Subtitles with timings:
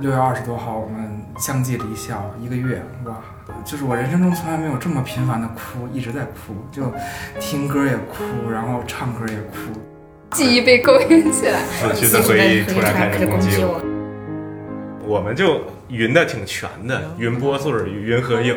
[0.00, 3.16] 六月二十多号，我们相继离校一个月，哇，
[3.64, 6.92] 就是我人生中从来没有这么频繁的哭，一直在哭，就
[7.40, 9.80] 听歌也哭，然后唱歌也哭，
[10.32, 11.60] 记忆被勾引起来。
[11.60, 13.80] 死去的回忆突然开始攻击我。
[15.06, 18.56] 我们就匀的挺全的，匀波穗、匀合影，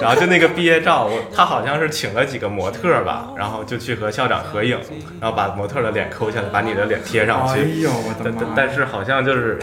[0.00, 4.78] 然后就那个毕业照，我他好像是请了几个模特吧，然后就去和校长合影，
[5.20, 7.60] 然后把模特的脸抠下来，把你的脸贴上去。
[7.60, 8.52] 哎呦，我的妈！
[8.56, 9.58] 但是好像就是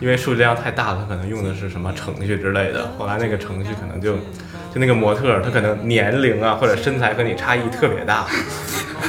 [0.00, 8.26] 因为数据量太大了，可能用的是什么程序之类的，后来那个程序可能就就那个模特，他可能年龄啊或者身材和你差异特别大，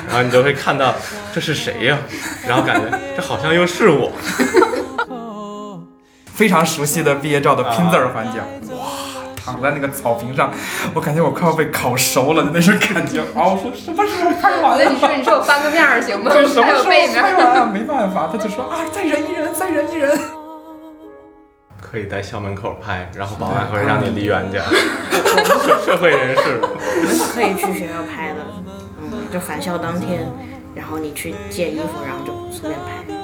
[0.07, 0.93] 然后你就会看到
[1.33, 1.97] 这是谁呀？
[2.47, 4.11] 然后感觉这好像又是我。
[6.25, 8.37] 非常熟悉的毕业照的拼字儿环节，
[8.75, 8.85] 哇，
[9.47, 10.51] 躺在那个草坪上，
[10.93, 13.21] 我感觉我快要被烤熟了的那种感觉。
[13.21, 14.77] 啊，我说什么时候拍完？
[14.77, 16.29] 那你说，你说我翻个面儿行吗？
[16.33, 17.65] 什么时候拍完啊？
[17.65, 20.19] 没办法，他就说啊，再忍一忍，再忍一忍。
[21.79, 24.61] 可以在校门口拍，然后保安会让你离远点。
[25.85, 28.39] 社会人士，我们是可以去学校拍的，
[29.01, 30.27] 嗯，就返校当天，
[30.75, 33.16] 然后你去借衣服，然后就随便拍。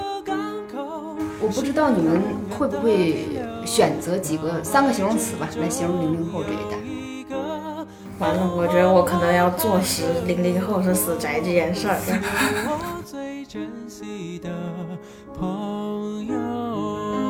[1.43, 2.21] 我不知道你们
[2.57, 3.27] 会不会
[3.65, 6.77] 选择几个三个形容词吧，来形容零零后这一代。
[8.19, 11.97] 完了，我觉得我可能要坐实零零后是死宅这件事儿。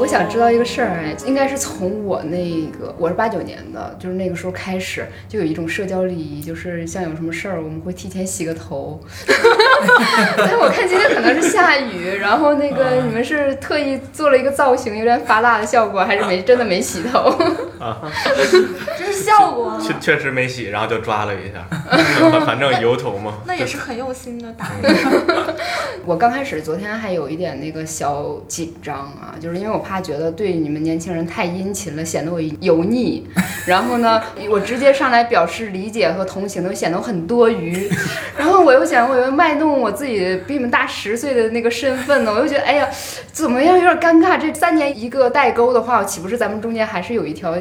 [0.00, 9.00] 我想知道一个事儿，哎，应该是从我那个我是八九年的，就是那个时候开始就有一种社交礼仪，就是像有什么事儿，我们会提前洗个头。
[10.36, 17.30] 但我看今天可能是下雨，然后那个你们是特意做了一个造型，有点发蜡的效果，还是没真的没洗头？
[17.78, 18.02] 啊，
[18.98, 19.78] 这是效果。
[19.80, 21.64] 确确实没洗，然后就抓了一下，
[22.44, 23.34] 反正油头嘛。
[23.46, 24.70] 那也是很用心的打。
[26.04, 33.26] 我刚开始昨天还有一点那个小紧张啊，就是因为我怕觉得对你们年轻人太殷勤了，显得我油腻。
[33.66, 37.88] 然后呢，我直接上来表示理解和同情，都显得我很多余。
[38.36, 42.88] 然后我又想，我又卖弄我自己比你们大十岁的那个身份呢，我又觉得，哎呀，
[43.32, 44.38] 怎么样，有点尴尬。
[44.38, 47.56] 这三年一个代沟的话，岂不是咱们中间还是有一条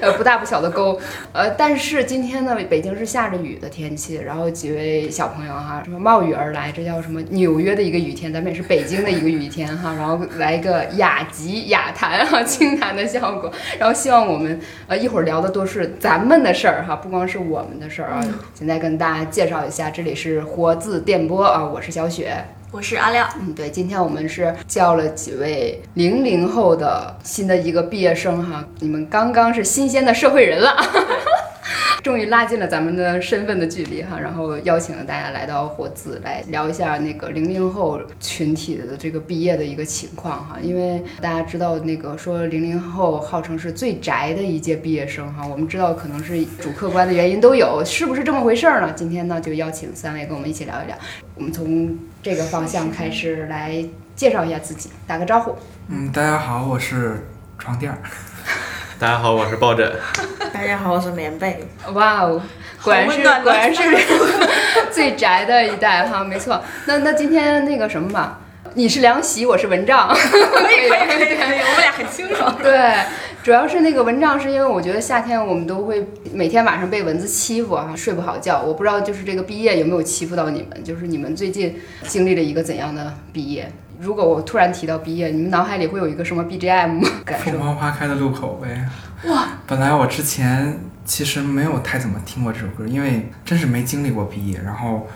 [0.00, 0.98] 呃不大不小的沟？
[1.32, 7.20] 呃，但是今天呢，北京是下着雨的天气，然后几位小朋友哈，什么冒雨而来，这叫什么？
[7.30, 13.52] 纽约的一个雨天，咱们也是北京的一个雨天哈，然后来一个雅集雅谈哈，清谈的效果。
[13.78, 18.20] 然后希望我们呃一会儿聊的都是咱们的事儿哈，不光是我们的事儿啊。
[18.54, 22.44] 现在跟大家介绍一下，这里是活字电波啊，我是小雪，
[22.76, 23.26] 我是阿亮。
[23.40, 30.76] 嗯，对，今天我们是叫了几位零零后的新的一个毕业生哈，你们刚刚是新鲜的社会人了。
[32.04, 48.92] 终于拉近了咱们的身份的距离哈，然后邀请了大家来到活字来聊一下那个零零后群体的这个毕业的一个情况哈，因为大家知道那个说零零后号称是最宅的一届毕业生哈，我们知道可能是主客观的原因都有，是不是这么回事儿呢？
[48.94, 50.94] 今天呢就邀请三位跟我们一起聊一聊，
[51.36, 53.84] 我们从这个方向开始来
[54.16, 55.56] 介绍一下自己，打个招呼。
[55.88, 57.24] 嗯，大家好，我是
[57.56, 57.98] 床垫儿。
[58.98, 59.88] 大家好，我是抱枕。
[60.52, 61.64] 大家好，我是棉被。
[61.92, 62.42] 哇哦，
[62.82, 63.80] 果然是果然是
[64.90, 66.60] 最宅的一代哈，没错。
[66.86, 68.40] 那那今天那个什么吧，
[68.74, 70.08] 你是凉席，我是蚊帐。
[70.08, 70.16] 可
[70.72, 72.42] 以可以可以可以， 我们俩很清楚。
[72.60, 72.92] 对，
[73.46, 78.60] 主要是那个蚊帐，是因为我觉得夏天我们都会每天晚上被蚊子欺负哈，睡不好觉。
[78.60, 81.72] 我不知道就是这个毕业有没有欺负到你们，就是你们最近
[82.08, 83.70] 经历了一个怎样的毕业？
[84.00, 87.08] 如果我突然提到毕业，你们脑海里会有一个什么 BGM 吗？
[87.44, 88.84] 凤凰花开的路口呗。
[89.28, 89.46] 哇！
[89.64, 95.06] 本来我之前其实没有太怎么听过这首歌，因为真是没经历过毕业，然后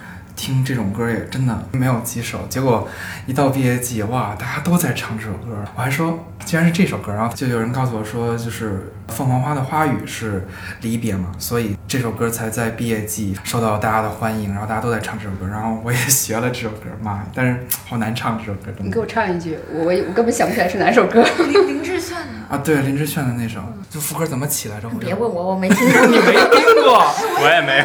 [0.40, 2.38] 听这种歌也真的没有几首。
[2.48, 2.88] 结果
[3.26, 10.48] 一到毕业季，哇，大家都在唱这首歌，我还说居然是这首歌，然后就有人告诉我说，就是凤凰花的花语是
[10.80, 17.26] 离别嘛，所以这首歌才在毕业季受到大家的欢迎，然后大家都在唱这首歌，然后我也学了这首歌，妈呀！
[17.34, 21.22] 但是好难唱这首歌， 你给我唱一句，我我根本想不起来是哪首歌。
[21.38, 23.60] 林林志炫的啊，对，林志炫的那首，
[23.90, 24.88] 就副歌怎么起来着？
[24.98, 26.06] 别问我，我没听过。
[26.06, 27.04] 你没听过？
[27.42, 27.84] 我也没有。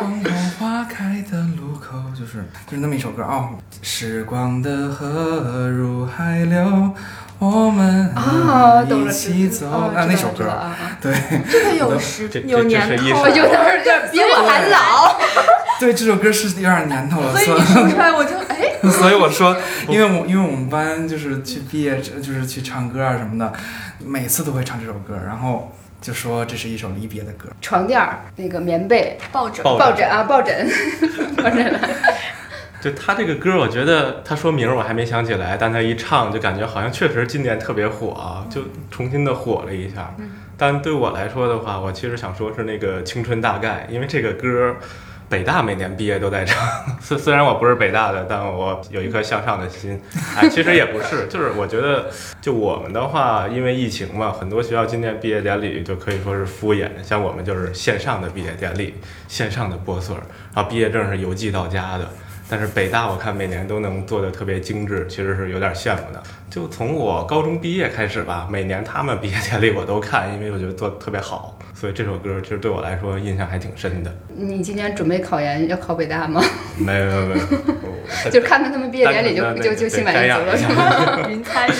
[0.00, 1.59] 凤凰花开的路口，
[2.32, 3.50] 就是就是那么一首歌啊。
[3.82, 6.92] 时光的河入海流，
[7.40, 9.68] 我们啊，一起走。
[9.68, 10.44] 啊，那首歌，
[11.02, 11.12] 对，
[11.50, 15.18] 这个有时有年头，有点有点比我还老。
[15.80, 17.34] 对，这首歌是有点年头了。
[17.36, 18.90] 所以你说出来，我就哎。
[18.90, 19.56] 所以我说，
[19.88, 23.52] 因为我因为我们班就是去毕业，就是去唱歌啊什么的，
[23.98, 27.48] 每次都会唱这首歌，然后就说这是一首离别的歌。
[27.60, 30.68] 床垫儿，那个棉被，抱枕，抱枕啊，抱枕，
[31.36, 31.80] 抱枕。
[32.80, 40.14] 就他这个歌，我觉得他说名儿我还没想起来，但他一唱就感觉好像确实今年特别火啊，就重新的火了一下。
[40.56, 44.76] 但对我来说的话，我其实想说是那个《青春大概》，因为这个歌。
[45.30, 46.58] 北大每年毕业都在唱，
[47.00, 49.98] 虽虽然我不是北大的，但我有一颗向上的心。
[50.36, 52.10] 哎，其实也不是，就是我觉得，
[52.40, 56.88] 就我们的话，因为疫情嘛，很多学校今年毕业典礼就可以说是敷衍。
[57.04, 58.96] 像我们就是线上的毕业典礼，
[59.28, 60.22] 线上的播穗儿，
[60.52, 62.10] 然后毕业证是邮寄到家的。
[62.48, 66.20] 但是北大我看每年都能做的特别精致，其实是有点羡慕的。
[66.50, 71.56] 就从我高中毕业开始吧，每年他们毕业典礼我都看，因为我觉得做的特别好。
[71.80, 74.14] 所以这首歌其实对我来说印象还挺深的。
[74.36, 76.42] 你今年准备考研要考北大吗？
[76.76, 77.34] 没有没有没
[78.26, 81.26] 有， 就看看他们毕业典礼就就就心满意足了，是吗？
[81.30, 81.72] 云参与。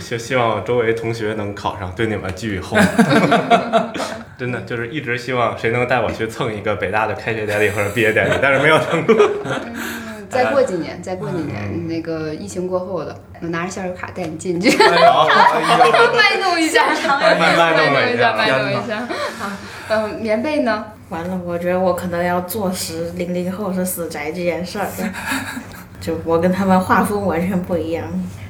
[0.00, 2.84] 希希望周围同学能考上，对你们寄予厚望。
[4.36, 9.14] 真的就是一直希望谁能带我去蹭一个北大的开学典礼或者毕业典礼，但是没有成功。
[10.30, 16.86] 再过几年，再过几年，那个疫情过后的，我拿着校友卡带你进去， 卖弄一下，
[17.18, 17.34] 卖
[17.74, 19.06] 弄一下，卖弄一下。
[19.38, 19.50] 好，
[19.88, 20.84] 嗯，棉被呢？
[21.08, 24.86] 完了，我觉得我可能要坐实零零后是死宅这件事儿。
[26.00, 28.04] 就我跟他们画风完全不一样。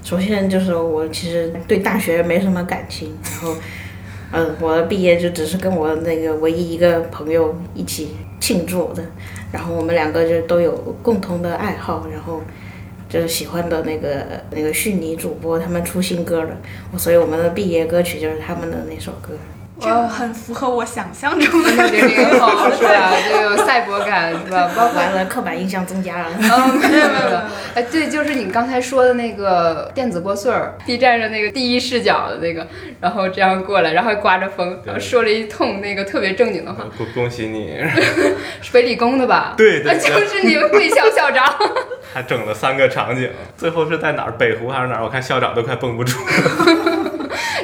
[0.05, 3.55] 首先就是我其实对大学没什么感情，然后，
[4.33, 9.03] 嗯，我毕业就只是跟我那个唯一一个朋友一起庆祝的。
[9.53, 10.73] 然后我们两个就都有
[11.03, 12.43] 共同的爱好，然后
[13.09, 16.57] 就是喜欢的那个那个虚拟主播，他们出新歌了，
[16.97, 19.31] 所以我们的毕业歌曲就是他们的那首歌。
[19.81, 23.13] 就很符合我想象中的零零后，是吧？
[23.31, 24.69] 就有赛博感，是吧？
[24.77, 26.27] 包完了，刻板印象增加了。
[26.37, 27.39] 嗯，没有没有。
[27.75, 32.67] 哎，对，就是你刚才说的那个电子拨穗儿，B 站上那个第一视角的那个，
[33.01, 36.85] 然后这样过来，然后刮着风，然后说了一通那个特别正经的话。
[36.97, 37.79] 恭恭喜你，
[38.61, 39.55] 是北理工的吧？
[39.57, 41.45] 对对，就是你们贵校校长。
[42.13, 44.33] 还整了三个场景，最后是在哪儿？
[44.33, 45.05] 北湖还是哪儿？
[45.05, 46.19] 我看校长都快绷不住。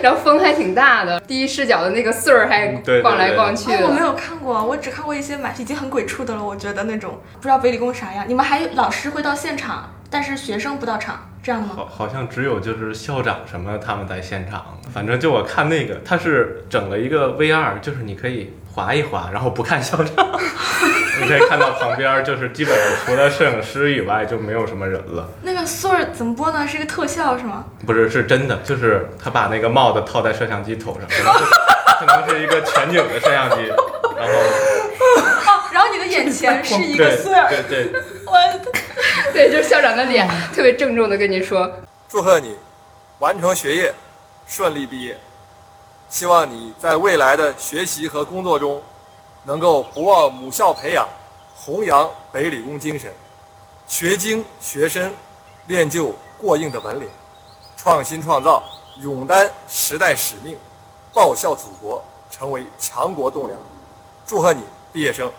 [0.04, 2.68] 然后风还挺大的，第一视角的那个穗儿还
[3.00, 3.72] 逛来逛去。
[3.72, 6.44] 我没有看过，我只看过一些蛮已经很鬼畜的了。
[6.44, 8.22] 我觉得那种不知道北理工啥样。
[8.28, 11.70] 你们还老师会到现场，但是学生不到场，这样吗？
[11.74, 14.78] 好，好像只有就是校长什么他们在现场。
[14.92, 20.12] 反正就我看那个，他是整了一个 VR，就是你可以滑一划，然后不看校长。
[21.20, 25.28] 你可以看到旁边就是基本上除了摄影师以外就没有什么人了。
[25.42, 26.66] 那个穗儿怎么播呢？
[26.66, 27.64] 是一个特效是吗？
[27.86, 31.44] 不是，是真的，就是他把那个帽子套在摄像机头上，可能是
[32.00, 33.62] 可能是一个全景的摄像机，
[34.16, 37.92] 然后哦，然后你的眼前是一个穗儿，对对，
[38.26, 38.36] 我
[39.32, 41.70] 对，就是校长的脸，特别郑重的跟你说，
[42.08, 42.56] 祝贺你
[43.20, 43.94] 完成学业，
[44.48, 45.16] 顺利毕业，
[46.14, 48.80] 希望你在未来的学习和工作中。
[49.42, 51.06] 能够不忘母校培养，
[51.56, 53.12] 弘扬北理工精神，
[53.86, 55.12] 学精学深，
[55.66, 57.06] 练就过硬的本领，
[57.76, 58.62] 创新创造，
[59.02, 60.56] 勇担时代使命，
[61.12, 63.58] 报效祖国，成为强国栋梁。
[64.24, 64.62] 祝贺你，
[64.92, 65.30] 毕业生！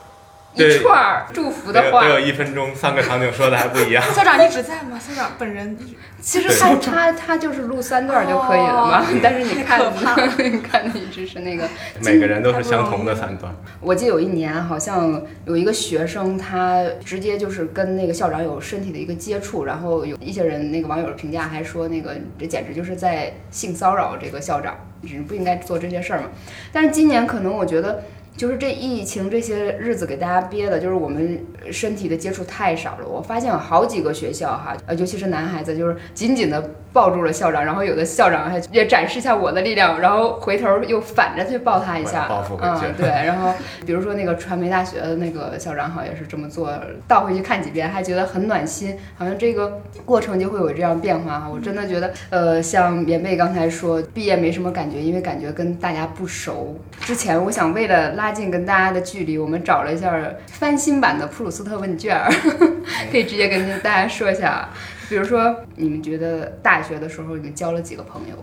[0.56, 4.04] 一串祝福的话，都有一分钟，三个场景说的还不一样。
[4.14, 4.98] 校长一直在吗？
[4.98, 5.78] 校长本人
[6.22, 9.06] 其实他他他就是录三段就可以了嘛。
[9.22, 9.82] 但是你看，
[10.40, 11.68] 你看的一直是那个。
[12.02, 13.54] 每个人都是相同的三段。
[13.82, 26.28] 我记得有一年，好像有一个学生，他直接就是跟那个校长有身体的一个接触，然后有一些人那个网友的评价还说，那个这简直就是在性骚扰这个校长，你不应该做这些事儿嘛。
[26.72, 28.04] 但是今年可能我觉得。
[28.38, 31.40] 就是这疫情这些日子给大家憋的，就是我们
[31.72, 33.08] 身体的接触太少了。
[33.08, 42.30] 我发现有好几个学校哈，呃，尤其是男孩子，就是紧紧的抱住了校长，然后有的校长还也展示一下我的力量，然后回头又反着去抱他一下，
[42.62, 43.08] 嗯，对。
[43.08, 43.54] 然后
[43.86, 46.70] 比如说那个传媒大学的那个校长，好像也是这么做，
[47.08, 48.98] 倒回去看几遍，还觉得很暖心。
[49.18, 51.50] 好像这个过程就会有这样变化哈。
[51.50, 56.78] 我真的觉得，呃，像棉被刚才说，毕业没什么感觉，因为感觉跟大家不熟。
[57.00, 58.26] 之前我想为了拉。
[58.26, 60.12] 拉近跟大家的距离，我们找了一下
[60.48, 62.30] 翻新版的普鲁斯特问卷儿，
[63.10, 64.70] 可以直接跟大家说一下。
[65.08, 68.36] 比如说，你们觉得大学的时候你们交了几个朋友？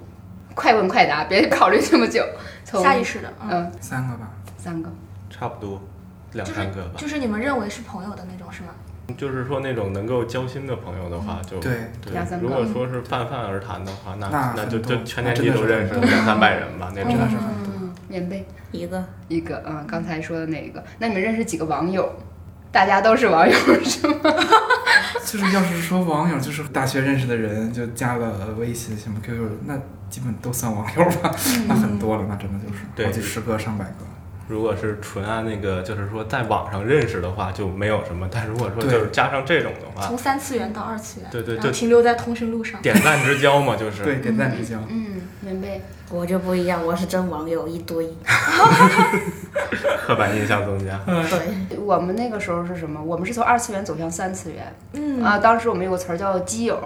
[0.55, 2.25] 快问快答，别考虑这么久。
[2.65, 4.89] 从下意识的，嗯，三个吧，三个，
[5.29, 5.83] 差不多
[6.33, 6.93] 两三个吧。
[6.97, 8.69] 就是你们认为是朋友的那种，是吗？
[9.19, 11.73] 就是说那种能够交心的朋友的话，就对
[12.13, 12.47] 两三个。
[12.47, 17.73] 如果说是泛泛而谈的话，那那就就全年级都认识两三百人吧，那真的是很多。
[18.09, 22.15] 棉被一个一个，嗯，刚才说的那一个，那你们认识几个网友？
[22.73, 24.15] 大家都是网友是吗？
[25.25, 29.79] 就是要是说网友，就是大学认识的人，就加了微信什么 QQ，那
[30.11, 31.35] 基本都算网友吧？
[31.69, 34.07] 那很多了，那真的就是好几十个、上百个。
[34.49, 38.29] 如果是纯按那个，就是说在网上认识的话，就没有什么。
[38.31, 42.83] 但如果说就是加上这种的话从，三次元到二次元，对对就停留在通讯录上。
[42.83, 44.03] 点赞之交嘛，就是。
[44.03, 44.79] 对，点赞之交。
[44.89, 45.81] 嗯，棉被。
[46.13, 48.07] 我就不一样，我是真网友一堆。
[50.05, 51.01] 刻板印象增加。
[51.07, 53.03] 对，我们那个时候是什么？
[53.03, 54.75] 我们是从二次元走向三次元。
[54.93, 56.79] 嗯啊，当时我们有个词儿叫基友。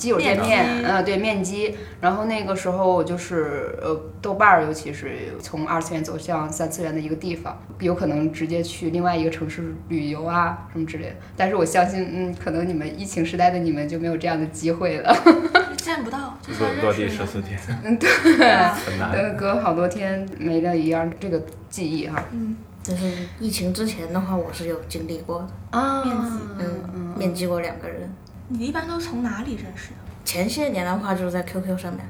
[0.00, 11.16] 基友见面嗯，呃，对面基，然后那个时候就是呃，豆瓣儿，尤其是从二次元走向三次元的一个地方，有可能直接去另外一个城市旅游啊什么之类的。
[11.36, 15.14] 但是我相信，嗯，可能你们疫情时代的你们就没有这样的机会了。
[15.76, 19.10] 见不到，就落算认落地识十四天， 嗯对啊，很难。
[19.12, 22.22] 呃，隔好多天没了一样这个记忆哈。
[22.32, 23.06] 嗯，但是
[23.38, 25.38] 疫情之前的话，我是有经历过
[25.72, 28.10] 的，啊，面基嗯，面基过两个人。
[28.50, 29.96] 你一般都从哪里认识的？
[30.24, 32.04] 前些年的话，就是在 QQ 上面，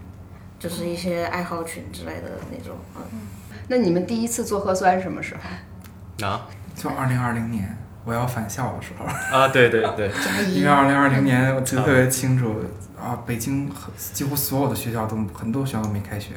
[0.58, 3.20] 就是一些爱好群之类的那种，嗯，
[3.68, 6.26] 那你们第一次做核酸是什么时候？
[6.26, 6.46] 啊？
[6.74, 10.10] 就二零二零年我要返校的时候，啊，对对对，
[10.52, 12.54] 因为二零二零年我记得特别清楚
[12.98, 16.32] 啊，北京很几乎所有的学校都很多学校都没开学，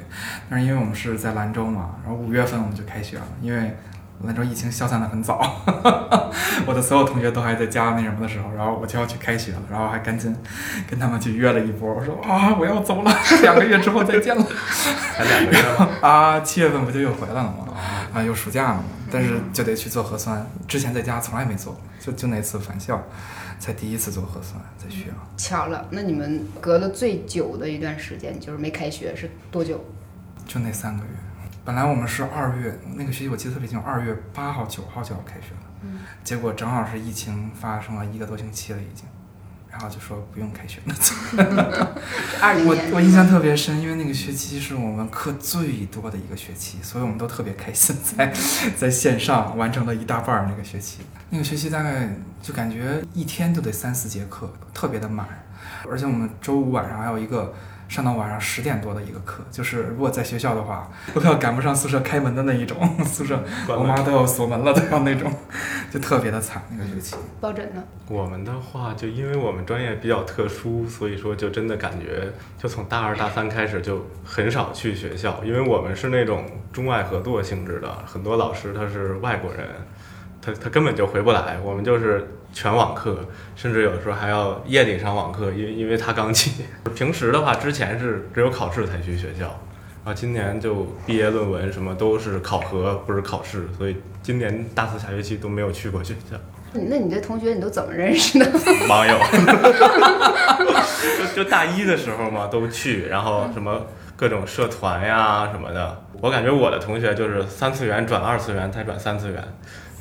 [0.50, 3.76] 但是因为我们是在兰州嘛，然后五月份我们就开学了，因为
[4.26, 5.40] 兰州疫情消散的很早，
[6.66, 10.36] 我的所有同学都还在家那什么的时候，然后我就要去开学了，然后还赶紧
[10.90, 13.12] 跟他们去约了一波，我说啊我要走了，
[13.44, 14.46] 两个月之后再见了。
[15.16, 15.60] 才两个月？
[16.02, 17.68] 啊，七月份不就又回来了吗？
[18.14, 20.46] 啊，又暑假了嘛，但是就得去做核酸。
[20.68, 23.02] 之前在家从来没做，就就那次返校，
[23.60, 25.12] 才第一次做核酸，在学校。
[25.36, 29.84] 巧了，那你们隔了最久的一段时间，就是没开学是多久？
[30.48, 31.10] 就那三个月。
[31.66, 39.06] 本来我们是二月那个学期，我记得特别清楚，二月八号、九号就要开学了，结果正好是疫情发生了一个多星期了已经，
[39.72, 40.94] 然后就说不用开学了。
[41.38, 42.92] 我二零年。
[42.92, 48.34] 我印象特别深，因为那个学期是我们课最多的一个学期，所以我们都特别开心，在
[48.76, 51.00] 在线上完成了一大半儿那个学期。
[51.30, 52.10] 那个学期大概
[52.42, 55.26] 就感觉一天都得三四节课，特别的满，
[55.90, 57.54] 而且我们周五晚上还有一个。
[57.88, 65.32] 上到晚上十点多的一个课，就是如果在学校的话，都要赶不上宿舍开门的那一种，宿舍我妈都要锁门了，都要那种，
[65.92, 67.16] 就特别的惨那个学期。
[67.40, 67.84] 抱枕呢？
[68.08, 79.68] 我们的话，就因为我们专业比较特殊，所以说就真的感觉，就从大二大三开始就很少去学校，因为我们是那种中外合作性质的，很多老师他是外国人，
[80.44, 83.18] 他他根本就回不来，我们就是全网课，
[83.56, 86.66] 甚至有时候还要夜里上网课，因为因为他刚起。
[86.94, 89.46] 平时的话，之前是只有考试才去学校，
[90.04, 96.36] 然后，今年就毕业论文什么都是考核，不是考试，所以今年大四下学期都没有去过学校。
[96.74, 98.46] 那你这同学你都怎么认识的？
[98.90, 99.18] 网友，
[101.36, 103.86] 就就大一的时候嘛，都去，然后什么
[104.16, 106.04] 各种社团呀什么的。
[106.20, 109.44] 我感觉我的同学就是三次元转二次元，再转三次元，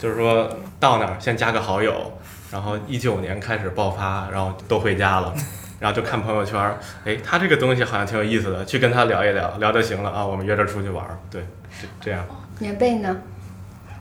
[0.03, 2.13] 就是说到那儿先加个好友，
[2.51, 5.33] 然后一九年开始爆发，然后都回家了。
[5.79, 11.43] 然后就看朋友圈儿，哎，他这个东西好像挺有意思的，去跟他聊一聊，聊就行了啊，我们约着出去玩儿，对，
[11.81, 12.25] 就这样。
[12.59, 13.17] 棉被呢？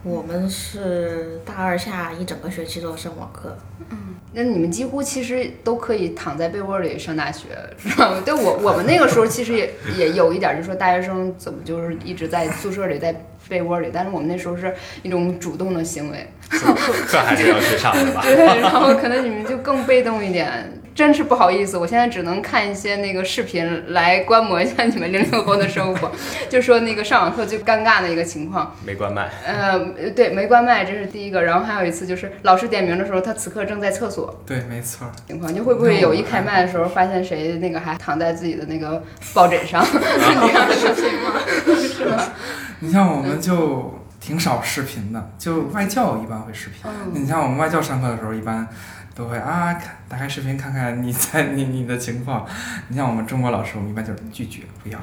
[0.04, 3.56] 我们是大二下一整个学期都上网课，
[3.92, 8.20] 嗯那你们几乎其实都可以躺在被窝里上大学，是吧？
[8.26, 18.22] 对我我们那个时候其实也也有一点，就是说大学生怎么就是一直在宿舍里在被窝里，但是我们那时候是一种主动的行为， 课还是要去上的吧？
[18.24, 20.78] 对，然后可能你们就更被动一点。
[20.94, 26.12] 真是不好意思，我现在只能看一些那个视频来观摩一下你们零零后的生活。
[26.50, 29.80] 就说那个上网课最尴尬的一个情况，没关麦，呃，
[30.14, 31.42] 对，没关麦，这是第一个。
[31.42, 35.10] 然后还有一次就是老师点名的时候，他此刻正在厕所，对，没错。
[35.28, 39.02] 情况，就会不会有一开麦的时候，发现谁那个还躺在自己的那个
[39.34, 41.40] 抱枕上， 这样的视频吗？
[41.88, 42.22] 是吗？
[42.84, 46.82] 你像我们就挺少视频的，就外教一般会视频。
[46.86, 48.68] 嗯，你像我们外教上课的时候，一般
[49.16, 52.46] 都会啊，看打开视频看看你在你你的情况。
[52.88, 55.00] 你像我们中国老师，我们一般就是拒绝不要。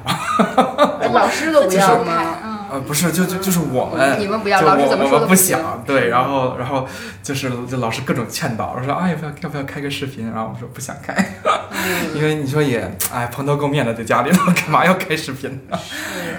[1.11, 2.37] 老师都不要吗？
[2.43, 4.19] 嗯，呃，不是，就就就是我们。
[4.19, 5.35] 你们不要，就老师怎么说我我们不。
[5.35, 6.85] 想，对，然后然后
[7.23, 15.79] 就是就老师各种劝导，说啊要不要要不要开个视频，然后我说不想开，嗯因为你说也哎蓬头垢面的在家里头，干嘛要开视频呢？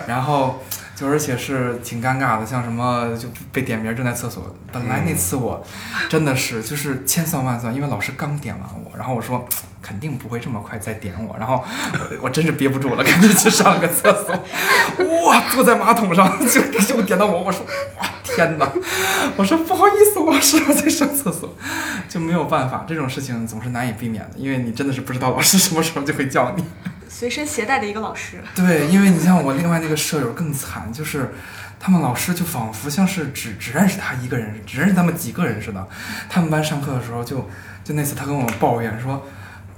[0.06, 0.62] 然后
[1.00, 4.54] 就而且是挺尴尬的，像什么就被点名正在厕所。
[4.70, 5.64] 本来那次我
[6.10, 9.48] 真的是就是千算万算，因为老师刚点完我，然后我说
[9.80, 11.64] 肯定不会这么快再点我，然后
[12.20, 15.26] 我真是憋不住了，赶紧去上个厕所。
[15.26, 17.64] 哇，坐在马桶上就就点到我，我说
[17.98, 18.70] 哇天哪！
[19.38, 21.56] 我说不好意思，老师我在上厕所，
[22.10, 26.64] 就没有办法，这种事情总是难以避免的，因为你真的是不知道老师什么时候就会叫你。
[27.10, 28.42] 随身携带的一个老师。
[28.54, 31.34] 对，因为你像我另外那个舍友更惨，就是
[31.78, 35.88] 他们老师就仿佛像是只只认识他一个人，只认识他们几个人似的。
[36.28, 37.50] 他们班上课的时候就
[37.84, 39.26] 就那次他跟我抱怨说。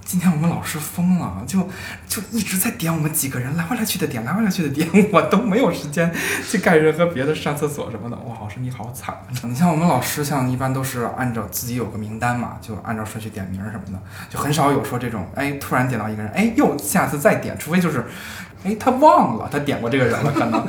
[0.05, 1.61] 今天我们老师疯了，就
[2.07, 6.13] 就一直在点我们几个人，来回来去的点，来回来去的点，我都没有时间
[6.49, 8.17] 去干任何别的，上厕所什么的。
[8.19, 9.17] 哇，老师你好惨！
[9.45, 18.05] 你像我们老师，像一般都是按照自己有个名单嘛，就按照顺序点名什么的，就很少有说这种，哎，突然点到一个人，哎，又下次再点，除非就是。
[18.65, 20.67] 哎，他忘了，他点过这个人了， 可能，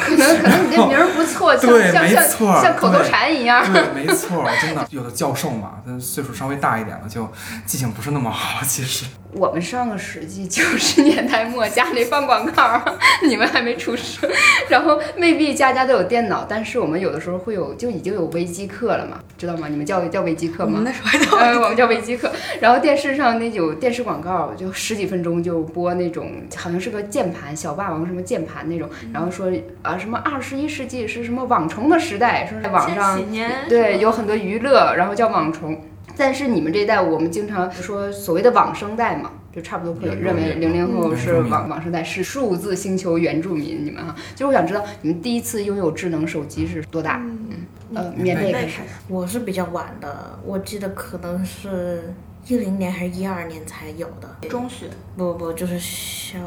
[0.00, 3.64] 可能可能你这名儿不错，像对，像像没错，像口头禅一样。
[3.72, 7.28] 对，没错，真的，有的教授嘛，他岁数稍微大一点了，就
[7.66, 8.64] 记性不是那么好。
[8.64, 12.80] 其实我们上个世纪九十年代末，家里放广告，
[13.26, 14.30] 你们还没出生，
[14.68, 19.66] 然后未必家家都有电脑，但是我们有的时候会有，就已经有微机课了嘛，知道吗？
[19.68, 20.70] 你们叫叫微机课吗？
[20.78, 22.30] 我们那时候还叫呃，我们叫微机课。
[22.60, 29.50] 然后电视上那有电视广告，就十几分钟就播那种，好像是个键盘小霸王什么键盘那种，然后说
[29.82, 33.20] 啊什么二十一世纪是什么网虫的时代，说是网上
[33.68, 35.80] 对有很多娱乐，然后叫网虫。
[36.16, 43.84] 但是你们这一代，我们经常说所谓的网生代嘛，就差不多可以认为零零后是网网生代，是数字星球原住民。
[43.84, 47.20] 你们哈，就是我想知道你们第一次拥有智能手机是多大？
[47.22, 48.80] 嗯呃，免费开始。
[49.06, 52.12] 我是比较晚的，我记得可能是
[52.46, 54.48] 一零年还是一二年才有的。
[54.48, 56.38] 中学，不不，就是小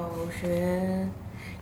[0.41, 1.07] 学，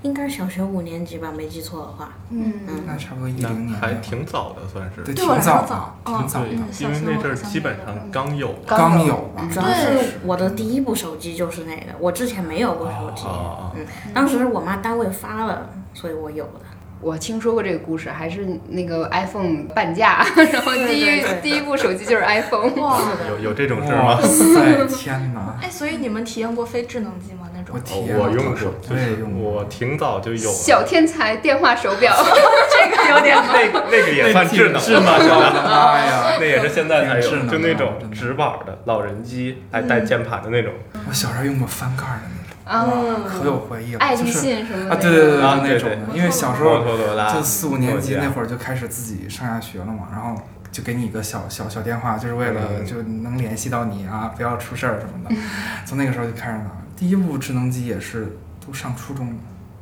[0.01, 2.13] 应该是小学五年级吧，没记错的话。
[2.29, 2.53] 嗯，
[2.85, 5.01] 那差不多一那零年，还挺早的，算是。
[5.01, 8.53] 对，对我来挺早的说早，挺早的，嗯，因为那阵儿小学我基本上刚有。
[8.65, 9.47] 刚有吧？
[9.51, 13.23] 主要是我的第一部手机就是那个，我之前没有过手机。
[13.25, 16.61] 哦嗯，当时我妈单位发了，所以我有的。
[17.01, 22.69] 我听说过这个故事，还是那个 iPhone 半价， 然后第一对对对第一部手机就是 iPhone。
[22.81, 22.99] 哇，
[23.29, 24.21] 有有这种事儿吗哇？
[24.21, 25.55] 塞，天哪！
[25.61, 27.49] 哎，所以你们体验过非智能机吗？
[27.75, 27.79] 我？
[27.81, 29.51] 体验我用过过手，我也用过。
[29.51, 30.55] 我挺早就有了。
[30.55, 32.13] 小天才电话手表，
[32.71, 35.17] 这个有点那个那个也算智能是吗？
[35.17, 36.37] 了我的妈呀！
[36.39, 40.73] 那也是现在才有，就那种直板的老人机，还带键盘的那种。
[41.07, 42.21] 我小时候用过翻盖的
[42.65, 43.99] 那种，啊，可有回忆了。
[43.99, 46.17] 爱立就是信什么的啊，对对对，那种的。
[46.17, 46.83] 因为小时候
[47.33, 50.35] 就四五年级那会儿就开始自己上下学了嘛，然后
[50.71, 55.35] 就给你一个小小小电话，就是为了嗯就能联系到你啊，不要出事儿什么的。
[55.85, 59.33] 从那个时候就开始拿，第一部智能机也是都上初中了，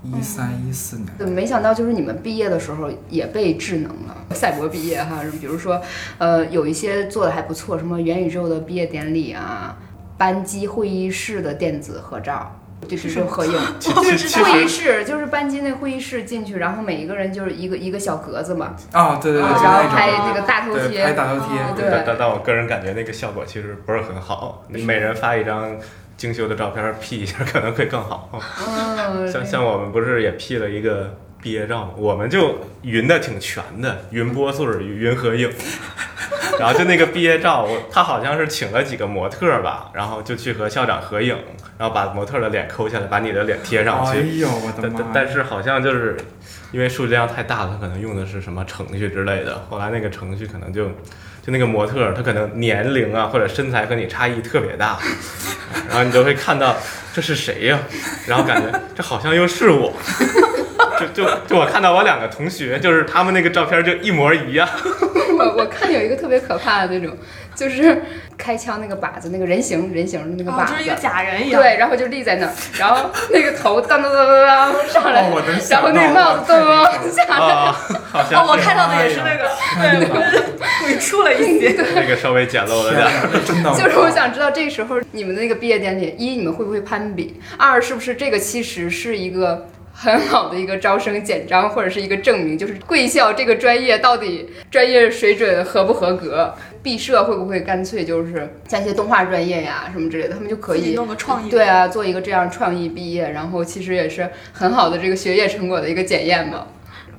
[0.03, 1.07] 一三一四年。
[1.17, 5.81] 对，没想到就是你们毕业的时候也被智能了，赛博毕业哈，比如说，
[6.17, 9.77] 呃，有一些做的还不错，什么元宇宙的毕业典礼啊，
[10.17, 12.59] 班级会议室的电子合照。
[12.85, 25.73] 就是说合影， 是会议室，就是班级那会议室进去，然后每一个人就是一个一个小格子嘛，啊，对对对，然后拍那个大头，贴拍，大头贴，啊对但但但我个人感觉那个效果其实不是很好，你每人发一张
[26.23, 28.29] 精修的照片 P 一下可能会更好。
[28.65, 35.51] 嗯，像像我们不是也 P 了一个毕业照吗，我们就云的挺全的，云波素儿、云合影。
[36.57, 41.35] 然后就那个毕业照，我他好像是请了几个模特吧，然后就去和校长合影，
[41.77, 44.39] 然后把模特的脸抠下来，把你的脸贴上哎去。
[44.39, 44.99] 呦，我的但妈！
[44.99, 46.15] 但但是好像就是
[46.73, 49.65] 因为数据量太大了，他可能用的是什么程序之类的。
[49.69, 50.87] 后来那个程序可能就
[51.41, 54.99] 就那个模特，他可能年龄啊或者身材和你差异特别大，
[55.87, 56.75] 然后你就会看到
[57.13, 57.79] 这是谁呀、
[58.27, 59.93] 然后感觉这好像又是我。
[61.07, 64.67] 就就就我看到我两个同学，就是他们那个照片就一模一样，
[65.37, 67.15] 我我看有一个特别可怕的那种，
[67.55, 68.03] 就是
[68.37, 70.95] 开枪那个靶子，那个人形人形的那个哦，靶就是一个。
[70.95, 71.61] 假人一样。
[71.61, 77.75] 对，然后就立在那儿，然后那个头当当当当当上来，哦，我然后那个帽子咚了咚下来，啊，
[78.11, 79.49] 好像哦，我看到的也是那个，
[79.81, 80.43] 对，我是
[80.85, 81.75] 鬼畜了一些。
[81.95, 87.39] 那个稍微简陋了点就是我想知道这时候你们那个毕业典礼，一你们会不会攀比？
[87.57, 96.53] 二是不是这个其实是一个很好的一个招生简章，或者是一个证明，就是贵校这个专业到底专业水准合不合格？
[96.81, 101.49] 毕设会不会干脆就是像一些动画专业呀什么之类的，他们就可以弄个创意。
[101.49, 106.67] 对啊，做一个这样创意毕业，然后其实也是很好的这个学业成果的一个检验嘛。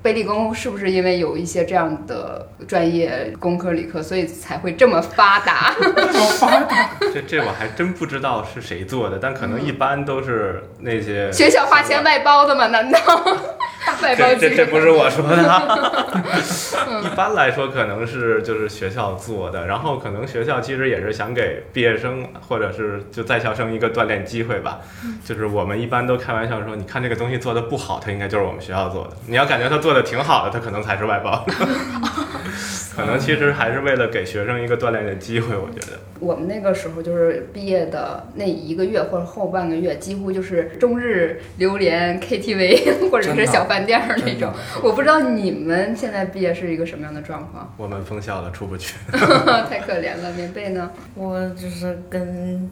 [0.04, 5.74] 北理工是不是因为有一些这样的专业工科理科，所以才会这么发达？
[5.80, 12.66] 这么发达 这这我还真不知道是谁做的，但可能一般都是那些学校花钱外包的嘛？
[12.68, 12.98] 难道
[14.02, 14.40] 外包机？
[14.40, 15.62] 这这这不是我说的啊，
[17.04, 24.80] 一般来说可能是就是学校做的，然后可能学校其实也是想给毕业生或者是就在校生一个锻炼机会吧。
[25.24, 31.46] 就是我们一般都开玩笑说，你看这个东西做的不好，它应该就是我们学校做的；你要感觉它做的挺好的，它可能才是外包。
[32.94, 35.98] 可能其实还是为了给学生一个锻炼的机会，我觉得。
[36.20, 44.52] 我们那个时候就是毕业的那一个月或者后半个月，几乎就是终日流连 KTV 或者是小饭店儿那种。
[44.82, 47.74] 我不知道你们现在毕业是一个什么样的状况？
[47.76, 48.94] 我们封校了，出不去。
[49.68, 50.90] 太可怜了，棉被呢？
[51.14, 52.70] 我就是跟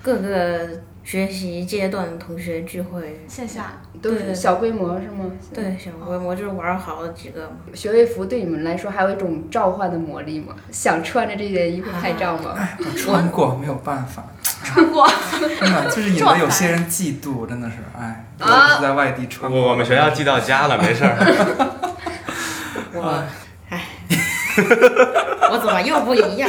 [0.00, 0.68] 各个
[1.04, 5.30] 学习阶段的同学聚会，线下都是小规模是吗？
[5.52, 7.56] 对，小规模就是玩好了几个嘛。
[7.74, 10.54] 学位服对你们来说还有一种召唤的魔力吗？
[10.70, 12.56] 想穿着这件衣服拍照吗？
[12.78, 15.06] 我穿过没有办法，穿过，
[15.38, 19.60] 真的就是你们有些人嫉妒，真的是哎，是在外地穿过。
[19.60, 21.16] 我我们学校寄到家了，没事儿。
[22.96, 23.22] 我，
[23.68, 23.84] 哎，
[25.52, 26.48] 我怎么又不一样？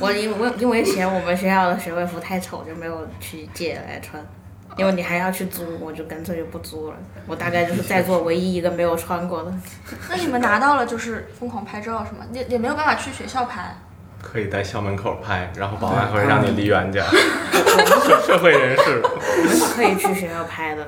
[0.00, 4.24] 我因为因为嫌我们学校的学位服太丑，就没有去借来穿。
[4.76, 6.96] 因为你还要去租，我就干脆就不租了。
[7.28, 9.54] 我大概就是在座唯一一个没有穿过的。
[10.10, 12.26] 那你们拿到了就是疯狂拍照是吗？
[12.32, 13.72] 也也没有办法去学校拍。
[14.20, 17.08] 可以在校门口拍，然后保安会让你离远点儿。
[18.04, 20.84] 社社会人士，我们是可以去学校拍的，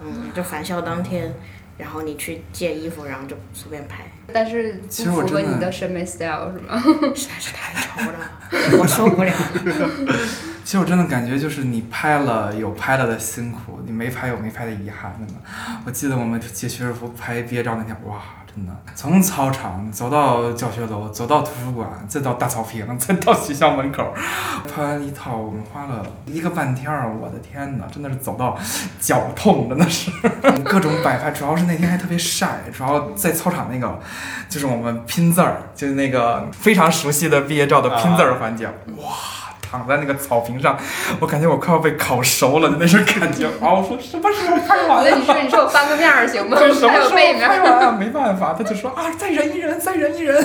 [0.00, 1.34] 嗯，就返校当天，
[1.78, 4.04] 然后你去借衣服，然后就随便拍。
[4.32, 6.82] 但是其不符合实我真的你的审美 style 是吗？
[7.14, 8.18] 实在是太丑了，
[8.80, 9.32] 我受不了。
[10.64, 15.34] 其实我真的感觉就是你拍了有拍了的辛苦，你没拍有没拍的遗憾，真的。
[15.84, 18.20] 我记得我们借学士服拍毕业照那天，哇，
[18.56, 24.14] 真的从操场走到教学楼，走到图书馆，再到大草坪， 再到学校门口，
[24.74, 28.56] 拍完一套我们花了一个半天儿，我的天呐，真的是走到
[28.98, 30.10] 脚痛，真的是
[30.64, 31.30] 各种摆拍。
[31.32, 34.00] 主要是那天还特别晒，主要在操场那个
[34.48, 38.66] 就是我们拼字儿，就是那个非常熟悉的毕业照的拼字儿环节，
[38.96, 39.12] 哇。
[39.76, 40.78] 躺在那个草坪上，
[41.20, 43.74] 我感觉我快要被烤熟了的那种感觉啊！
[43.74, 45.10] 我说什么时候拍完呀？
[45.12, 46.56] 那你说你说我翻个面儿行吗？
[46.58, 47.62] 对，什么时候还有背面拍儿。
[47.62, 47.92] 完啊？
[47.92, 50.42] 没办法，他就说啊，再忍一忍，再忍一忍，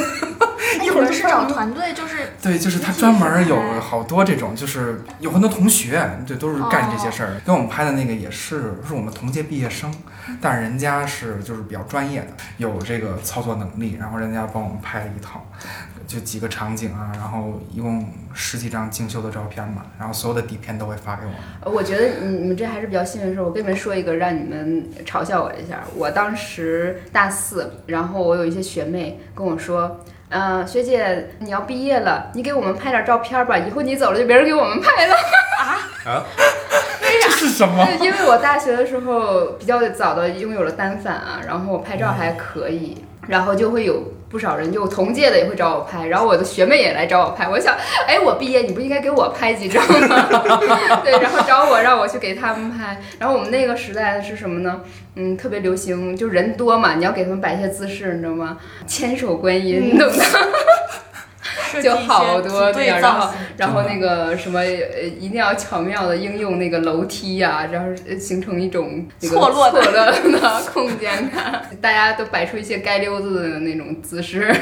[0.84, 1.22] 一会儿就是。
[1.32, 7.40] 找团队就是对，就是他专门有好多这种，就是有很多同学，这都是干这些事儿。
[7.46, 9.94] 跟我们拍的那个也是，是我们同届毕业生，
[10.42, 15.46] 但是人家是就是比较专业的，有这个操作能力，然后人家帮我们拍了一套，
[16.12, 21.32] 就几个场景啊，然后一共十几张精修的照片嘛，然后所有的底片都会发给我。
[21.64, 23.44] 呃我觉得你你们这还是比较幸运的。
[23.44, 25.84] 我跟你们说一个，让你们嘲笑我一下。
[25.96, 30.00] 我当时大四，然后我有一些学妹跟我说。
[30.34, 35.14] 嗯、学姐，你要毕业了，你给我们拍点照片吧，以后你走了就没人给我们拍了。
[36.06, 36.24] 啊，
[37.02, 37.86] 这是什么？
[38.00, 47.48] 因为我大学的时候比较早的拥有了单反啊，然后我拍照还可以，然后就会有不少人就同届的也会找我拍，然后我的学妹也来找我拍。
[47.48, 47.76] 我想，
[48.08, 50.30] 哎，我毕业你不应该给我拍几张吗？
[51.04, 53.02] 对，然后找我让我去给他们拍。
[53.20, 54.82] 然后我们那个时代是什么呢？
[55.16, 58.58] 嗯，特别流行，就人多嘛，你要给他们摆一些姿势，你知道吗？
[58.88, 60.24] 千手观音，你懂的。
[61.82, 69.92] 就好多那样，然后然后那个什么呃，一定要巧妙的应用那个楼梯呀、然后呃形成一种那个错落的错
[70.30, 74.54] 落的空间感， 大家都摆出一些街溜子的那种姿势。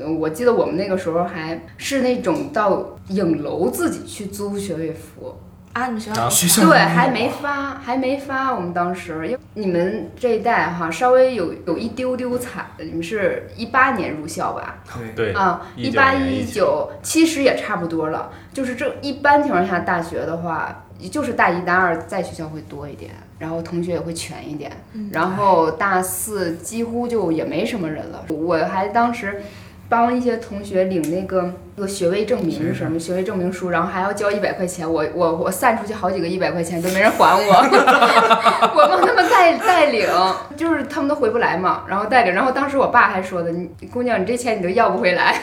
[0.00, 5.34] 呃 我记得我们那个时候还是那种到影楼自己去租学位服，
[5.72, 8.52] 啊，你们学校啊学校对，还没发，还没发。
[8.52, 14.78] 我们当时，因为你们这一代哈，稍微有有一丢丢惨，你们是一八年入校吧？
[15.14, 18.32] 对，对，啊，一八一九，其实也差不多了。
[18.52, 24.72] 就是这一般情况下，大学的话，就是大一、大二在学校会多一点，然后同学也会全一点，
[25.12, 28.24] 然后大四几乎就也没什么人了。
[28.30, 29.40] 我还当时。
[29.90, 37.52] 帮一些同学领那个那个学位证明什么学位证明书，然后还要交一百块钱，我我我散出去好几个一百块钱都没人还我
[38.76, 40.06] 我帮他们代代领，
[40.56, 45.42] 就是他们都回不来嘛，然后代领，然后当时我爸还说的，你姑娘你这钱你都要不回来，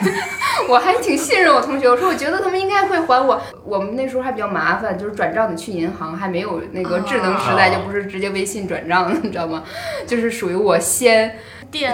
[0.66, 3.38] 我还挺信任我同学，我说我觉得他们应该会还我。
[3.64, 9.62] 我们那时候还比较麻烦，就是转账得去银行，还没有那个智能时代，哦就不是直接微信转账，你知道吗？
[10.06, 11.36] 就是属于我先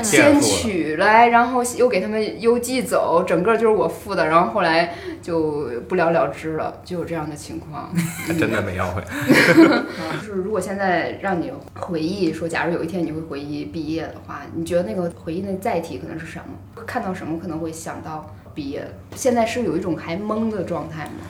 [0.02, 7.92] 先取来，然后又给他们邮寄走，整个就是我付的，然后后来就不了了之了，就有这样的情况。
[8.38, 9.02] 真的没要回。
[10.12, 16.82] 就是如果现在让你回忆说，假如有一天你会回忆毕业的话，你觉得那个回忆的载体可能是什么？
[16.86, 18.86] 看到什么可能会想到毕业？
[19.16, 21.26] 现在是有一种还懵的状态吗？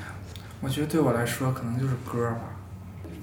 [0.61, 2.41] 我觉得对我来说可能就是歌儿吧，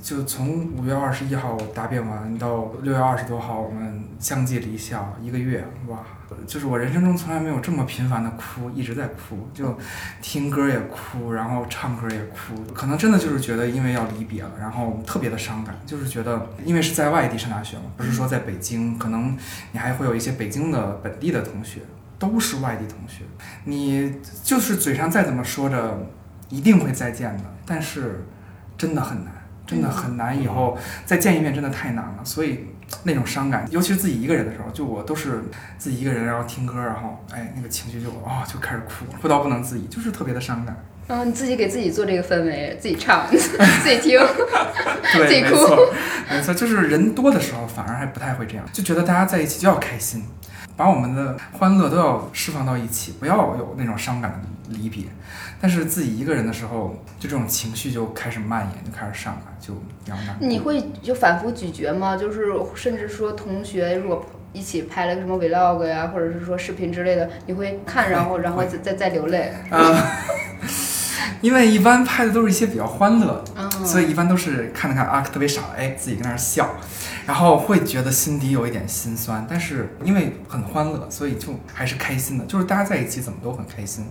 [0.02, 6.00] 就从五月二十一号答辩完到六月二十多号，我们相继离校一个月，哇！
[6.48, 9.78] 就是我人生中从来没有这么频繁的哭，一直在哭，就
[10.22, 19.38] 听歌也哭，然后唱歌也哭，可能真的就是觉得因为要离别了，然后特别的伤感，就是觉得因为是在外地上大学嘛，不是说在北京，可能
[19.74, 21.82] 你还会有一些北京的本地的同学，
[22.18, 23.26] 都是外地同学，
[23.66, 26.08] 你就是嘴上再怎么说着
[26.48, 28.26] 一定会再见的，但是
[28.78, 29.34] 真的很难。
[29.72, 32.68] 真的很难，以后再见一面真的太难了，所以
[33.04, 35.44] 那种伤感，尤其是自己一个人的时候，就我都是
[35.78, 40.76] 自己一个人，然后听歌，然后哎，那个情绪就啊就开始哭，哭到不能自已，就是特别的伤感。
[41.08, 44.20] 嗯，你自己给自己做这个氛围，自己唱， 自己听，
[45.14, 45.94] 对， 自己哭没错，
[46.30, 50.24] 没错，就是人多的时候反而还不太会这样，就觉得大家在一起就要开心，
[50.78, 54.40] 把我们的欢乐都要释放到一起，不要有那种伤感的
[54.72, 55.04] 离别。
[55.60, 60.36] 但是自己一个人的时候，就这种情绪就开始蔓延，就开始上来，就比较难。
[60.40, 62.18] 你会就反复咀嚼吗？
[62.18, 69.54] 就是甚至说同学如果一起拍了个什么 vlog 呀，或者是说视频之类的，你会看，然后然后再再再流泪。
[69.70, 69.80] 啊，
[71.40, 76.76] 因为一般拍的都是一些比较欢乐的，嗯，所以一般都是看着看啊特别傻，哎自己跟那儿笑，
[77.26, 82.46] 然后会觉得心底有一点心酸，但是因为很欢乐，所以就还是开心的。
[82.46, 84.06] 就是大家在一起怎么都很开心，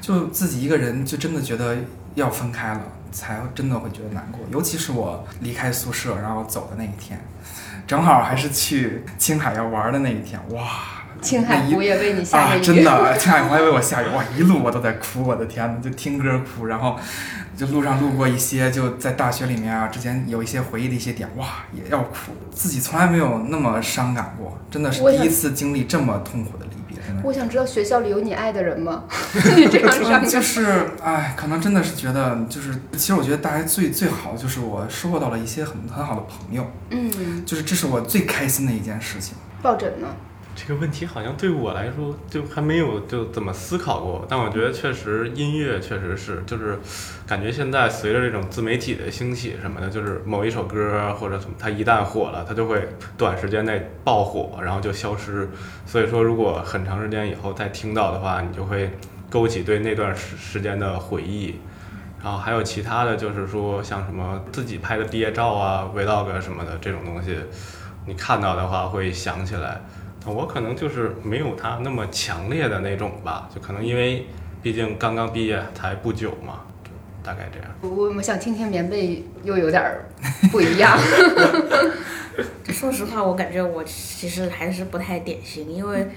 [0.00, 1.76] 就自己一个人就真的觉得
[2.14, 2.80] 要分开了，
[3.12, 4.40] 才真的会觉得难过。
[4.50, 7.20] 尤其是我离开宿舍然后走的那一天，
[7.86, 10.62] 正好还是去青海要玩的那一天，哇！
[11.22, 12.60] 青海湖也为你下雨。
[12.60, 16.98] 真的，青海湖也为我下雨，哇，一路我都在哭，我的天呐，就听歌哭，然后
[17.56, 29.04] 就路上路过一些就在大学里面啊，之前有一些回忆的一些点，哇，也要哭，自己从来没有那么伤感过，真的是第一次经历这么痛苦的离别，真的我想知道学校里有你爱的人吗？
[29.56, 30.40] 你这样伤就。
[30.40, 39.34] 是，哎，可能真的是觉得，就是，其实我觉得大家最最好的就是我收获到了一些很很好的朋友，嗯，就是这是我最开心的一件事情。
[39.62, 40.06] 抱枕呢？
[40.56, 46.78] 这个问题好像对我来说就还没有就怎么思考过，但我觉得确实音乐确实是，就是
[47.26, 52.88] 感觉现在随着这种自媒体的兴起什么的，就是某一首歌或者什么，它一旦火了，它就会
[53.18, 55.48] 短时间内爆火，然后就消失。
[55.84, 58.90] 所以说，如果很长时间以后再听到的话，你就会
[59.28, 61.56] 勾起对那段时时间的回忆。
[62.22, 67.36] 然后还有其他的就是说，像什么自己拍的毕业照啊、vlog 什么的这种东西，
[68.06, 69.82] 你看到的话会想起来。
[70.26, 74.26] 我可能就是没有他那么强烈的那种吧，就可能因为
[74.62, 76.90] 毕竟刚刚毕业才不久嘛，就
[77.22, 77.68] 大概这样。
[77.82, 80.04] 我我想听听棉被又有点儿
[80.50, 80.98] 不一样。
[82.68, 86.08] 说实话，我感觉我其实还是不太典型，因为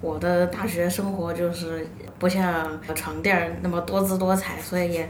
[0.00, 1.86] 我的大学生活就是
[2.18, 5.08] 不像床垫儿那么多姿多彩，所以也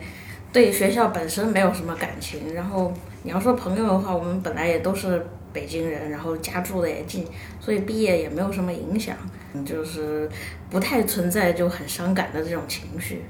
[0.53, 2.55] 对学校本身没有什么感情。
[2.55, 2.93] 然后
[3.23, 5.25] 你要说朋友的话，我们本来也都是
[5.57, 7.25] 北京人，然后家住的也近，
[7.59, 9.17] 所以毕业也没有什么影响，
[9.65, 10.29] 就是
[10.69, 13.25] 不太存在就很伤感的这种情绪。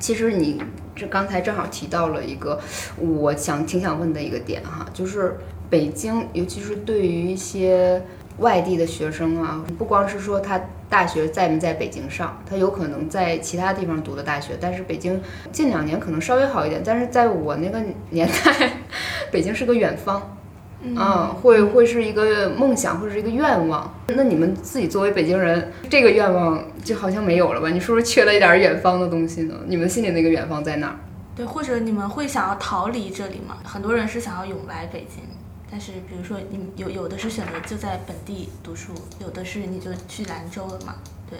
[0.00, 0.60] 其实你
[0.96, 2.60] 这刚才正好提到了一个
[2.96, 5.38] 我想挺想问的一个点哈，就是
[5.70, 8.02] 北京，尤其是对于一些
[8.38, 15.20] 外地的学生啊，不光是说他大学在没在北京上，他有可能在其他地方读的大学，但是北京
[15.52, 18.72] 近两年可能稍微好一点，但是在我那个年代，
[19.30, 20.34] 北京是个远方。
[20.80, 23.92] 嗯，会会是一个梦想，或者是一个愿望。
[24.08, 27.68] 那你们自己作为北京人，这个愿望就好像没有了吧？
[27.68, 29.54] 你是不是缺了一点远方的东西呢？
[29.66, 30.96] 你们心里那个远方在哪儿？
[31.34, 33.58] 对，或者你们会想要逃离这里吗？
[33.64, 35.24] 很多人是想要涌来北京，
[35.70, 40.94] 但是比如说你有有的是选择就在本地读书，有的是你就去兰州了嘛。
[41.28, 41.38] 对，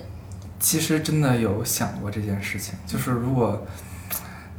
[0.58, 3.64] 其实真的有想过这件事情，就是如果，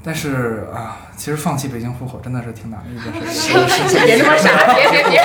[0.02, 3.50] 但是啊，其实放弃北京户口真的是挺难的一件事
[3.88, 4.06] 情。
[4.06, 5.22] 别那么傻，别别别，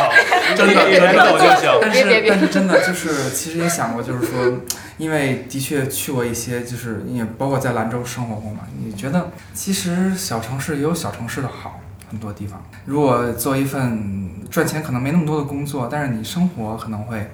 [0.56, 1.78] 真的一来走就行。
[1.80, 4.60] 但别别别是但是真的就是，其实也想过，就是说，
[4.98, 12.60] 因为的确去过一些，就是也包括在兰州生活过嘛，你觉得其实小城市也有小城市的好，很多地方。
[12.84, 17.30] 如果做一份赚钱可能没那么多的工作，但是你生活可能会。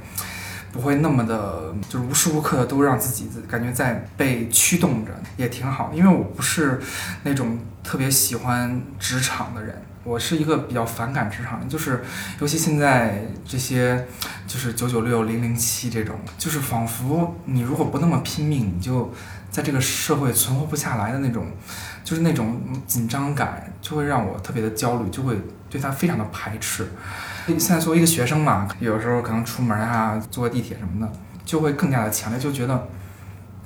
[0.73, 5.91] 不会那么的，就是无时无刻的都让自己感觉在被驱动着，也挺好。
[5.95, 6.81] 因为我不是
[7.25, 12.05] 那种特别喜欢职场的人，我是一个比较反感职场的，就是
[12.41, 14.07] 尤其现在这些
[14.47, 19.13] 就是九九六、零零七这种，就是仿佛你如果不那么拼命，你就
[19.51, 21.47] 在这个社会存活不下来的那种，
[22.05, 25.37] 就是那种紧张感，就会让我特别的焦虑，就会
[25.69, 26.89] 对他非常的排斥。
[27.47, 31.13] 现在作为一个学生嘛，有时候可能出门啊，坐地铁什么的，
[31.45, 32.89] 就会更加的强烈，就觉得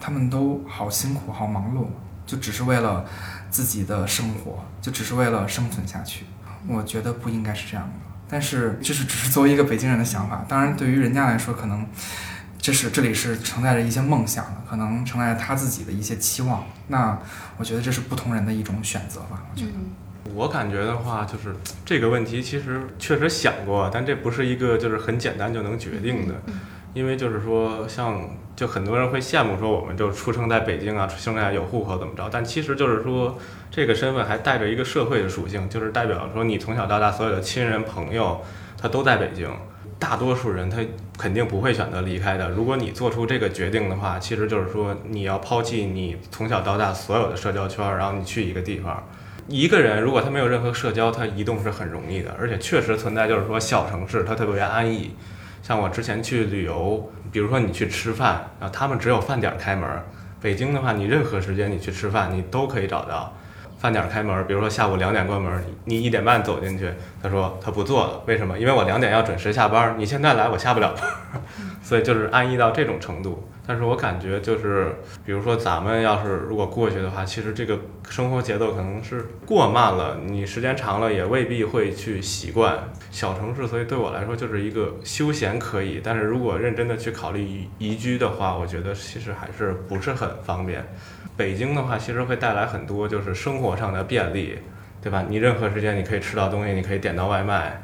[0.00, 1.86] 他们都好辛苦、好忙碌，
[2.26, 3.04] 就只是为了
[3.50, 6.24] 自己的生活，就只是为了生存下去。
[6.66, 7.92] 我觉得不应该是这样的。
[8.28, 11.86] 但是这是只是作为一个北京人的想法，当然对于人家来说，可能
[12.58, 16.64] 这是这里是承载着一些梦想的，可能承载着他自己的一些期望。
[16.88, 17.18] 那
[17.58, 19.42] 我觉得这是不同人的一种选择吧。
[19.52, 19.72] 我觉得。
[20.32, 26.34] 我感觉的话，就是 这个问题其实确实想过，但这不是一个就是很简单就能决定的，
[26.94, 32.28] 因为就是说，像就很多人会羡慕说，我们就出生在北京啊，出生在有户口怎么着？
[32.32, 33.38] 但其实就是说，
[33.70, 38.40] 这个身份还带着一个社会的属性，就是代表说你从小到大所有的亲人朋友，
[38.80, 39.48] 他都在北京。
[39.96, 40.78] 大多数人他
[41.16, 42.50] 肯定不会选择离开的。
[42.50, 49.02] 如果你做出这个决定的话，其实就是说你要抛弃你从小到大所有的社交圈，然后你去一个地方。
[49.46, 55.14] 一个人如果他没有任何社交，他移动是很容易的，而且确实存在就是说小城市它特别安逸。
[55.62, 59.88] 像我之前去旅游，比如说你去吃饭，啊，他们只有饭点开门。
[60.40, 63.34] 北京的话，你任何时间你去吃饭，你都可以找到
[63.78, 64.46] 饭点开门。
[64.46, 66.90] 比如说下午两点关门，你一点半走进去，
[67.22, 68.58] 他说他不做了，为什么？
[68.58, 71.42] 因为我两点要准时下班，你现在来我下不了班，
[71.82, 73.46] 所以就是安逸到这种程度。
[73.66, 77.78] 但是我感觉就是，比如说咱们要是如果过去的话，其实这个
[78.10, 82.78] 生活节奏可能是过慢了，你时间长了也未必会去习惯
[83.10, 83.66] 小城市。
[83.66, 90.84] 所以对我来说就是一个休闲可以，但是如果认真的去考虑宜居的话，我觉得其实还是不是很方便。
[91.36, 94.58] 北京的话，其实会带来很多就是生活上的便利，
[95.02, 95.24] 对吧？
[95.26, 97.82] 你任何时间你可以吃到东西，你可以点到外卖。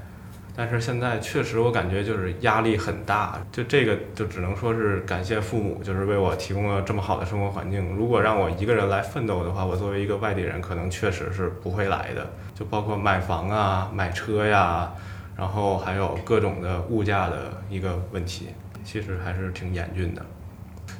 [0.56, 7.94] 但是现在确实，我感觉就是压力很大，就这个就只能说是感谢父母，就是为我提供了这么好的生活环境。
[7.96, 12.30] 如果让我一个人来奋斗的话，我作为一个外地人，可能确实是不会来的。
[12.54, 14.90] 就包括买房啊、买车呀，
[15.36, 18.48] 然后还有各种的物价的一个问题，
[18.84, 20.22] 其实还是挺严峻的。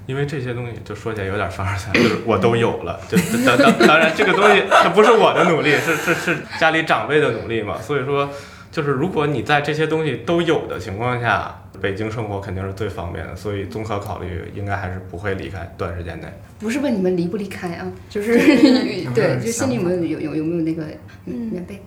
[0.06, 2.98] 因为这些东西就说起来有点凡尔赛， 就是我都有了。
[3.08, 7.76] 就当当当然，这个东西它不是我的努力，是是是家里长辈的努力嘛。
[7.78, 8.30] 所以说。
[8.70, 16.26] 就是如果你在这些东西都有的情况下，北京生活肯定是最方便的，所以综合考虑，应该还是不会离开，短时间内。
[16.58, 18.36] 不是问你们离不离开啊，就是
[19.14, 20.84] 对，就心里有没有有有没有那个
[21.24, 21.80] 棉被？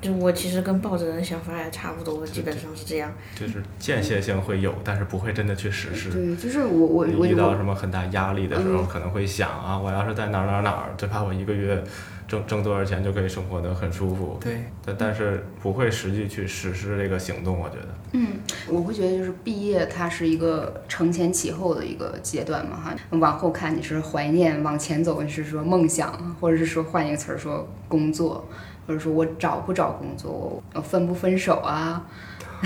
[0.00, 3.12] 就我其实跟抱着的想法也差不多，基本上是这样。
[3.34, 6.10] 就是间歇性会有，但是不会真的去实施。
[6.10, 11.82] 对，就是我我我遇到什么很大压力的时候，可能会想啊，我要是在哪儿哪儿哪儿，最怕我一个月。
[12.30, 17.88] 挣挣多少钱就可以生活的很舒服，对，但但是不会实际去实施这个行动，我觉得。
[18.12, 18.28] 嗯，
[18.68, 28.46] 我会觉得就是毕业它是一个承前启后的一个阶段嘛哈，往后看你是怀念，往前走你是说梦想，或者是说换一个词儿说工作，
[28.86, 32.06] 或者说我找不找工作，我分不分手啊，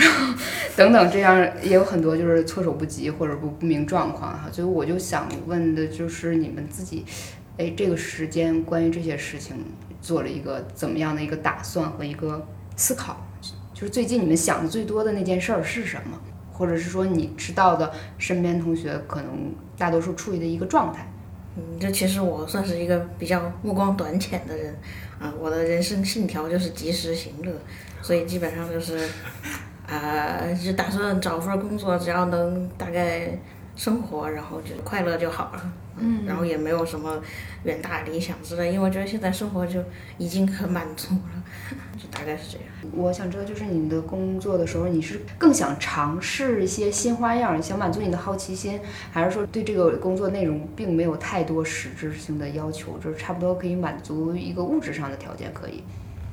[0.76, 7.06] 等等这样也有很多就是措手不及或者不不明状况哈，所以我就想问的就是你们自己。
[7.56, 9.56] 哎，这个时间关于这些事情
[10.00, 13.16] 做了一个怎么样的一个打算和一个思考？
[13.72, 16.18] 就是最近你们想的最多的那件事儿是什么？
[16.52, 21.10] 或者是说你知道的身边同学可能大多数处于的一个状态？
[21.56, 24.74] 嗯，这其实我算是一个比较目光短浅的人
[25.20, 27.52] 啊，我的人生信条就是及时行乐，
[28.02, 28.98] 所以基本上就是，
[29.86, 33.38] 啊，就打算找份工作，只要能大概
[33.76, 35.72] 生活，然后就快乐就好了。
[35.96, 37.22] 嗯，然后也没有什么
[37.62, 39.80] 远大理想之类，因为我觉得现在生活就
[40.18, 41.42] 已经很满足了，
[41.96, 42.66] 就大概是这样。
[42.92, 48.80] 我想知道，就是你的工作的时候，你是更想尝试一些新花样，想满足你的好奇心，
[49.12, 55.84] 还是说对这个工作内容并没有太多实质性的要求，就是差不多可以满足一个物质上的条件可以？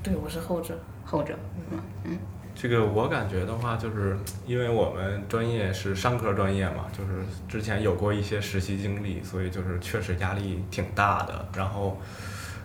[0.02, 0.76] 对，我是后者，
[1.06, 1.38] 后者，
[1.72, 2.18] 嗯嗯。
[2.54, 11.48] 这个我感觉的话，就是因为我们专业是商科专业嘛，就是之前有过一些实习经历，所以就是确实压力挺大的。
[11.56, 12.00] 然后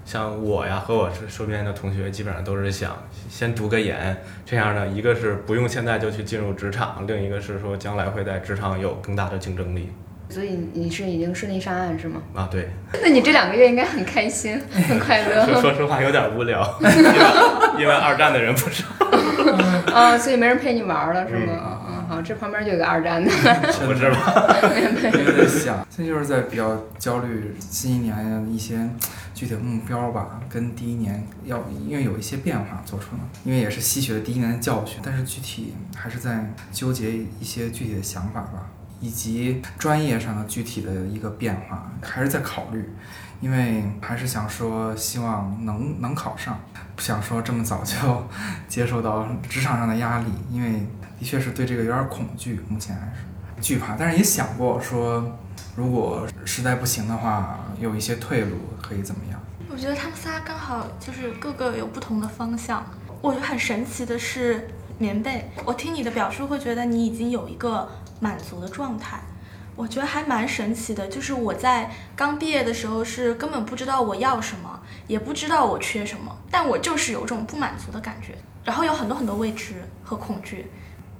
[0.04, 2.94] 像我呀和我身边的同学，基本上都是想
[3.30, 9.90] 先读个研，这样呢，一个是不用现在就去进入职场，另一个是说将来会在职场有更大的竞争力。
[10.28, 12.20] 所以你是已经顺利上岸是吗？
[12.34, 12.68] 啊，对。
[13.00, 15.46] 那你这两个月应该很开心，很快乐。
[15.60, 18.84] 说实话有点无聊， 因为因为二战的人不少。
[19.92, 21.80] 啊，所以没人陪你玩了是吗？
[21.88, 23.30] 嗯，好，这旁边就有个二战的。
[23.86, 24.46] 不是吧？
[25.12, 28.76] 有点想，现在就是在比较焦虑新一年的一些
[29.34, 38.66] 具体的目标吧，跟第一年要因为有一些变化做出了，因为也是吸取了第一年的教训，但是具体还是在纠结一些具体的想法吧。
[38.98, 42.82] 以及专业上的具体的一个变化，还是在考虑，
[43.40, 46.58] 因为还是想说希望能能考上，
[46.94, 48.26] 不想说这么早就
[48.68, 50.86] 接受到职场上的压力，因为
[51.18, 55.38] 的确是对这个有点恐惧，目前还是惧怕，但是也想过说，
[55.76, 59.40] 如果实在不行的话，有一些退路可以怎么样？
[59.70, 62.84] 我觉得他们仨刚好就是各个有不同的方向。
[63.20, 67.88] 我觉得很神奇的是棉被，我听你的表述会觉得你已经有一个
[68.20, 69.20] 满足的状态。
[69.76, 80.66] 我觉得还蛮神奇的，就是我在刚毕业的时候是根本不知道我要什么，也不知道我缺什么，但我就是有种不满足的感觉，然后有很多很多未知和恐惧。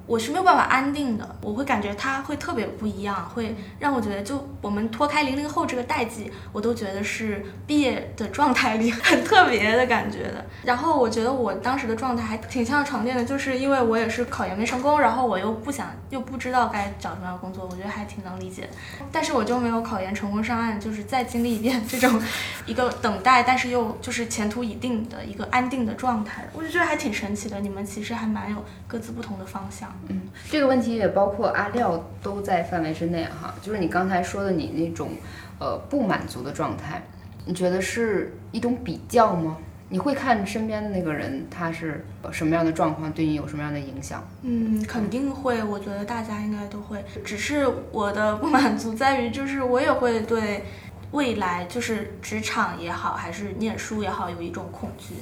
[0.07, 10.45] 我是没有办法安定的，我会感觉它会特别不一样，会让我觉得，就我们脱开零零后这个代际，我都觉得是毕业的状态里 很特别的感觉的。
[10.63, 18.69] 然后我觉得我当时的状态还挺像床垫的，就是因为我也是考研没成功，然后我又不想又不知道该找什么样的工作，我觉得还挺能理解。
[19.11, 22.21] 但是我就没有考研成功上岸，就是再经历一遍 这种
[22.65, 27.61] 一个等待，但是又就是前途已定的一个安定的状态，我就觉得还挺神奇的。
[27.61, 29.93] 你们其实还蛮有各自不同的方向。
[30.09, 33.55] 嗯，这个问题也包括阿廖都在范围之内哈。
[33.61, 35.11] 就是你刚才说的你那种，
[35.59, 37.03] 呃，不满足的状态，
[37.45, 39.57] 你觉得是一种比较吗？
[39.89, 44.23] 你会看身边的那个人他是什么样的状况，对你有什么样的影响？
[44.43, 45.63] 嗯，肯定会。
[45.63, 47.05] 我觉得大家应该都会。
[47.25, 50.65] 只是我的不满足在于，就是我也会对
[51.13, 55.15] 未来，就是职场也好，还是念书也好，有一种恐惧，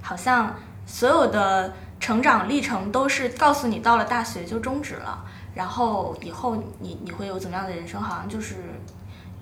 [0.00, 0.54] 好像
[0.86, 1.72] 所有的。
[2.00, 5.22] 成长历程都是告诉你，到了大学就终止了，
[5.54, 8.02] 然后以后你你会有怎么样的人生？
[8.02, 8.56] 好像就是，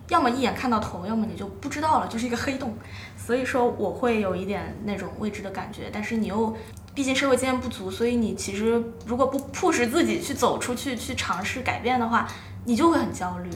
[0.09, 2.77] 要么一眼看到头，要么你就不知道了，就是一个黑洞。
[3.17, 6.57] 所以说我会有一点那种未知的感觉，但是你又，
[6.95, 12.27] 毕竟社会经验不足，所以你其实如果不迫使自己去走出去，去尝试改变的话，
[12.65, 13.51] 你就会很焦虑。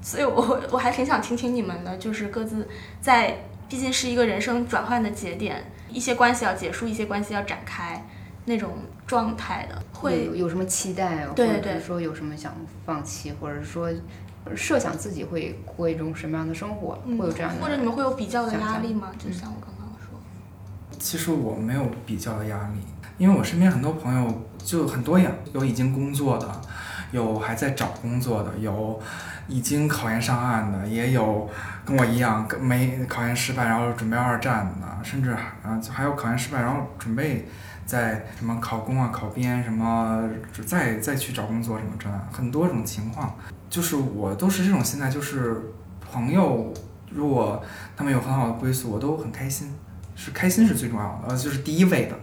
[0.00, 2.66] 所以我我还挺想听听你们的，就是各自
[3.00, 3.36] 在，
[3.68, 8.02] 毕竟是一个人生转换的节点，一些关系要结束，一些关系要展开。
[8.48, 8.70] 那种
[9.06, 12.52] 状态的，会有有什么期待，或者是说有什么想
[12.84, 13.88] 放弃，或者说
[14.56, 19.10] 设想自己会过一种什么样的生活，会有这样的，或者你们会有比较的压力吗？
[19.18, 20.18] 就像我刚刚说，
[20.98, 22.80] 其实我没有比较的压力，
[23.18, 26.48] 因为我身边很多朋友就很多呀，有已经工作的，
[27.12, 28.98] 有还在找工作的，有
[29.46, 31.46] 已经考研上岸的，也有
[31.84, 37.46] 跟我一样没考研失败然后准备二战的，甚至啊还有考研失败然后准备。
[37.88, 40.22] 在什么考公啊、考编什么，
[40.66, 43.34] 再再去找工作什么这很多种情况，
[43.70, 45.72] 就是我都是这种心态，就是
[46.12, 46.70] 朋友
[47.10, 47.62] 如果
[47.96, 49.74] 他们有很好的归宿，我都很开心，
[50.14, 52.14] 是开心是最重要的，呃，就是第一位的，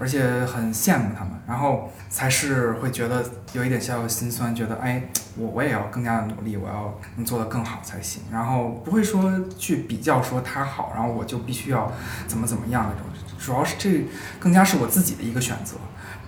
[0.00, 5.04] 而且很羡慕他们，然后才是会觉得有一点小小心酸，觉得哎，
[5.36, 11.92] 我我也要更加的努力，我要能做得更好才行，然后不会说去比较说他好，然后我就必须要
[12.26, 13.11] 怎么怎么样那种。
[13.42, 14.06] 主要是这
[14.38, 15.74] 更加是我自己的一个选择，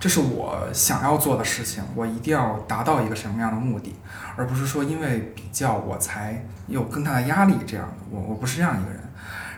[0.01, 3.95] 这是我想要做的事情，我一定要达到一个什么样的目的，
[4.35, 7.93] 而不是说因为比较我才有更大的压力这样的。
[8.11, 8.99] 我我不是这样一个人。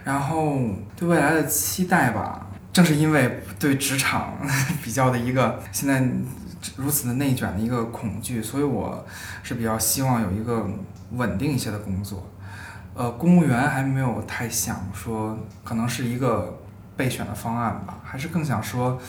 [0.03, 0.59] 然后
[0.95, 4.33] 对未来的期待吧，正是因为对职场
[4.83, 6.07] 比较的一个现在
[6.75, 9.03] 如此的内卷的一个恐惧，所以我
[9.41, 10.63] 是比较希望有一个
[11.13, 12.29] 稳定一些的工作。
[12.93, 16.59] 呃，公务员还没有太想说，可能是一个。
[16.97, 18.99] 备选的方案吧，还是更想说，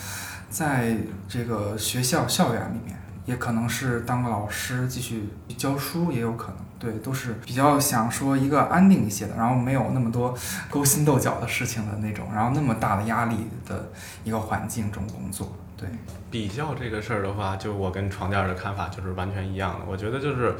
[0.49, 0.95] 在
[1.27, 5.27] 这个学校校园里面，也可能是当个老师继续
[5.57, 6.57] 教书，也有可能。
[6.79, 10.33] 对，都是比较想说一个安定一些的，然后没有那么多
[10.69, 13.35] 勾心斗角的事情的那种，然后那么大的压力
[13.65, 13.91] 的
[14.23, 15.53] 一个环境中工作。
[15.75, 15.89] 对，
[16.31, 19.85] 比较这个事儿的话，就我跟床垫的看法就是完全一样的。
[19.87, 20.55] 我觉得就是。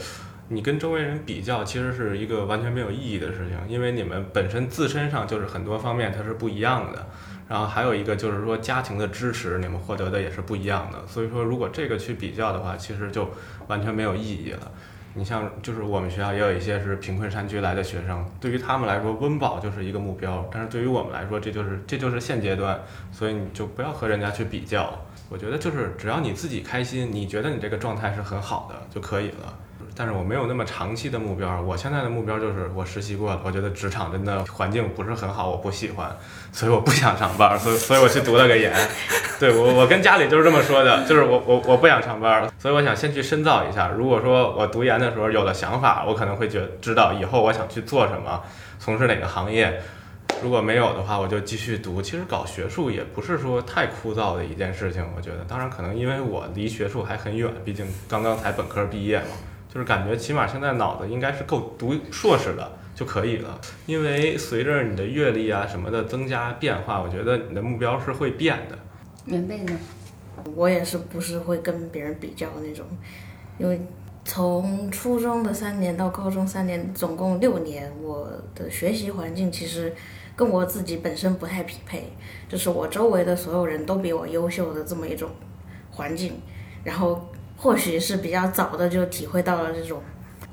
[0.49, 7.07] 你跟周围人比较，其实是一个完全没有意义的事情，因为你们本身自身上就是很多方面它是不一样的。
[7.47, 11.05] 然后还有一个就是说家庭的支持，你们获得的也是不一样的。
[11.07, 13.29] 所以说，如果这个去比较的话，其实就
[13.67, 14.71] 完全没有意义了。
[15.15, 22.79] 你像就是我们学校也有一些是贫困山区来的学生，对于他们来说温饱就是一个目标，但是对于我们来说，这就是这就是现阶段，
[23.11, 25.03] 所以你就不要和人家去比较。
[25.29, 29.57] 我觉得就是只要你自己开心，你觉得你这个状态是很好的就可以了。
[29.99, 36.09] 但是我没有那么长期的目标，我现在的目标就是我实习过了，我觉得职场真的环境不是很好，我不喜欢，
[36.53, 38.73] 所以我不想上班，所以所以我去读了个研。
[39.41, 43.89] 对我我跟家里就是这么说的，就是我我我不想上班，所以我想先去深造一下。
[43.89, 48.41] 如果说我读研的时候有了想法，我可能会觉知道以后我想去做什么，
[48.79, 49.81] 从事哪个行业。
[50.41, 52.01] 如果没有的话，我就继续读。
[52.01, 55.39] 其实搞学术也不是说太枯燥的一件事情，我觉得。
[55.45, 59.25] 当然可能因为我离学术还很远，毕竟刚刚才本科毕业嘛。
[59.73, 68.77] 就是感觉起码现在脑子应该是够读硕士的就可以了，因为随着你的阅历啊什么的增加变化，我觉得你的目标是会变的。
[69.25, 69.79] 棉被呢？
[70.55, 72.85] 我也是不是会跟别人比较那种，
[73.57, 73.79] 因为
[74.25, 79.93] 从初中的三年到高中三年，总共六年，我的学习环境其实
[80.35, 82.11] 跟我自己本身不太匹配，
[82.47, 85.29] 就是我周围的所有人都比我优秀的这么一种
[85.91, 86.33] 环境，
[86.83, 87.29] 然后
[87.61, 90.01] 或许是比较早的就体会到了这种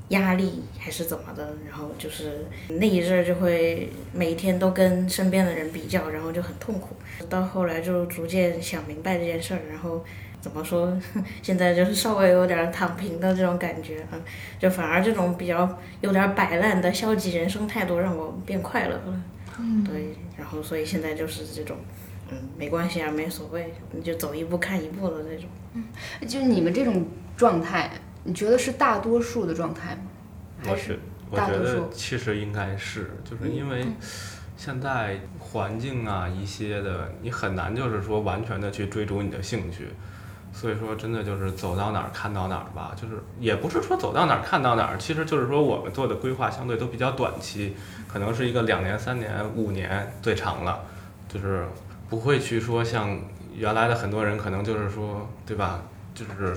[0.08, 6.96] 压力还是怎么的，然后就是那一阵儿就会每天都跟身边的人比较，然后就很痛苦。
[7.28, 10.04] 到后来就逐渐想明白这件事儿，然后
[10.40, 10.96] 怎么说，
[11.42, 14.18] 现在就是稍微有点躺平的这种感觉啊，
[14.58, 19.22] 就反而这种比较有点摆烂的消极人生态度让我变快乐了。
[19.58, 21.76] 嗯，对，然后所以现在就是这种，
[22.30, 25.48] 嗯，没关系啊，没所谓，你就走一步看一步的那种。
[25.74, 25.84] 嗯
[26.26, 27.06] 就你们这种
[27.36, 27.90] 状态，
[28.24, 30.02] 你觉得是大多数的状态吗？
[30.64, 30.98] 还是
[31.30, 33.84] 我觉我觉得大多数其实应该是，就是因为
[34.56, 39.88] 现在环境啊一些的，你很难就是说完全的去追逐你的兴趣。
[40.52, 47.76] 所以说，真的就是走到哪儿看到哪儿吧，就是也不是说走到哪儿看到哪儿，其实就是说我们做的规划相对都比较短期，
[48.08, 50.80] 可能是一个两年、三年、五年最长了，
[51.28, 51.66] 就是
[52.08, 53.18] 不会去说像
[53.56, 55.82] 原来的很多人可能就是说，对吧？
[56.14, 56.54] 就是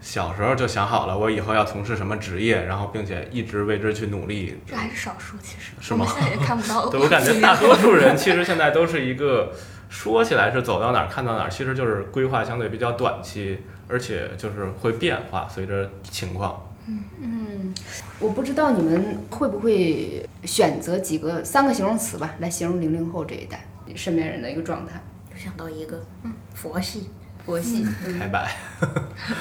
[0.00, 4.58] 小时候就想好了，我以后要从事什么职业，然后并且一直为之去努力。
[4.66, 6.88] 这还是少数，其实是吗我现在也看不到。
[6.90, 9.52] 对我感觉大多数人其实现在都是一个
[9.88, 16.68] 说起来是走到哪儿看到哪儿，其实就是规划相对比较短期，而且就是会变化，随着情况。
[16.86, 17.74] 嗯嗯，
[18.18, 23.64] 我不知道你们会不会选择几个三个形容词吧，来形容零零后这一代
[23.94, 25.00] 身边人的一个状态。
[25.30, 27.10] 又想到一个，嗯，佛系，
[27.44, 27.86] 佛系，
[28.18, 28.54] 开摆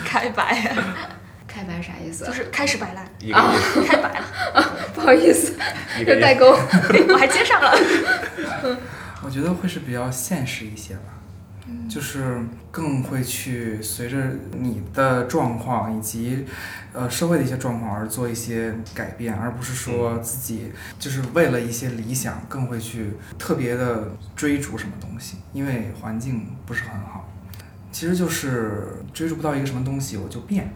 [0.06, 0.74] 开摆，
[1.48, 2.28] 开白 啥意思啊？
[2.28, 4.26] 就是开始摆烂，一个意思，开摆了，
[4.96, 5.54] 不好意思，
[6.00, 6.16] 一个意思。
[6.16, 6.52] 有代沟。
[7.14, 7.72] 我还接上了。
[9.24, 11.14] 我觉得会是比较现实一些吧，
[11.90, 12.40] 就是
[12.72, 14.18] 更会去随着
[14.58, 16.46] 你的状况以及
[16.94, 27.30] 呃社会的一些状况而做一些改变，而不是说自己就是为了一些理想更会去特别的追逐什么东西，因为环境不是很好。
[27.92, 30.72] 其实就是追逐不到一个什么东西，我就变，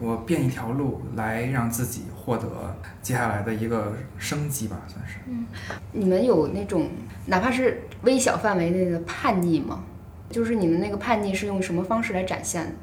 [0.00, 5.18] 我变一条路来让自己获得接下来的一个升级吧，算是。
[5.28, 5.46] 嗯
[5.92, 6.90] 你们有那种
[7.26, 9.84] 哪怕是微小范围内的叛逆吗？
[10.30, 12.76] 就是你们那个叛逆是用什么方式来展现？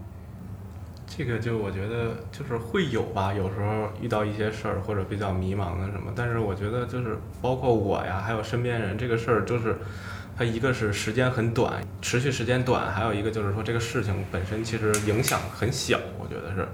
[1.07, 9.77] 这个就我觉得就是会有吧，有时候遇到一些事儿或者比较迷茫的什么，但是我觉得就是包括我呀，还有身边人，这个事儿就是
[10.35, 16.67] 它一个是时间很短，持续时间短，还有一个就是说这个事情本身其实影响很小，我觉得是。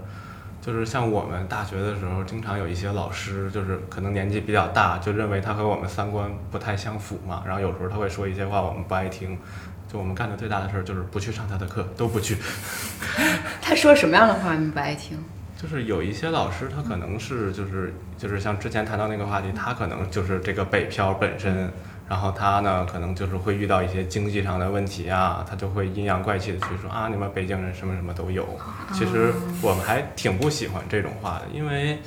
[0.62, 9.36] 就是像我们大学的时候，经常有一些老师，就是可能年纪比较大，就认为他和我们三观不太相符嘛，然后有时候他会说一些话我们不爱听，
[9.92, 12.38] 就我们干的最大的事儿就是不去上他的课， 都不去。
[13.62, 15.18] 他说什么样的话你们不爱听？
[15.62, 21.72] 就是有一些老师，他可能是就是就是像之前谈到那个话题，他可能就是这个北漂本身，
[22.10, 28.48] 然后他呢可能就是会遇到一些经济上的问题啊，他就会阴阳怪气的去说啊，你们北京人什么什么都有。
[28.94, 29.32] 其实
[29.62, 32.00] 我们还挺不喜欢这种话的，因为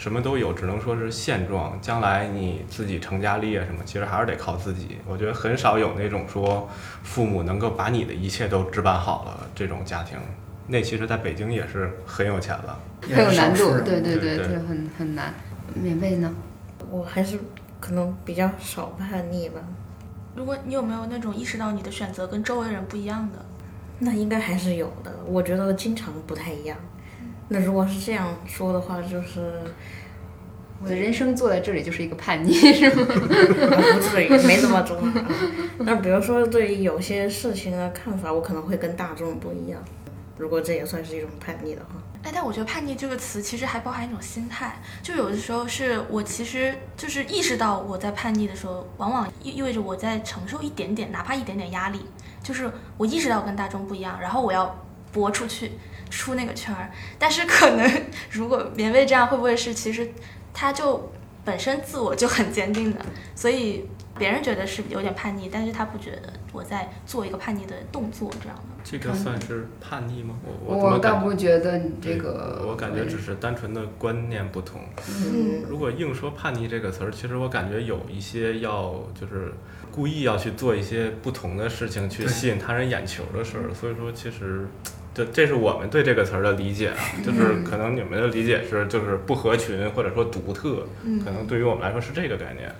[0.00, 1.78] 什么都有，只能说是现状。
[1.82, 4.96] 将来你自己成家立业什么，其实还是得靠自己。
[5.06, 6.66] 我觉得很少有那种说
[7.02, 10.16] 父母能够把你的一切都置办好了这种家庭。
[10.68, 12.80] 那其实在北京也是很有钱了。
[13.06, 15.34] 也很有难度，对对对，对这很很难。
[15.74, 16.34] 免费呢？
[16.88, 17.38] 我还是
[17.78, 19.60] 可能比较少叛逆吧。
[20.34, 23.38] 如果你有没有那种意识到你的选择跟周围人不一样的？
[23.98, 26.78] 那应该还是有的，我觉得经常不太一样。
[27.52, 29.60] 那如果是这样说的话，就是
[30.82, 33.04] 我的人生坐在这里就是一个叛逆，是吗？
[33.04, 35.28] 不至于没那么重啊。
[35.78, 39.82] 那比如说对于有些事情的看法，我可能会跟大众不一样。
[40.38, 52.00] 如果这也算是一种叛逆的话，哎，但我觉得“叛逆”这个词其实还包含一种心态，就有的时候是我其实就是意识到我在叛逆的时候，往往意意味着我在承受一点点，哪怕一点点压力，
[52.42, 54.82] 就是我意识到跟大众不一样，然后我要
[55.12, 55.72] 搏出去，
[56.10, 56.90] 出那个圈儿。
[57.18, 60.10] 但是可能如果棉被这样，会不会是其实
[60.52, 61.10] 他就
[61.44, 63.00] 本身自我就很坚定的，
[63.34, 63.86] 所以
[64.18, 68.64] 别人觉得是有点叛逆，但是他不觉得我在做一个叛逆的动作这样的。
[68.82, 70.34] 这个算是叛逆吗？
[70.42, 74.80] 我我我倒怎么感不觉得你这个，我感觉只是单纯的观念不同。
[75.06, 79.52] 嗯如果硬说叛逆这个词儿，其实我感觉有一些要就是
[79.92, 83.74] 故意要去做一些不同的事情，去吸引他人眼球的事儿。
[83.74, 84.66] 所以说，其实
[85.12, 92.72] 这这是我们对这个词儿的理解啊，就是可能你们的理解是就是不合群或者说独特，嗯可能对于我们来说是这个概念。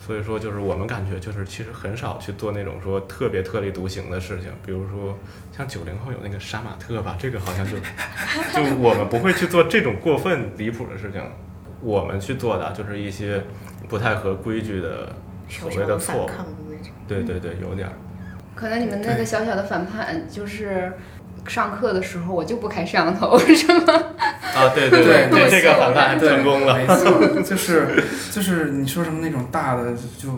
[0.00, 5.18] 所以说，就是我们感觉就是其实很少去做那种说特别特立独行的事情，比如说
[5.54, 11.20] 像九零后有那个杀马特吧，这个好像就就我们不会去做这种过分离谱的事情，
[11.82, 13.42] 我们去做的就是一些
[13.88, 15.14] 不太合规矩的
[15.48, 16.30] 所谓的错误。
[17.06, 17.92] 对对对，有点儿。
[18.54, 20.92] 可能你们那个小小的反叛就是。
[21.46, 23.94] 上课的时候我就不开摄像头， 是吗？
[24.54, 26.76] 啊，对对对这这个反叛还对，成功了。
[26.76, 30.28] 没错，就是就是你说什么那种大的，就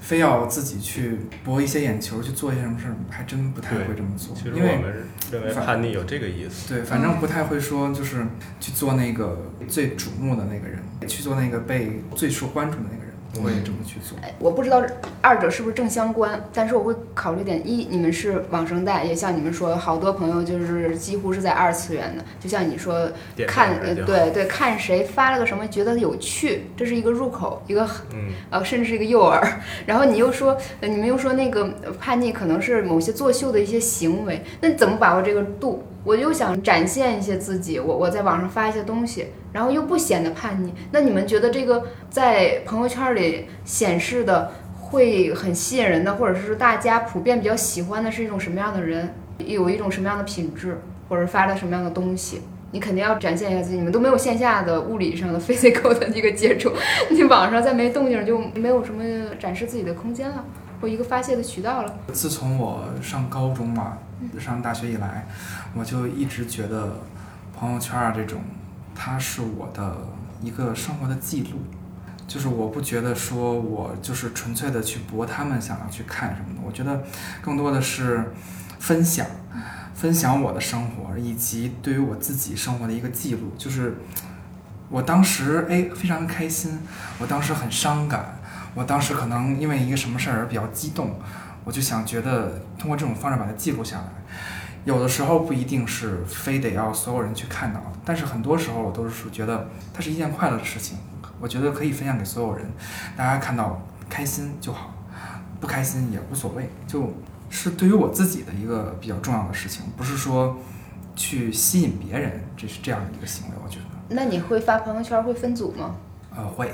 [0.00, 4.92] 非要自己去博一些眼球，去做一些什么事儿，还真不太会这么做其实，因为我们
[5.32, 6.74] 认为叛逆有这个意思。
[6.74, 8.26] 对，反正不太会说，就是
[8.58, 14.18] 去做那个最瞩目的那个人，去做那个被最受关注的那个人，不会这么去做。
[14.22, 14.82] 哎我不知道
[15.20, 29.40] 二者是不是正相关，但是我会考虑点一，你们是网生代，也像你们说，好多朋友就是几乎是在二次元的，就像你说点看对对看谁发了个什么觉得有趣，这是一个入口，一个嗯，呃，甚至是一个诱饵。
[29.86, 35.84] 然后你又说，呃你们又说那个呃叛逆可能是某些作秀的一些行为，那怎么把握这个度？
[36.02, 40.72] 我又想展现一些自己，我我在网上发一些东西，然后又不显得叛逆。
[40.92, 52.42] 那你们觉得这个在朋友圈里显示的会很吸引人的，或者是大家普遍比较喜欢的是一种什么样的人，有一种什么样的品质，或者发了什么样的东西？
[52.72, 56.72] 你肯定要展现一下自己，你们都没有线下的物理上的 physical 的一个接触，
[57.10, 59.02] 你网上再没动静，就没有什么
[59.40, 60.44] 展示自己的空间了，
[60.80, 61.92] 或一个发泄的渠道了。
[62.12, 63.98] 自从我上高中嘛，
[64.38, 65.26] 上大学以来，
[65.76, 67.00] 我就一直觉得
[67.58, 68.40] 朋友圈啊这种，
[68.94, 69.96] 它是我的
[70.40, 71.58] 一个生活的记录。
[72.28, 77.02] 就是我不觉得说我就是纯粹的去博他们想要去看什么的，我觉得
[77.42, 78.32] 更多的是
[78.78, 79.26] 分享，
[79.94, 83.52] 分享我的生活以及对于我自己生活的一个记录。
[83.58, 83.96] 就是
[84.88, 86.78] 我当时哎非常开心，
[87.18, 88.38] 我当时很伤感，
[88.76, 91.18] 我当时可能因为一个什么事儿而比较激动，
[91.64, 94.04] 我就想觉得通过这种方式把它记录下来。
[94.84, 100.98] 有的时候不一定是非得要所有人去看到，但是很多时候我都是觉得它是一件快乐的事情，
[101.40, 102.66] 我觉得可以分享给所有人，
[103.16, 104.92] 大家看到开心就好，
[105.60, 107.12] 不开心也无所谓，就
[107.50, 110.58] 是对于我自己的一个比较重要的事情，不是说
[111.14, 113.84] 去吸引别人，这是这样的一个行为，我觉得。
[114.08, 115.94] 那你会发朋友圈会分组吗？
[116.34, 116.72] 呃，会，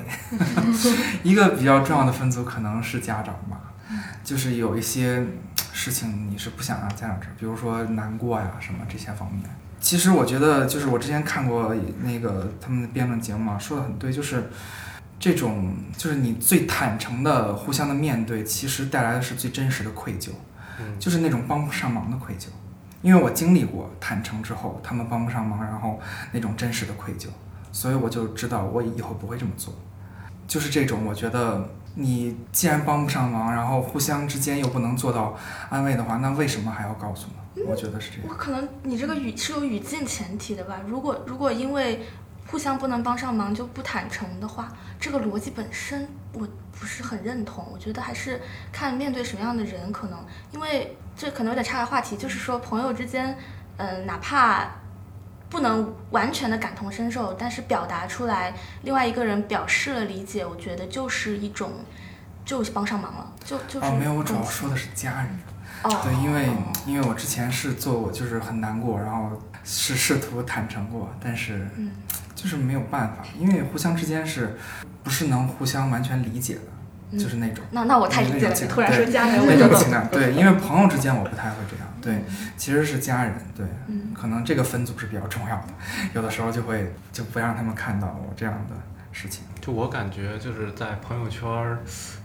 [1.24, 3.72] 一个比较重要的分组可能是家长吧，
[4.22, 5.26] 就是有一些
[5.76, 9.44] 事情你是不想让家长知道，比如说难过呀什么这些方面。
[9.78, 14.48] 其实我觉得，就是我之前看过那个他们的辩论节目嘛，说的很对，就是
[15.20, 20.30] 这种就是你最坦诚的互相的面对，其实带来的是最真实的愧疚，
[20.80, 22.46] 嗯就是那种帮不上忙的愧疚。
[23.02, 26.00] 因为我经历过坦诚之后，他们帮不上忙，然后
[26.32, 27.26] 那种真实的愧疚，
[27.70, 29.74] 所以我就知道我以后不会这么做。
[30.48, 31.68] 就是这种，我觉得
[31.98, 35.34] 你既然帮不上忙，然后互相之间又不能做到
[35.70, 37.64] 安慰的话，那为什么还要告诉呢？
[37.66, 38.26] 我觉得是这样。
[38.28, 40.78] 我可能你这个语是有语境前提的吧？
[40.86, 42.02] 如果如果因为
[42.46, 44.68] 互相不能帮上忙就不坦诚的话，
[45.00, 46.46] 这个逻辑本身我
[46.78, 47.66] 不是很认同。
[47.72, 48.40] 我觉得还是
[48.70, 50.18] 看面对什么样的人，可能
[50.52, 53.36] 因为这可能有点岔开话题，就是说朋友之间，
[53.78, 54.68] 嗯、哪怕
[55.48, 61.72] 不能完全的感同身受，但是表达出来，另外一个人表示了理解，我觉得就是一种
[62.44, 65.38] 就是帮上忙了，就就是哦，没有，我主要说的是家人。
[65.82, 66.52] 哦，对，因为哦
[66.86, 69.30] 因为我之前是做过，就是很难过，然后
[69.62, 71.90] 是试图坦诚过，但是嗯。
[72.36, 74.58] 就是没有办法，因为互相之间是
[75.02, 76.60] 不是能互相完全理解的，
[77.12, 77.18] 嗯。
[77.18, 77.64] 就是那种。
[77.70, 82.22] 那那我太理解了，突然说对家人，我那就种情感，对，因为朋友之间我不太会这样，对，
[82.56, 85.66] 其实是家人，对，嗯可能这个分组是比较重要的，
[86.14, 88.76] 有的时候就会就不让他们看到我这样的
[89.10, 89.42] 事情。
[89.60, 91.78] 就我感觉，就是在朋友圈儿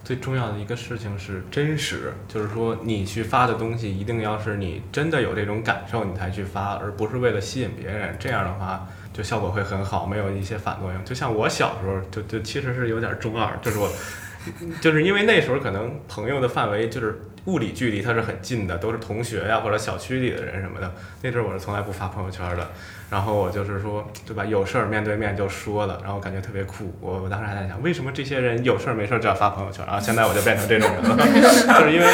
[0.04, 8.16] 最重要的一个事情是真实，就是说你去发的东西一定要是你真的有这种感受你才去发，而不是为了吸引别人。
[8.20, 11.04] 这样的话，就效果会很好，没有一些反作用。
[11.04, 13.92] 就像我小时候，就就其实是有点中二，就是我，
[14.80, 20.94] 就是因为那时候可能朋友的范围就是物理距离它是很近的，都是同学呀、或者小区里的人什么的。
[21.22, 22.70] 那阵儿我是从来不发朋友圈的。
[23.10, 24.46] 然后我就是说，对吧？
[24.46, 26.96] 有事儿面对面就说了，然后感觉特别酷。
[27.02, 30.00] 我我当时还在想，为什么这些人有事儿没事儿就要发朋友圈啊？
[30.00, 31.18] 现在我就变成这种人了，
[31.78, 32.08] 就是因为，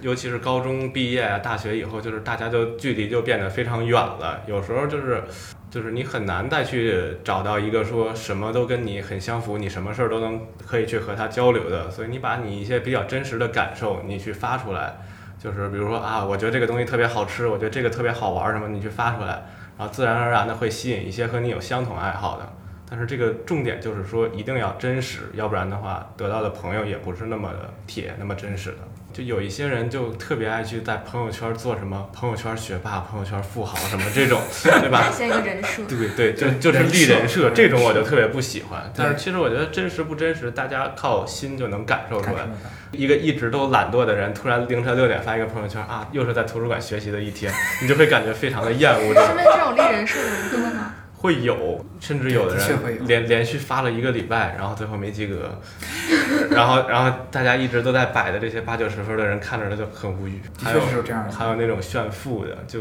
[0.00, 4.40] 尤其是高中毕业啊、大学以后，就是大家就距离就变得非常远了。
[4.46, 5.24] 有时候就是，
[5.72, 11.90] 就是你很难再去找到一个说什么都跟你很相符，你什么事儿都能可以去和他交流的。
[11.90, 14.94] 所以你把你一些比较真实的感受，你去发出来。
[15.38, 19.42] 就是比如说啊，我觉得这个东西特别好吃，我觉得这个特别好玩儿什么，你去发出来，
[19.78, 22.52] 然后自然而然的会吸引一些和你有相同爱好的。
[22.90, 28.76] 但是这个重点就是说一定要真实，要不然的话得到的朋友也不是那么的铁，那么真实的。
[29.12, 34.40] 就有一些人就特别爱去在朋友圈做什么朋友圈学霸、朋友圈富豪什么这种，
[34.80, 35.10] 对吧？
[35.12, 35.82] 现一个人设。
[35.84, 38.90] 对对，就就是立人设，这种我就特别不喜欢。
[38.96, 42.48] 但是其实我觉得真实不真实，大家靠心就能感受出来
[42.90, 47.52] 一个一直都懒惰的人，突然凌晨六点发一个朋友圈啊，又是在图书馆学习的一天，
[47.82, 49.26] 你就会感觉非常的厌恶这种。
[49.26, 50.94] 身边这种立人设的人多吗？
[51.22, 55.56] 会有，甚至有的人连连续发了一个礼拜，然后最后没及格，
[56.50, 60.40] 然后然后大家一直都在摆的这些八九十分的人看着他就很无语。
[60.58, 61.32] 的还有确是有这样的。
[61.32, 62.80] 还有那种炫富的，就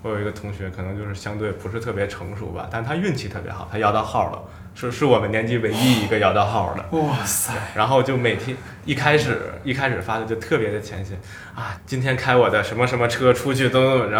[0.00, 4.42] 我有一个同学，可能就是相对不是特别成熟吧，但他运气特别好，他摇到号了，
[4.78, 6.98] 是是我们年级唯一一个摇到号的。
[6.98, 8.54] 哇塞，然后就每天
[8.84, 11.18] 一开始一开始发的就特别的浅显
[11.54, 14.16] 啊，今天开我的什么什么车出去怎么怎么着，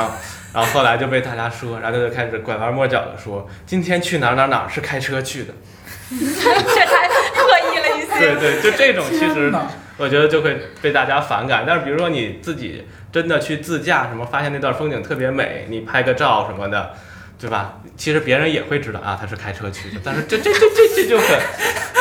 [0.54, 5.52] 然后后来就被大家说，然后他就开始拐弯抹角的说，今天去哪哪哪是开车去的，
[6.08, 8.18] 这太刻意了一些。
[8.18, 9.52] 对对，就这种其实
[9.98, 11.64] 我觉得就会被大家反感。
[11.66, 16.94] 但是比如说你自己真的去自驾，什么发现那段风景特别美，你拍个照什么的，
[17.38, 17.80] 对吧？
[17.96, 20.00] 其实别人也会知道啊，他是开车去的。
[20.02, 21.38] 但是这这这这这就很，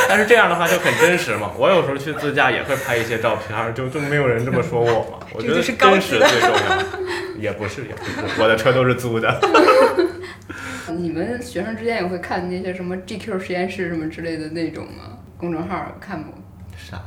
[0.08, 1.52] 但是这样的话就很真实嘛。
[1.58, 5.28] 我有时候去自驾也会拍一些照片，就就没有人这么说我嘛。
[5.34, 6.78] 我觉得是真实的最重要。
[7.38, 9.42] 也不是，也不是，我的车都是租的。
[10.98, 15.18] 你们学生之间也会看那些什么 GQ 实验室什么之类的那种吗？
[15.38, 16.32] 公众号看不？
[16.90, 17.02] 啥？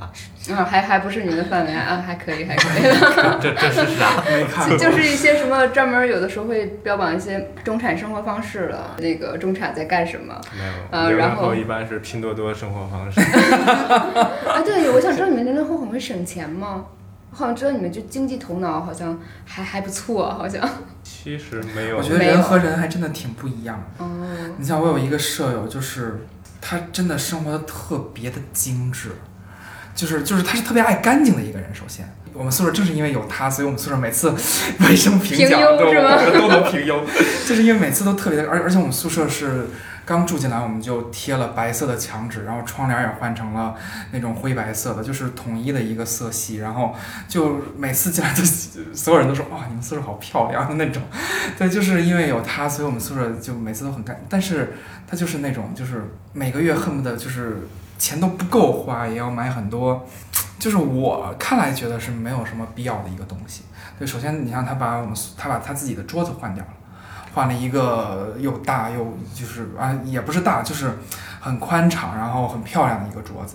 [0.51, 2.83] 嗯，还还不是你们的范围啊，还可以，还可以。
[3.41, 4.22] 这这是啥？
[4.26, 4.76] 没看过。
[4.76, 13.20] 就就是一些什么专门有的时候会标榜一些中产生活方式了，那个中产在干什么没有，零零呃然后后一般是拼多多生活方式。
[14.49, 14.61] 啊？
[14.64, 16.85] 对，我想知道你们零零后很会省钱吗？
[17.31, 20.66] 我好像知道你们就经济头脑好像还还不错，好像。
[21.05, 24.05] 其实没有我觉得人和人还真的挺不一样的。
[24.05, 24.26] 哦，
[24.57, 26.26] 你像我有一个舍友，就是
[26.61, 29.11] 他真的生活的特别的精致，
[29.99, 31.68] 就是就是他是特别爱干净的一个人。
[31.74, 34.32] 首先，我们宿舍正是因为有他，所以我们宿舍每次
[34.86, 35.86] 卫生评评奖都
[36.38, 37.05] 都能评优，
[37.46, 39.66] 就是因为每次都特别的，而而且我们宿舍是。
[40.09, 43.74] 刚住进来，我们就贴了白色的墙纸，然后窗帘也换成了
[44.11, 46.57] 那种灰白色的，就是统一的一个色系。
[46.57, 46.96] 然后
[47.28, 48.42] 就每次进来都
[48.94, 51.03] 所有人都说哇，你们宿舍好漂亮的那种。
[51.59, 54.18] 对，就是因为有他，所以我们宿舍就每次都很干。
[54.30, 57.68] 但是他就是那种，就是每个月恨不得就是
[57.99, 60.07] 钱都不够花，也要买很多，
[60.59, 63.64] 就是我看来觉得是没有什么必要的一个东西。
[63.99, 66.70] 对，首先你像他把我们他把他自己的桌子换掉了。
[67.34, 70.90] 换了一个又大又就是啊，也不是大，就是
[71.38, 73.55] 很宽敞，然后很漂亮的一个桌子。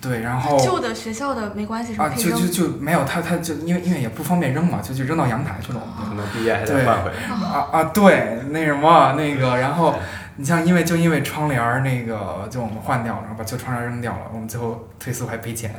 [0.00, 2.00] 对，然后旧的学校的没关系，是？
[2.00, 5.80] 啊，就就就没有他，他就因为因为也不方便扔嘛，就就扔到阳台去了。
[6.08, 7.10] 可能毕业还对得换回。
[7.30, 9.94] 啊啊，对，那什么那个，然后
[10.42, 15.72] 你像因为就因为窗帘儿那个就我们换掉了，然后把旧窗帘扔掉了，我们最后退宿还赔钱，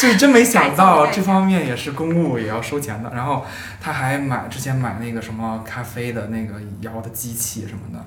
[0.00, 3.12] 就是真没想到这方面也是公务也要收钱的。
[3.14, 3.46] 然后
[3.80, 8.04] 他还买之前买那个什么咖啡的那个摇的机器什么的，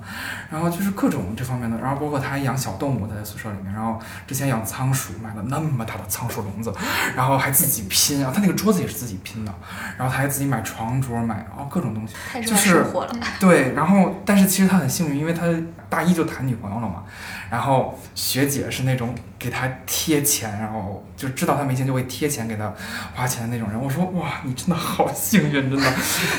[0.49, 3.97] 然后就是各种这方面的，然后包括他还养小动物，他在宿舍里面，然后
[4.27, 6.73] 之前养仓鼠，买了那么大的仓鼠笼子，
[7.15, 9.53] 然后还自己拼，然后他那个桌子也是自己拼的，
[9.97, 12.13] 然后他还自己买床桌，买哦各种东西。
[12.45, 12.81] 就是。
[13.39, 15.45] 对，然后但是其实他很幸运，因为他
[15.89, 17.03] 大一就谈女朋友了嘛，
[17.49, 22.73] 然后学姐是那种给他贴钱，然后就知道他没钱就会贴钱给他
[23.13, 23.81] 花钱的那种人。
[23.81, 25.93] 我说哇，你真的好幸运，真的，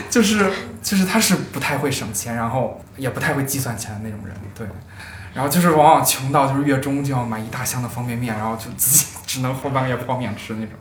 [0.09, 0.51] 就是
[0.83, 4.67] 就是他是不太会省钱，然后也不太会计算钱的那种人，对。
[5.35, 10.75] 然后就是往往穷到就是月中就要买一大箱的方便面，然后就自己 只能后半个月泡面吃那种。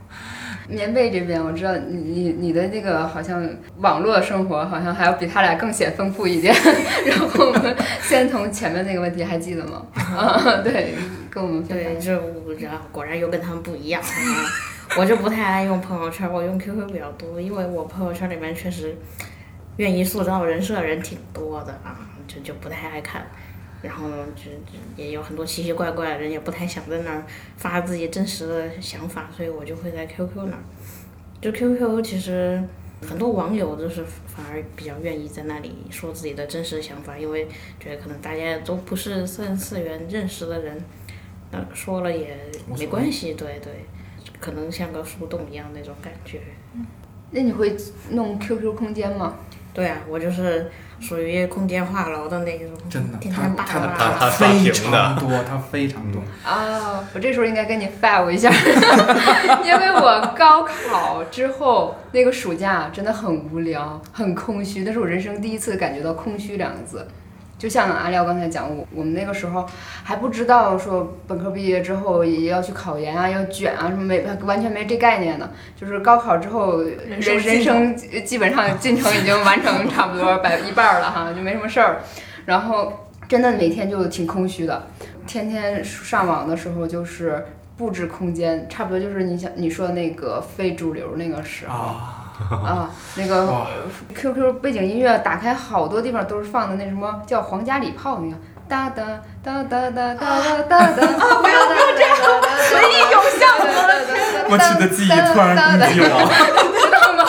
[0.68, 3.48] 棉被这边我知道你你你的那个好像
[3.78, 6.54] 网络生活好像还要比他俩更显丰富一点。
[7.06, 9.86] 然后我们先从前面那个问题还记得吗？
[9.94, 10.94] 啊，对，
[11.30, 14.08] 跟我们分对，这我知道，果然又跟他们不一样啊！
[14.98, 18.96] 我就不太爱用朋友圈，我用 QQ 比较多，因为我朋友圈里面确实
[19.78, 21.96] 愿意塑造人设的人挺多的啊，
[22.28, 23.26] 就就不太爱看。
[23.82, 27.26] 然后就就也有很多奇奇怪怪的人，也不太想在那儿
[27.58, 30.64] 发自己真实的想法，所以我就会在 QQ 那儿。
[31.42, 32.64] 就 QQ 其实
[33.08, 37.48] 很多网友就是反而比较愿意在那里说自己的真实想法，因为
[37.80, 40.78] 觉得可能大家都不是三次元认识的人，
[41.52, 42.38] 那说了也
[42.78, 43.74] 没关系，对对，
[44.40, 46.40] 可能像个树洞一样那种感觉。
[47.32, 47.76] 那你会
[48.12, 49.40] 弄 QQ 空间吗？
[49.74, 50.70] 对啊，我就是
[51.02, 56.22] 属于空间话痨的那种，真的，天他他他他非常多，他非常多。
[56.48, 58.50] 啊，我这时候应该跟你 five 一下，
[59.66, 67.06] 因为我高考之后那个暑假真的很无聊，很空虚，那是我人生第一次感觉到空虚两个字。
[67.62, 69.64] 就像阿廖刚才讲，我我们那个时候
[70.04, 75.48] 还不知道说本科毕业之后也要去考研啊，要卷啊什么没完全没这概念呢。
[75.76, 77.96] 就是高考之后，人人生
[78.26, 82.00] 基本上进程已经完成 差不多百一半儿了哈，就没什么事儿。
[82.46, 84.88] 然后真的每天就挺空虚的，
[85.28, 87.46] 天天上网的时候就是
[87.78, 91.78] 布置空间，差不多就是你想你说的那个非主流那个时候。
[91.78, 92.21] 啊，
[92.66, 93.48] 啊，那个
[94.16, 98.38] QQ 背景音乐打开，好多地方都是放的那什么叫皇家礼炮那个。
[98.68, 99.04] 哒哒
[99.44, 101.06] 哒哒哒哒哒哒哒！
[101.06, 102.10] 啊，不要不要这样，
[102.74, 103.66] 唯一有效的。
[104.48, 106.06] 过去的记忆突然攻击我，
[106.80, 107.20] 知道吗？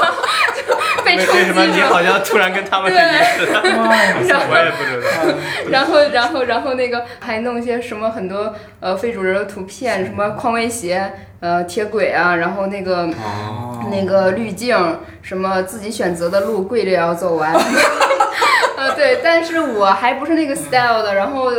[0.54, 1.80] 就被冲为为什么你。
[1.82, 3.00] 好像突然跟他们是一
[3.38, 3.60] 致的？
[3.76, 4.14] 妈呀！
[4.16, 5.04] 我也不知道。
[5.68, 11.12] 然后，然后，然后那个还弄一些什么很多呃非主流的图片，什么匡威鞋、
[11.42, 14.76] 呃铁轨啊，然后那个哦，那个滤镜，
[15.22, 17.52] 什么自己选择的路，跪着也要走完。
[18.78, 21.50] 呃，对，但是我还不是那个 style 的，然后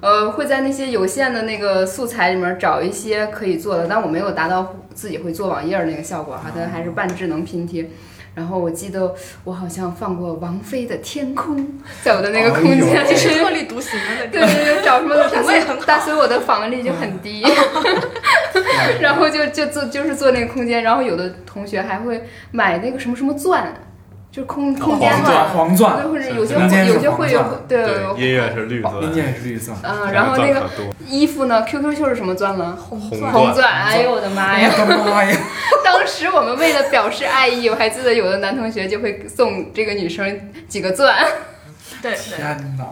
[0.00, 7.88] 呃会在那些有限的那个素材里面找一些可以做的，但我没有达到自己会做网页儿那个效果哈，它还是半智能拼贴。
[8.38, 9.12] 然后我记得
[9.42, 11.58] 我好像放过王菲的《天空》，
[12.04, 14.46] 在我的那个空间哎呦里，这是特立独行的那对个。
[14.46, 17.44] 对对，找什么的，品味很好但所以我的访问率就很低。
[19.02, 22.22] 然后就就做就是做那个空间，然后有的同学还会
[22.52, 23.74] 买那个什么什么钻，
[24.30, 26.54] 就空空间黄钻，黄钻，或者有些
[26.86, 30.68] 有些会有对对，音乐是绿色音乐是绿色，嗯，然后那个
[31.06, 32.76] 衣服呢，QQ 秀是什么钻呢？
[32.78, 34.70] 红红钻红钻，哎呦我的妈呀！
[34.78, 35.38] 我的妈呀！
[35.82, 41.26] 当时我们为了表示爱意，我还记得有的男同学就会送这个女生几个钻，
[42.02, 42.84] 对对，天哪！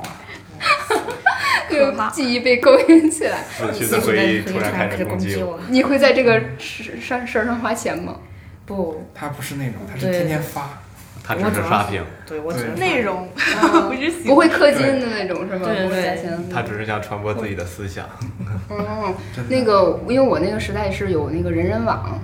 [1.68, 3.45] 就可怕记忆被勾引起来。
[3.49, 5.61] 死去的回忆突然开始攻击我。
[5.68, 8.16] 你会在这个事上事儿上花钱吗？
[8.64, 10.82] 不，他不是那种，他是天天发，
[11.26, 15.66] 他只是刷屏，对我只能内容 不是不会氪金的那种是吗？
[15.66, 16.18] 对对。
[16.52, 18.06] 他只是想传播自己的思想。
[18.70, 19.14] 嗯，
[19.48, 22.18] 那个，因为我那个时代是有那个人人网啊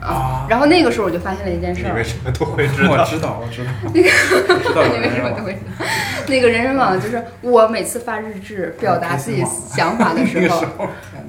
[0.00, 2.90] 啊，然后那个时候我就发现了一件事儿你为，什么都会知道？
[2.90, 5.84] 我知道，我知道， 我知道你为什么都会知道？
[6.28, 10.64] 那个人人网就是我每次发日志表达自己想法的时候，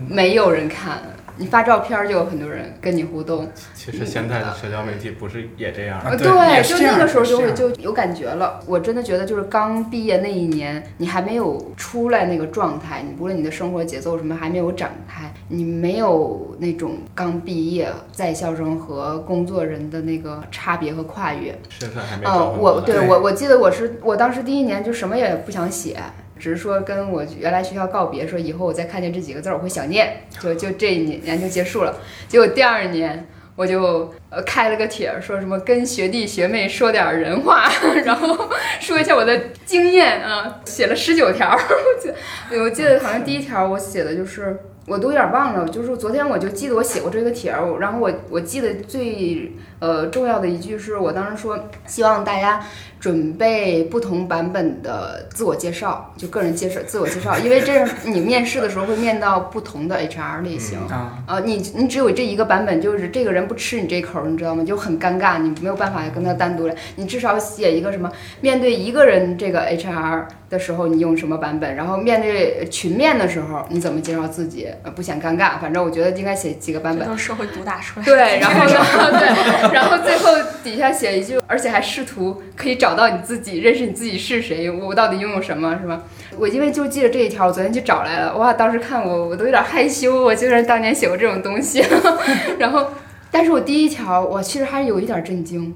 [0.08, 1.00] 没有人看。
[1.40, 6.12] 你发照片就有很多人跟你互动，其实现在的社交媒体不是也这样吗？
[6.12, 8.60] 啊对就那个时候就会就有感觉了。
[8.68, 21.58] 我真的觉得就是刚毕业那一年，你还没有出来那个状态，你无论你的生活节奏什么还没有展开，你没有那种刚毕业在校生和工作人的那个差别和跨越。
[21.70, 25.98] 身份还没找嗯，我对对我我记得我是我当时第一年就什么也不想写，
[26.40, 31.96] 只是说跟我原来学校告别，说以后我再看见这几个字儿我会想念，就就这一年就结束了。
[32.28, 37.70] 结果第二年我就呃开了个帖，说什么跟学弟学妹说点人话，
[38.06, 41.52] 然后说一下我的经验啊，写了十九条。
[41.52, 44.58] 我记得我记得好像第一条我写的就是。
[44.88, 52.62] 我都有点忘了，就是昨天我就记得我写过这个帖儿，然后我我记得最呃重要的一句是我当时说，希望大家
[53.00, 60.80] 准备不同版本的自我介绍，就个人介绍、自我介绍，因为这是你面试的时候会面到不同的 HR 类型。
[60.90, 64.64] 啊，啊，你你只有这一个版本，就是这个人不吃你这口儿，你知道吗？
[64.64, 66.76] 就很尴尬，你没有办法跟他单独来。
[66.96, 68.12] 你至少写一个什么，
[68.42, 71.74] 面对一个人这个 HR 的时候，你用什么版本？
[71.76, 74.68] 然后面对群面的时候，你怎么介绍自己？
[74.84, 75.58] 呃，不显尴尬。
[75.60, 77.08] 反正我觉得应该写几个版本。
[77.08, 78.12] 都是社会毒打出来的。
[78.12, 80.32] 对，然后呢， 对，然后最后
[80.64, 86.04] 底下写一句，而且还试图可以找到你自己，认识你自己是谁，我到底拥有什么，是吧？
[86.38, 91.84] 我因为就记得这一条，我昨天去找来了，哇，当时看我我都有点害羞，我竟然当年写过这种东西，
[92.60, 92.88] 然后，
[93.32, 95.76] 但是我第一条我其实还有一点震惊，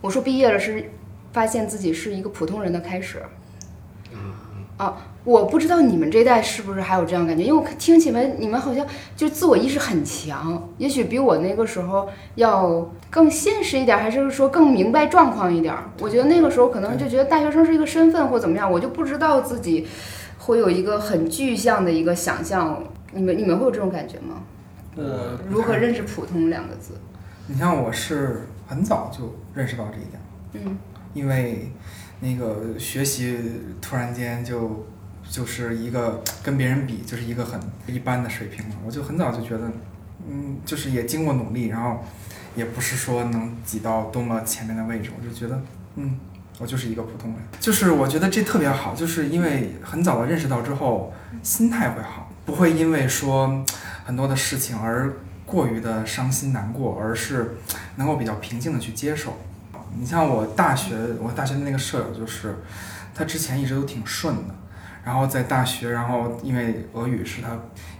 [0.00, 0.90] 我说毕业了是
[1.32, 3.22] 发现自己是一个普通人的开始，
[4.78, 15.84] 啊，我不知道你们这一代是不是还有这样感觉，因为我听起来你们好像就自我意识很强，也许比我那个时候要更现实一点，还是说更明白状况一点儿。
[16.00, 19.86] 我觉得那个时候可能就觉得大学生是一个身份或怎么样，我就不知道自己
[20.38, 22.82] 会有一个很具象的一个想象。
[23.12, 24.42] 你们你们会有这种感觉吗？
[24.96, 26.94] 我如何认识“普通”两个字？
[27.46, 30.76] 你像我是很早就认识到这一点，嗯，
[31.14, 31.72] 因为
[32.20, 33.38] 那个学习
[33.80, 34.86] 突然间就
[35.30, 39.70] 就是一个跟别人比就是一个很一般的水平了，我就很早就觉得，
[40.28, 42.04] 嗯，就是也经过努力，然后
[42.56, 45.62] 也不是说能挤到多么前面的位置，我就觉得，
[45.96, 46.18] 嗯，
[46.58, 51.12] 我就是一个普通人，就是我觉得这特别好，就是因为很早的认识到之后，
[51.42, 53.64] 心态会好，不会因为说
[54.04, 55.12] 很多的事情而
[55.46, 57.58] 过于的伤心难过，而是
[57.96, 59.36] 能够比较平静的去接受。
[59.98, 62.54] 你像我大学，我大学的那个舍友就是，
[63.12, 64.54] 他之前一直都挺顺的，
[65.04, 67.50] 然后在大学，然后因为俄语是他，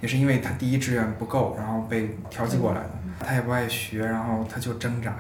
[0.01, 2.91] 也是因为他第一志愿不够，然后被调剂过来的。
[3.19, 5.13] 他也不爱学，然后他就挣扎，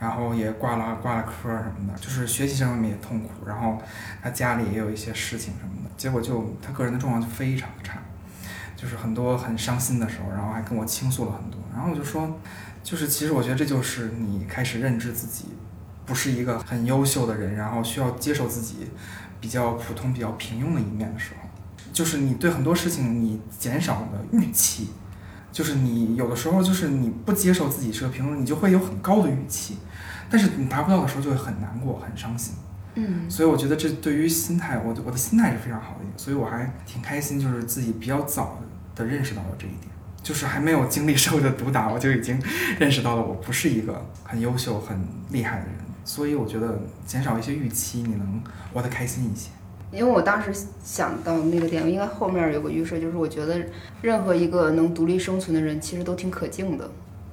[0.00, 3.46] 然后也挂了挂了科什么的，就是学习上面也痛苦。
[3.46, 3.80] 然后
[4.20, 7.98] 他家里也有一些事情什么的，结果就他个人的状况就非常的差，
[8.76, 11.60] 就是很多很伤心的时候，然后还跟我倾诉了很多。
[11.72, 12.36] 然后我就说，
[12.82, 15.44] 就是其实我觉得这就是你开始认知自己
[16.10, 18.88] 不是一个很优秀的人，然后需要接受自己
[19.40, 21.48] 比较普通、比较平庸的一面的时候，
[21.92, 24.88] 就是你对很多事情你减少的预期。
[25.52, 29.78] 就是你有的时候就是你不接受自己是个平庸，你就会有很高的预期，
[30.28, 32.54] 但是你达不到的时候就会很难过、很伤心。
[32.96, 38.58] 嗯，所以我觉得这对于心态，我我的心态是非常好的，所以我还挺开心，就是自己比较早
[38.96, 39.92] 的认识到了这一点，
[40.24, 42.40] 就是还没有经历社会的毒打，我就已经
[42.80, 45.00] 认识到了我不是一个很优秀、很
[45.30, 45.74] 厉害的人。
[46.04, 48.42] 所以我觉得减少一些预期，你能
[48.72, 49.50] 活得开心一些。
[49.92, 50.52] 因为我当时
[50.84, 53.60] 想到那个点，应该后面有个预设，就是我觉得
[54.02, 56.88] 任何一个能独立生存的人，其实都挺可敬的。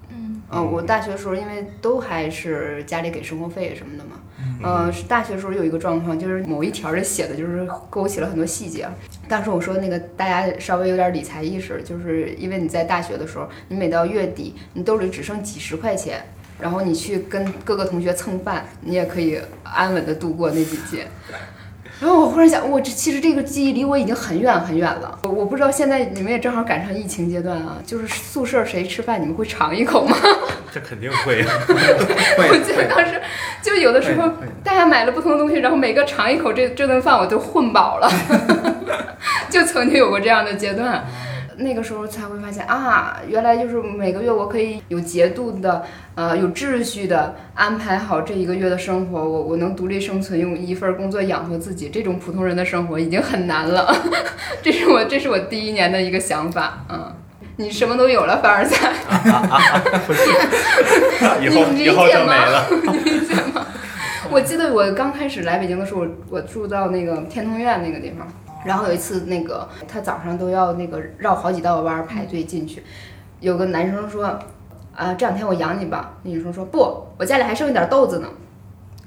[0.10, 4.16] 嗯，呃，我大学的时候，因为都还是家里给生活费什么的嘛，
[4.64, 8.88] 呃，是大学的时候有一个状况，就是某一条儿写的，就是勾起了很多细节。
[9.28, 16.26] 当时我说那个大家稍微有点理财意识，就是因为你在大学的时候，你每到月底，你兜里只剩几十块钱，
[16.60, 21.08] 然后你去跟各个同学蹭饭，你也可以安稳的度过那几节。
[22.00, 25.18] 然后我忽然想，我这其实这个记忆离我已经很远很远了。
[25.24, 30.16] 我我不知道现在你们也正好赶上疫情阶段啊，就是宿舍谁吃饭，你们会尝一口吗？
[30.72, 31.42] 这肯定会。
[31.42, 33.20] 啊 我记得当时
[33.64, 34.32] 就有的时候
[34.64, 38.08] 大家买了不同的东西，然后每个尝一口这这顿饭，我就混饱了。
[39.50, 41.04] 就曾经有过这样的阶段，
[41.58, 45.84] 那个时候才会发现啊，原来就是每个月我可以有节度的，
[46.16, 53.94] 呃，有秩序的安排好这一个月的生活，我我能独立生存，用一份工作养活自己，这种普通人的生活已经很难了。
[54.64, 57.14] 这是我这是我第一年的一个想法，嗯。
[57.60, 58.94] 你什么都有了，凡尔赛，
[61.42, 62.68] 以后你理以后解吗就没了。
[62.94, 63.66] 你理解吗？
[64.30, 68.28] 我记得我刚开始来北京的时候，我我住到那个天通苑那个地方，
[68.68, 72.84] 然后有一次那个他早上都要那个绕好几道弯儿排队进去，
[73.40, 74.26] 有个男生说，
[74.94, 78.28] 啊、这两天我养你吧，那女生说不，我家里还剩一点豆子呢。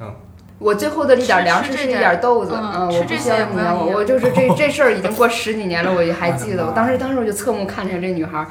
[0.00, 0.12] 嗯。
[0.58, 6.66] 我最后的一点粮食是一点点豆子，嗯我不需要你养我，我就是 这这事儿已经过十几年了，我也还记得。
[6.66, 8.46] 我当时当时我就侧目看着这女孩儿，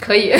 [0.00, 0.30] 可以，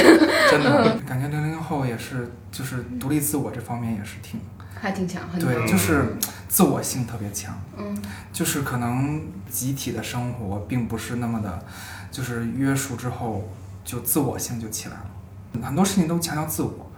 [0.50, 4.40] 真的 感觉零零后也是，就是独立自我这方面也是挺
[4.83, 5.66] 还挺强，很对，强。
[5.68, 6.16] 就是
[6.49, 7.57] 自我性特别强。
[7.78, 7.97] 嗯，
[8.33, 11.64] 就是可能集体的生活并不是那么的，
[12.11, 13.49] 就是约束之后
[13.85, 16.91] 就自我性就起来了，很多事情都强调自我，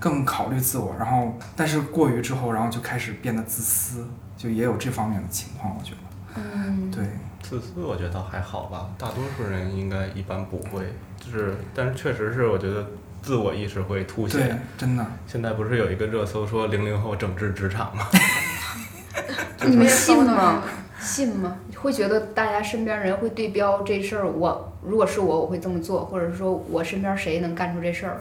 [0.00, 4.04] 更考虑自我，然后但是过于之后，然后就开始变得自私，
[4.36, 5.98] 就也有这方面的情况，我觉得。
[6.34, 7.04] 嗯，对，
[7.40, 12.84] 自私我觉得倒还好吧，大多数人应该一般不会，就是但是确实是我觉得
[13.22, 18.06] 自我意识会凸显。，真的，现在不是有一个热搜说零零后整治职场吗？
[19.66, 20.62] 你们信吗？
[21.00, 21.56] 信吗？
[21.76, 28.20] 会觉得大家身边人会对标这事儿，我如果是我，我会这么做，或者说我身边谁能干出这事儿？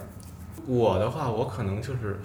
[0.67, 2.19] 我的话，我可能就是，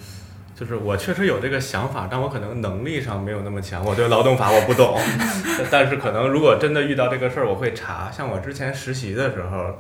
[0.54, 3.84] 就是我确实有这个想法，但我可能能力上没有那么强。
[3.84, 4.98] 我对劳动法我不懂，
[5.70, 8.10] 但是可能如果真的遇到这个事儿，我会查。
[8.10, 9.78] 像我之前实习的时候，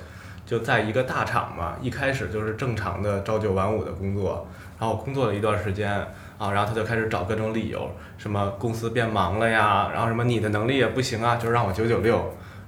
[0.52, 4.46] 就在一个大厂嘛，一开始就是正常的朝九晚五的工作，
[4.78, 5.90] 然后工作了一段时间
[6.36, 12.22] 啊，然后他就开始找各种理由，什么公司变忙了呀，然后什么你的能力也不行啊，就让我九九六。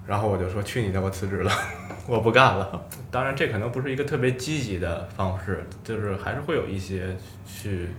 [0.06, 1.52] 然后我就说去你的，我辞职了，
[2.08, 2.82] 我不干了。
[3.10, 7.14] 当然，这可能不是一个特别积极的方式，就是还是会有一些
[7.46, 7.90] 去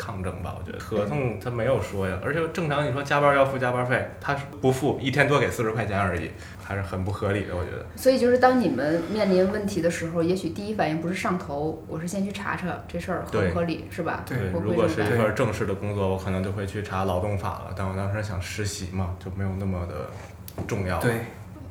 [0.00, 0.56] 抗争吧。
[0.58, 6.30] 我觉得合同他没有说呀，而且正常你说加班要付加班费，他是不付，一天多给四十块钱而已，
[6.64, 7.54] 还是很不合理的。
[7.54, 7.84] 我觉得。
[7.96, 14.24] 所以就是当你们面临问题的时候，也许第一反应不是上头，我是先去查查这事儿合不合理，是吧？
[14.24, 17.74] 对如果是一份正式的工作，我可能就会去查劳动法了。
[17.76, 20.98] 但我当时想实习嘛，就没有那么的重要。
[21.00, 21.26] 对，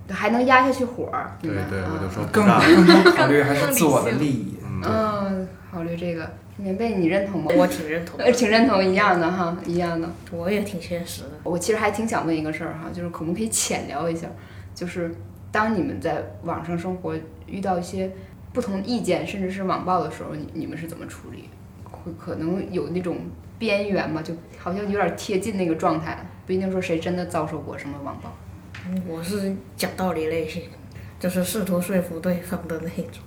[0.10, 2.46] 还能压下去火儿，对对，我就说啊更。
[2.46, 4.60] 更多考虑还是自我的利益。
[4.64, 7.52] 嗯，嗯，考虑这个，棉被你认同吗？
[7.56, 10.10] 我挺认同呃，，挺认同一样的哈，一样的。
[10.32, 11.30] 我也挺现实的。
[11.44, 14.28] 我其实还挺想问一个事儿哈，就是可不可以浅聊一下，
[14.76, 15.16] 就是
[15.52, 17.16] 当你们在网上生活
[17.48, 18.12] 遇到一些
[18.52, 21.50] 不同意见，甚至是网暴的时候，你你们是怎么处理？
[21.84, 23.18] 会可能有那种
[23.58, 28.32] 边缘嘛，就好像有点贴近那个状态，不一定说谁真的遭受过什么网暴。
[28.88, 30.64] 嗯我是讲道理类型，
[31.20, 33.22] 就是试图说服对方的那种。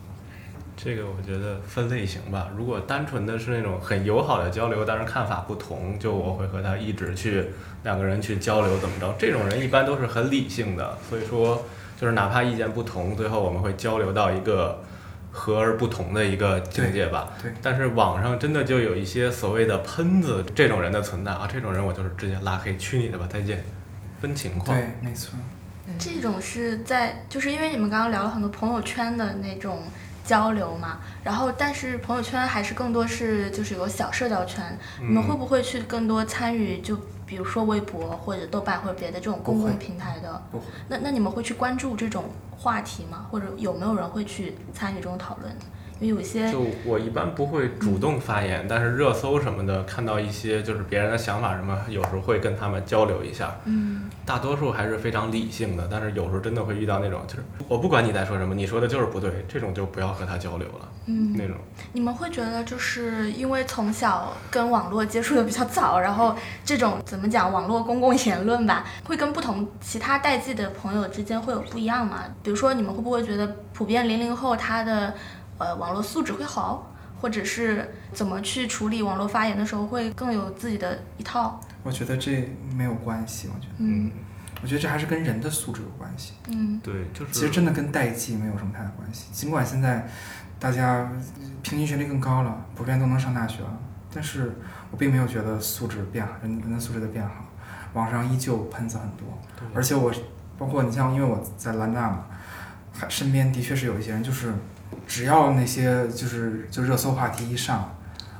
[0.76, 2.48] 这个我觉得分类型吧。
[2.56, 7.46] 如果单纯的是那种很友好的交流，但是看法不同，就我会和他一直去
[7.84, 9.14] 两个人去交流怎么着。
[9.18, 11.64] 这种人一般都是很理性的，所以说
[12.00, 14.82] 就是哪怕意见不同，最后我们会交流到一个
[15.30, 17.30] 和而不同的一个境界吧。
[17.40, 23.62] 对，但是网上真的就有一些所谓的喷子这种人的存在啊，这种人我就是直接拉黑，去你的吧，再见。
[24.20, 24.76] 分情况。
[24.76, 25.38] 对，没错。
[25.98, 29.82] 这种是在，就是因为你们刚刚聊了很多朋友圈的那种
[30.24, 36.80] 交流嘛，然后但是朋友圈还是更多是就是有小社交圈，你们会不会去更多参与？
[36.80, 36.96] 就
[37.26, 40.42] 比如说微博或者豆瓣或者别的这种公共平台的？
[40.88, 42.24] 那那你们会去关注这种
[42.56, 43.26] 话题吗？
[43.30, 45.56] 或者有没有人会去参与这种讨论？
[46.00, 53.54] 有些，就我一般不会主动发言，但是热搜什么的，看到一些就是别人的想法什么，有时候会跟他们交流一下。
[53.66, 60.88] 嗯，大多数还是非常理性的，但是有时候真的会遇到那种，就是我不管你在说什么，你说的就是不对，这种就不要和他交流了。
[61.06, 61.56] 嗯，那种。
[61.92, 66.34] 你们会觉得就是因为从小跟网络接触的比较早，然后
[66.64, 72.24] 这种怎么讲网络公共言论吧，会跟不同其他代际的朋友之间会有不一样吗？
[72.42, 75.14] 比如说你们会不会觉得普遍零零后他的。
[75.58, 81.60] 呃，网络素质会好，或者是怎么去处理网络发言的时候会更有自己的一套。
[81.84, 84.10] 我觉得这没有关系，我觉得，嗯，
[84.62, 86.32] 我觉得这还是跟人的素质有关系。
[86.48, 89.26] 嗯，对，就是其实真的跟代际没有什么太大关系。
[89.32, 90.08] 尽管现在
[90.58, 91.10] 大家
[91.62, 93.78] 平均学历更高了，普遍都能上大学了，
[94.12, 94.56] 但是
[94.90, 97.34] 我并没有觉得素质变好，人人的素质在变好。
[97.94, 99.26] 网上依旧喷子很多，
[99.74, 100.12] 而且我
[100.58, 102.26] 包括你像，因为我在兰大嘛，
[102.92, 104.52] 还身边的确是有一些人就是。
[105.06, 107.94] 只要那些就是就热搜话题一上，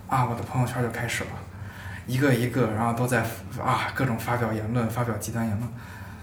[0.09, 1.31] 啊，我的朋友圈就开始了，
[2.07, 3.23] 一个一个，然后都在
[3.63, 5.69] 啊各种发表言论，发表极端言论。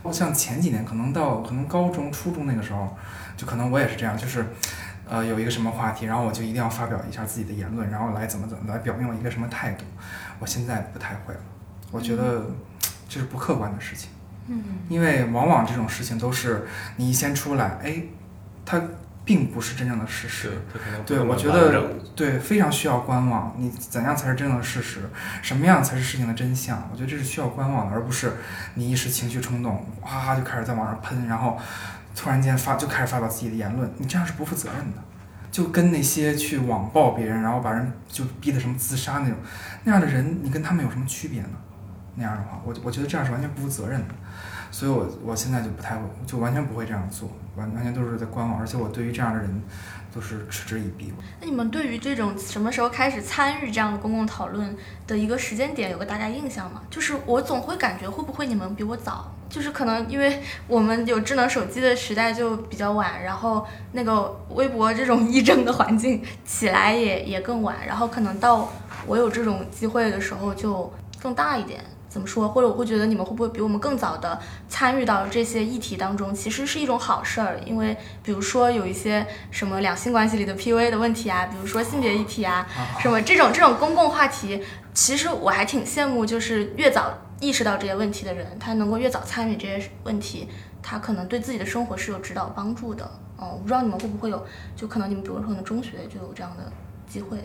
[0.01, 2.95] 我像前几年，可能到可能高中、初中那个时候，
[3.35, 4.45] 就可能我也是这样，就是
[5.07, 9.83] 呃有一个什么话题，然后我就一定要发表一下自己的言论，然后来怎么怎么来表明我一个什么态度。
[10.39, 11.39] 我现在不太会了，
[11.91, 12.45] 我觉得
[13.09, 14.09] 这是不客观的事情。
[14.47, 16.65] 嗯，因为往往这种事情都是
[16.95, 18.03] 你一先出来，哎，
[18.65, 18.81] 他。
[19.29, 20.49] 并不是真正的事实，
[21.05, 21.83] 对，我觉得
[22.15, 23.53] 对非常需要观望。
[23.59, 25.01] 你怎样才是真正的事实？
[25.43, 26.89] 什么样才是事情的真相？
[26.91, 28.33] 我觉得这是需要观望的，而不是
[28.73, 31.59] 你一时情绪冲动，哇就开始在网上喷，然后
[32.15, 34.97] 突然间发就开始发表自己的言论，你这样是不负责任的。
[35.51, 39.37] 就跟那些去网暴别人，然后把人就逼得什么自杀那种
[39.83, 41.49] 那样的人，你跟他们有什么区别呢？
[42.15, 44.15] 那样的话，我我觉得这样是完全不负责任的。
[44.71, 49.61] 所以，我我现在就不太，就完全不会这样做，完完全都是在观望，而且我对于这样的人
[50.13, 51.11] 都是嗤之以鼻。
[51.41, 54.75] 那你们对于这种什么时候开始参与这样的公共讨论
[55.07, 56.81] 的一个时间点有个大概印象吗？
[56.89, 59.33] 就是我总会感觉会不会你们比我早？
[59.49, 68.71] 就是可能因为我们有智能手机的时代就比较晚，然后那个微博这种 议政的环境起来也也更晚，然后可能到
[69.07, 71.83] 我有这种机会的时候就更大一点。
[72.09, 72.49] 怎么说？
[72.49, 74.37] 或者我会觉得你们会不会比我们更早的
[74.67, 76.33] 参与到这些议题当中？
[76.33, 82.67] 其实是一种好事儿，因为比如说有一些什么两性关系里的 PUA 的问题啊，比如说性别议题啊，
[82.99, 84.61] 什么这种这种公共话题，
[84.93, 90.49] 其实我还挺羡慕，就是越早意识到这些问题的人，他能够越早参与这些问题，
[90.81, 93.05] 他可能对自己的生活是有指导帮助的。
[93.37, 94.45] 哦，我不知道你们会不会有，
[94.75, 96.63] 就可能你们比如说可能中学就有这样的
[97.07, 97.37] 机会。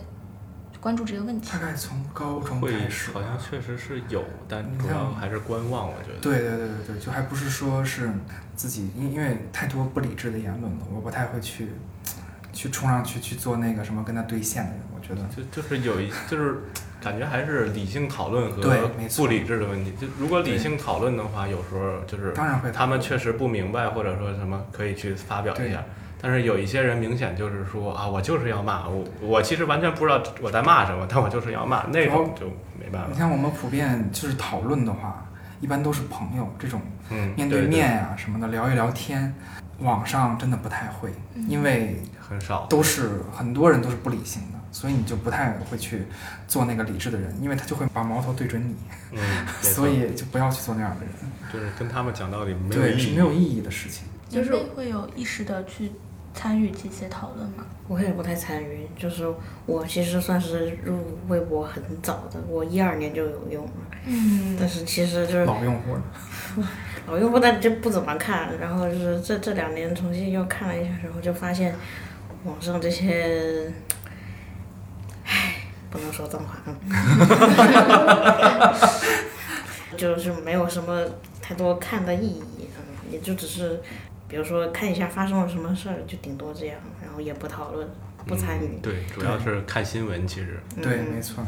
[0.85, 5.87] 关注这个问题，大概从高中开始，好像确实是有，但主要还是观望。
[5.87, 8.11] 我觉得，对对对对对，就还不是说是
[8.55, 11.69] 自己，因因为太多不理智的言论了，我不太会去
[12.53, 14.79] 去冲上去去做那个什么跟他对线的人。
[14.93, 16.59] 我觉得，就就是有一就是
[17.01, 19.91] 感觉还是理性讨论和不理智的问题。
[19.99, 25.83] 就如果理性讨论的话，有时候就是当然会，他们确实不明白或者说什么可以去发表一下。
[26.25, 32.47] 但是有一些人明显就是说啊，我就是要骂我，我其实完全不知道我在骂什么，但我就是要骂，那种就
[32.79, 33.09] 没办法。
[33.11, 35.23] 你像我们普遍就是讨论的话，
[35.61, 36.81] 一般都是朋友这种，
[37.35, 39.31] 面对面呀什么的聊一聊天，
[39.77, 41.13] 网上真的不太会，
[41.47, 46.07] 因为很少，都是很多人都是不理性的，所以你就不太会去
[46.47, 48.75] 做那个理智的人，因为他就会把矛头对准你，
[49.11, 49.21] 嗯，
[49.61, 51.13] 所以就不要去做那样的人，
[51.53, 55.91] 就是跟他们讲道理没有意义，是没有意义的事情，就是会有意识的去。
[56.35, 57.65] 参与这些讨论吗？
[57.87, 59.25] 我也不太参与，就是
[59.65, 63.71] 我其实算是入微博很早的，我一二年就有用了。
[64.05, 64.57] 嗯。
[64.59, 66.01] 但是其实就是老用户了。
[67.07, 68.57] 老用户，但就不怎么看。
[68.59, 71.73] 然后就是这这两年重新又看了一下，然后就发现
[72.43, 73.71] 网上这些，
[75.25, 75.55] 唉，
[75.89, 76.57] 不能说脏话。
[79.95, 81.05] 就是没有什么
[81.41, 82.67] 太多看的意义，
[83.09, 83.81] 也就只是。
[84.27, 87.87] 比如说看一下发生了什么事儿，就顶多这样，然后也不讨论。
[88.27, 88.79] 不参与。
[88.81, 91.43] 对，主要是看新闻，其实对，嗯没错。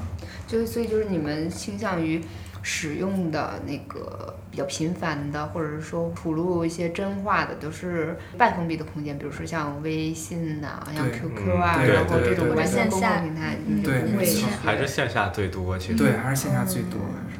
[0.45, 2.21] 就是所以就是你们倾向于
[2.61, 14.25] 使用的那个比较频繁的，或者是说吐露一些真话的，都是半封闭的空间，比如说像微信呐、像 QQ 啊，然后这种完全线下公共平台，你不会
[14.63, 15.79] 还是线下最多。
[15.79, 16.99] 其实对，还是线下最多。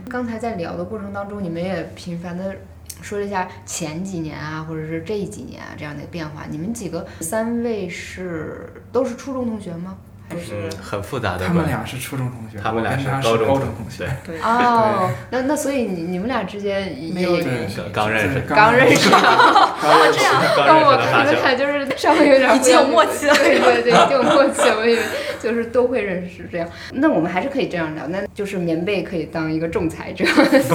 [0.09, 2.55] 刚才在聊的过程当中，你们也频繁的
[3.01, 6.43] 说了一下前几年啊，或者是这几年啊这样的变化。
[6.49, 9.97] 你们几个三位是都是初中同学吗？
[10.29, 11.65] 还是嗯，很复杂的他们。
[11.65, 14.37] 俩是初中同学，他们俩我跟他高中高中同学对。
[14.41, 17.37] 哦，那那所以你你们俩之间没有。
[17.37, 24.75] 刚认识，刚认识，刚认识，刚那我你们俩，就是稍微有点已经有默契了对对对，已经有默契了。
[24.79, 24.99] 我以为
[25.39, 26.67] 就是都会认识这样。
[26.91, 30.25] 那我们还是可以这样聊，那就是棉被可以当一个仲裁者，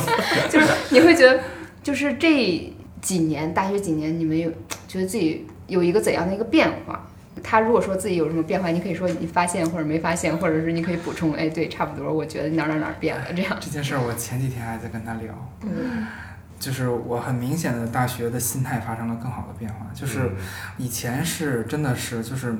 [0.48, 1.38] 就是你会觉得，
[1.82, 4.50] 就是这几年大学几年，你们有
[4.86, 7.08] 觉得自己有一个怎样的一个变化？
[7.42, 13.56] 他如果说自己有什么变化，你可以说你发现或者没发现，或者是你可以补充，哎，对，差不多，我觉得哪儿哪儿哪儿变了，这样。
[13.58, 15.32] 这件事儿，我前几天还在跟他聊，
[15.62, 16.06] 嗯，
[16.62, 20.36] 就是我很明显的大学的心态发生了更好的变化，就是嗯
[20.78, 22.54] 以前是真的是就是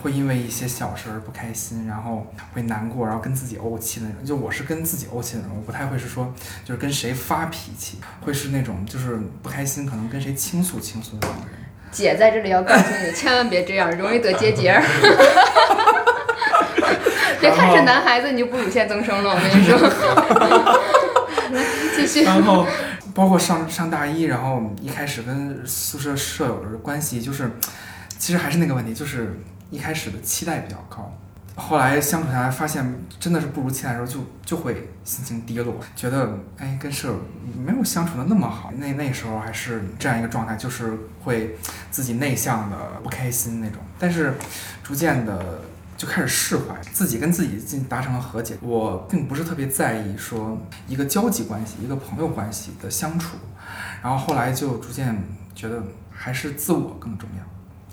[0.00, 4.24] 会因为一些小事儿不开心，然后会难过，然后跟自己怄气的那种。
[4.24, 6.32] 就我是跟自己怄气的那种，我不太会是说
[6.64, 11.58] 就是跟谁发脾气，会是那种就是不开心可能跟谁倾诉倾诉的那种人。
[11.90, 14.80] 姐在这里要告诉你，千万别这样，容易得结节儿。
[17.40, 19.30] 别看是男孩子，你就不乳腺增生了。
[19.30, 19.76] 我跟你说，
[21.56, 21.64] 来
[21.96, 22.22] 继续。
[22.22, 22.66] 然后
[23.14, 27.50] 包括上上大一，然后一开始跟宿舍舍友的关系，就是
[28.18, 29.38] 其实还是那个问题，就是
[29.70, 31.12] 一开始的期待比较高，
[31.56, 37.20] 后来相处下来发现真的是不如期待的时候，就就会心情低落，觉得哎跟舍友
[37.64, 38.72] 没有相处的那么好。
[38.76, 40.92] 那那时候还是这样一个状态，就是
[41.24, 41.56] 会
[41.90, 44.34] 自己内向的不开心那种，但是
[44.82, 45.62] 逐渐的。
[46.00, 48.56] 就开始释怀，自己跟自己进达成了和解。
[48.62, 50.58] 我并不是特别在意说
[50.88, 53.36] 一个交际关系、一个朋友关系的相处，
[54.02, 55.14] 然后后来就逐渐
[55.54, 57.44] 觉得还是自我更重要。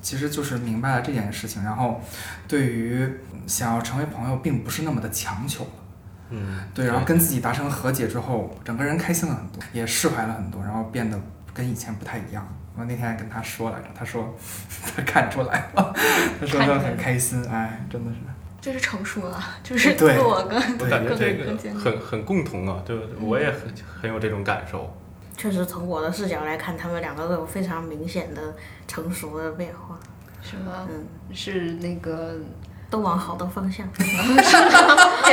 [0.02, 2.00] 其实就是明白了这件事情，然后
[2.48, 3.12] 对于
[3.46, 5.70] 想要成为朋友，并不是那么的强求了。
[6.30, 11.20] 嗯，对，然后跟自己达成和解之后，整个人开心了很多，也释怀了很多，然后变得
[11.54, 12.48] 跟以前不太一样。
[12.78, 14.34] 我那天还跟他说来着，他说
[14.96, 15.94] 他 看出来了，
[16.40, 18.18] 他说他很开心，哎，真的是。
[18.60, 23.62] 这是成熟了， 就是对自我跟我感觉这个更更很很共同啊，对，我也很
[24.02, 24.92] 很有这种感受。
[25.38, 28.42] 确实从我的视角来看，他们两个都有非常明显的
[28.88, 29.98] 成熟的变化，
[30.42, 30.88] 是吗？
[30.90, 32.34] 嗯，是那个，
[32.90, 33.88] 都往好的方向。
[33.90, 34.06] 变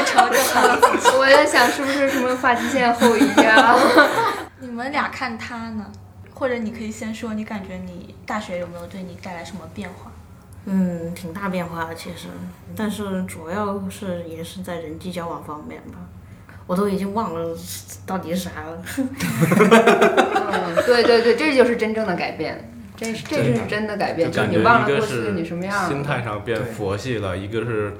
[0.05, 1.19] 成了更好的。
[1.19, 3.75] 我在想是不是什么发际线后移啊？
[4.61, 5.91] 你们俩看他呢？
[6.35, 10.11] 或者你可以先说，你感觉你大学有没有对你带来什么变化？
[10.67, 12.29] 嗯，挺大变化的其实，
[12.75, 15.99] 但是主要是也是在人际交往方面吧，
[16.67, 17.55] 我都已经忘了
[18.07, 18.83] 到底是啥了。
[18.97, 26.03] 嗯，对对对，这就是真正的改变，这是这是真的改变，就你忘了过去你什么样心。
[26.03, 27.95] 态上变佛系了，一个是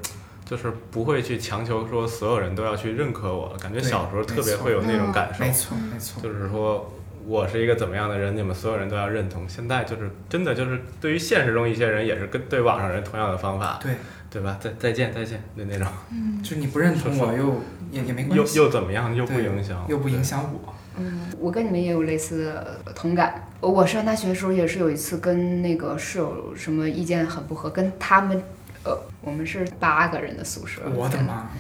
[0.47, 6.23] 就是不会去强求说所有人都要去认可我了，感觉小时候特别会有那种感受没，错，没错。
[6.23, 6.91] 就是说
[7.27, 9.49] 我是一个怎么样的人，你们所有人都要认同。
[9.49, 13.95] 现在就是真的就是对于现实中一些人也是跟对网上人同样的方法，对，
[14.31, 14.59] 对吧？
[14.61, 17.61] 再再见再见的那种，嗯就是你不认同我又
[17.91, 19.15] 也也没关又系，又又怎么样？
[19.15, 20.75] 又不影响，又不影响我。
[20.97, 23.49] 嗯，我跟你们也有类似的同感。
[23.61, 28.41] 我上大学的时候也是有一次跟那个室友什么意见很不合，跟他们，
[28.85, 31.51] 呃，我们是八个人的宿舍，我的妈！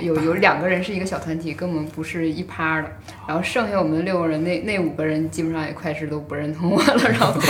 [0.00, 2.88] 有有两个人是一个小团体，根本不是一趴的，
[3.26, 7.40] 然后剩下我们六个人，那那五个人基本上也快是都不认同我了，然后五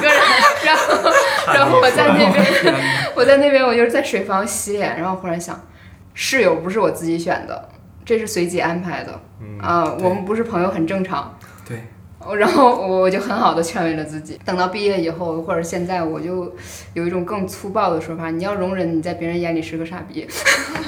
[0.00, 0.16] 个人，
[0.64, 1.12] 然后
[1.54, 2.32] 然后我在那边，
[3.14, 5.60] 我在那边我就是在水房洗脸，然后忽然想，
[6.14, 7.68] 室友不是我自己选的，
[8.04, 11.36] 这是随机安排的嗯，啊，对我们不是朋友很正常。
[12.28, 14.38] 对，然后我就很好的劝慰了自己。
[14.44, 16.54] 等到毕业以后，或者现在，我就
[16.94, 20.26] 有一种更粗暴的说法：你要容忍你在别人眼里是个傻逼，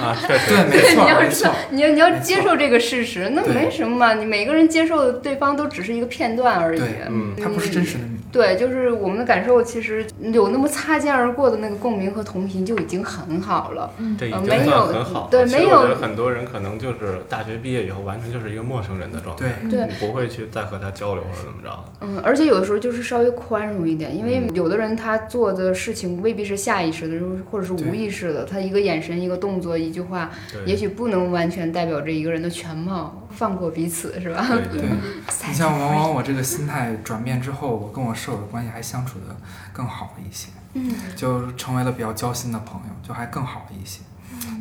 [0.01, 1.53] 啊， 确实，对，没错， 你要没错。
[1.71, 4.15] 你要你要接受这个事实，那没什么嘛。
[4.15, 6.83] 你每个人接受的对方都只是一个片段而已。
[7.09, 8.17] 嗯他不是真实的你。
[8.33, 13.91] 对，就是我们的感受，其实有那么擦肩而过的那个共鸣和同频就已经很好了。
[14.19, 15.29] 这已经很好。
[15.31, 21.85] 对没有我觉得很多人可能就是大学毕业以后，完全就是一个陌生人的状态，对对你不会去再和他交流或者怎么着。
[22.01, 30.31] 嗯，而且有的时候就是稍微宽容一点，因为有的人他做的事情未必是下意识的，就是或者是无意识的，他一个眼神、一个动作、一句话，
[30.65, 33.23] 也许不能完全代表着一个人的全貌。
[33.31, 34.47] 放过彼此是吧？
[34.49, 34.89] 对对，
[35.47, 39.37] 你像往往我这个心态转变之后，我跟我舍友的关系还相处的
[39.75, 44.01] 更好了一些，嗯，就成为了比较交心的朋友，就还更好了一些。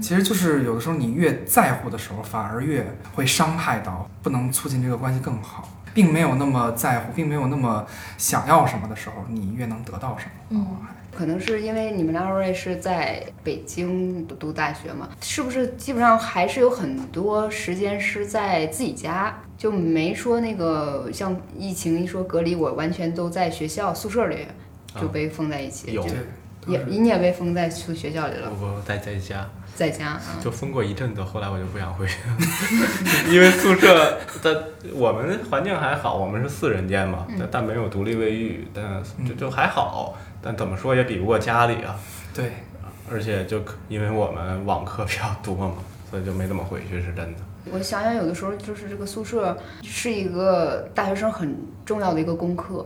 [0.01, 10.31] 其实就是有的时候你越在乎的时候，反而越会伤害到，不能促进这个关系更好，并没有那么在乎，并没有那么想要什么的时候，你越能得到什么。
[10.49, 10.77] 嗯，
[11.17, 24.45] 可能是因为你们两位是在北京读大学嘛，是不是基本上还是有很多时间是在自己家，就没说那个像疫情一说隔离，我完全都在学校宿舍里
[24.99, 26.05] 就被封在一起，有，
[26.67, 30.21] 也你也被封在宿学校里了，不不在在家在家啊。
[30.41, 32.37] 就封过一阵子，后来我就不想回去了，
[33.29, 41.95] 因为宿舍的我们环境还好，我们是四人间嘛，但但没有独立卫浴，但就就还好，但怎么说也比不过家里啊。
[42.33, 42.51] 对，
[43.11, 45.75] 而且就因为我们网课比较多嘛，
[46.09, 47.41] 所以就没怎么回去，是真的。
[47.71, 52.85] 我想想，有的时候就是这个宿舍是一个大学生很重要的一个功课，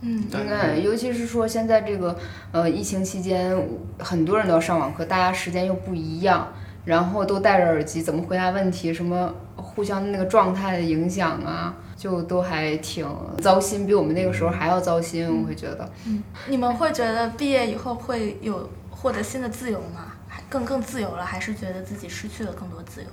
[0.00, 2.16] 嗯，应该，尤其是说现在这个
[2.52, 3.56] 呃疫情期间，
[3.98, 6.52] 很多人都要上网课，大家时间又不一样，
[6.84, 13.04] 然后都戴着耳机，怎么回答问题，什么互相那个状态的影响啊，就都还挺
[13.42, 15.90] 糟心，比我们那个时候还要糟心，我会觉得。
[16.06, 20.12] 嗯你们会觉得毕业以后会有获得新的自由吗？
[20.28, 23.08] 还更更自由了，还是觉得自己失去了更多自由？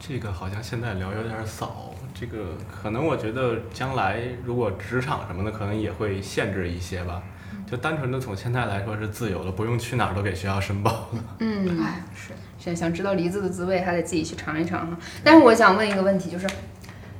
[0.00, 7.22] 这个好像现在聊有点早，这个可能我觉得将来如果职场什么的，可能也会限制一些吧。
[7.66, 11.24] 就单纯的从现在来说是自由的，不用去哪儿都给学校申报了。
[11.40, 14.96] 嗯，哎，是，想想知道梨子的滋味，还得自己去尝一尝哈。
[15.22, 16.46] 但是我想问一个问题，就是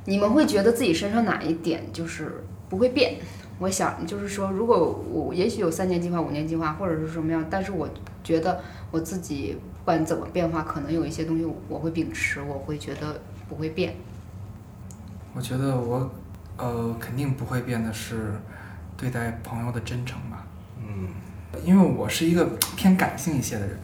[0.05, 3.15] 你们会觉得自己身上哪一点就是不会变？
[3.59, 7.89] 我想就是说，如果我也许有三年计划、五年计划，或者是什么样，但是我
[8.23, 8.61] 觉得
[8.91, 13.19] 我自己不管怎么变化，可能有一些东西我会秉持，我会觉得
[13.49, 13.95] 不会变。
[15.35, 16.09] 我觉得我
[16.55, 18.33] 呃肯定不会变的是
[18.95, 20.45] 对待朋友的真诚吧。
[20.79, 21.09] 嗯，
[21.65, 22.45] 因为我是一个
[22.77, 23.77] 偏感性一些的人，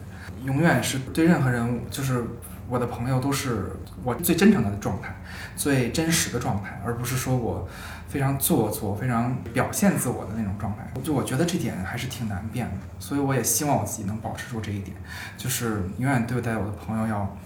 [0.44, 2.24] 永远是对任何人，就是
[2.70, 3.70] 我的朋友都是
[4.02, 5.14] 我最真诚的状态，
[5.54, 7.68] 最真实的状态，而不是说我
[8.08, 10.90] 非常做作、非常表现自我的那种状态。
[11.02, 14.96] 就我觉得这点还是挺难变的，所以我也希望我自己能保持住这一点，
[15.36, 17.36] 就是永远对待我的朋友要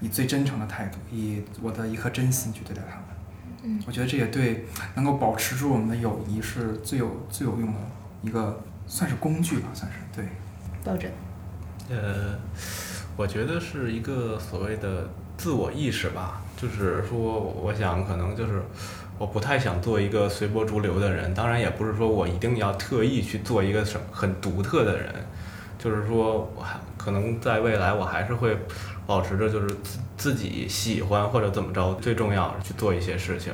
[0.00, 3.06] 以最真诚的态度，以我的一颗真心去对待他们。
[3.66, 4.64] 嗯，我觉得这也对
[4.94, 7.80] 能够保持住我们的友谊是最有最有用的
[8.22, 8.62] 一个。
[8.88, 10.24] 算是工具吧，算是对。
[10.84, 11.10] 抱枕。
[11.90, 12.38] 呃，
[13.16, 18.62] 我觉得是一个所谓的自我意识吧，就是说，我想可能就是
[19.18, 25.12] 我不太想做一个随波逐流的人，当然也不是说我一定要特意去做一个什么很独特的人，
[25.76, 28.56] 就是说我还可能在未来我还是会
[29.06, 33.52] 保持着就是自自己喜欢或者怎么着，最重要去做一些事情，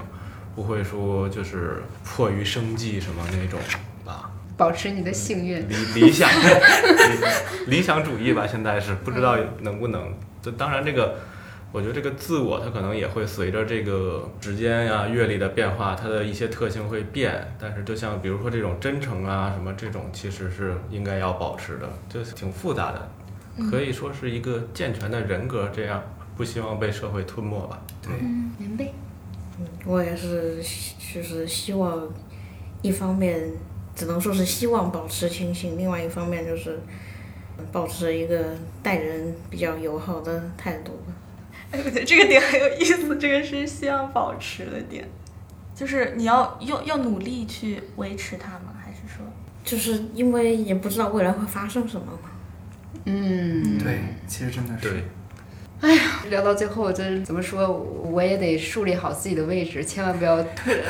[0.55, 3.61] 不会说就是迫于生计什么那种
[4.05, 4.31] 吧。
[4.57, 6.29] 保持你的幸运，理理想
[7.67, 10.13] 理理想主义吧，现在是不知道能不能。
[10.43, 11.17] 这当然，这个
[11.73, 17.55] 我觉得这个自我，它可能也会随着这个时间呀、阅历的变化，它的一些特性会变。
[17.59, 23.11] 但是，就像比如说这种真诚啊，什么这种，其实是应该要保持的，就是挺复杂的，
[23.71, 26.03] 可以说是一个健全的人格，这样
[26.37, 27.83] 不希望被社会吞没吧。
[28.01, 28.87] 对，嗯，明白。
[29.59, 30.57] 嗯，我也是，
[31.15, 32.09] 就是希望
[32.81, 33.51] 一方面
[33.95, 36.81] 只能说是希望保持清醒，另外一方面就是
[37.71, 38.43] 保持一个
[38.83, 41.13] 待人比较友好的态度吧。
[41.71, 45.07] 哎，我觉得这个点很有意思，这个是希望保持的点，
[45.75, 48.73] 就是你要要要努力去维持它吗？
[48.83, 49.25] 还是说，
[49.63, 52.31] 就是因为也不知道未来会发生什么嘛。
[53.05, 54.89] 嗯，对，其实真的是。
[54.89, 55.03] 对，
[56.31, 60.45] 聊到最后，真怎么说，我也得树立好自己的位置，千万不要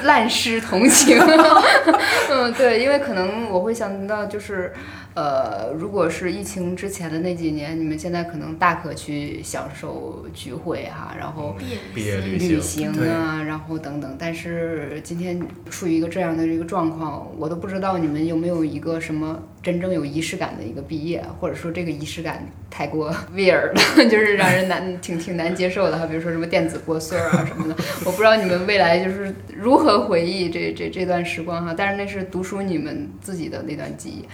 [0.05, 1.19] 滥施同情。
[2.29, 4.73] 嗯，对，因为可能我会想到，就是，
[5.15, 11.55] 呃，如果是疫情之前的那几年，你们现在可能大可去享受聚会哈、然后
[11.95, 12.03] 旅
[12.39, 14.17] 旅行行啊，然后等等。
[14.19, 15.41] 但是今天
[15.71, 26.07] 处于一个这样的一个状况，我都不知道你们有没有一个什么真正有仪式感的一个毕业，或者说这个仪式感太过 weird 了， 就是让人难挺挺难接受的哈。
[26.07, 27.77] 比如说什么电子过岁儿啊什么的，
[28.07, 31.75] 我不知道你们未来就是如何回忆这这这段时光哈。
[31.77, 34.25] 但是那是读书你们自己的那段记忆。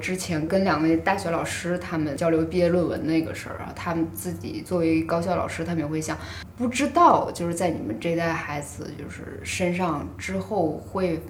[0.00, 6.16] 之前跟两位大学老师他们交流毕业论文那个事儿啊，他们自己作为高校老师，他们也会想，
[6.56, 11.20] 不知道就是在你们这代孩子就是身上之后会。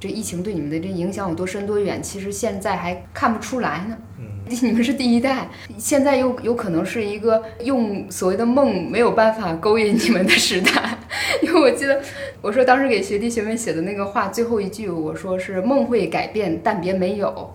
[0.00, 2.02] 这疫情对你们的这影响有多深多远？
[2.02, 3.96] 其实现在还看不出来呢。
[4.18, 5.48] 嗯，你们是第一代，
[5.78, 10.98] 现在又有可能是一个用所谓的梦没有办法勾引你们的时代。
[11.40, 12.02] 因为我记得
[12.40, 17.54] 我说当时给学弟学妹写的那个话，最后一句我说是“梦会改变，但别没有”。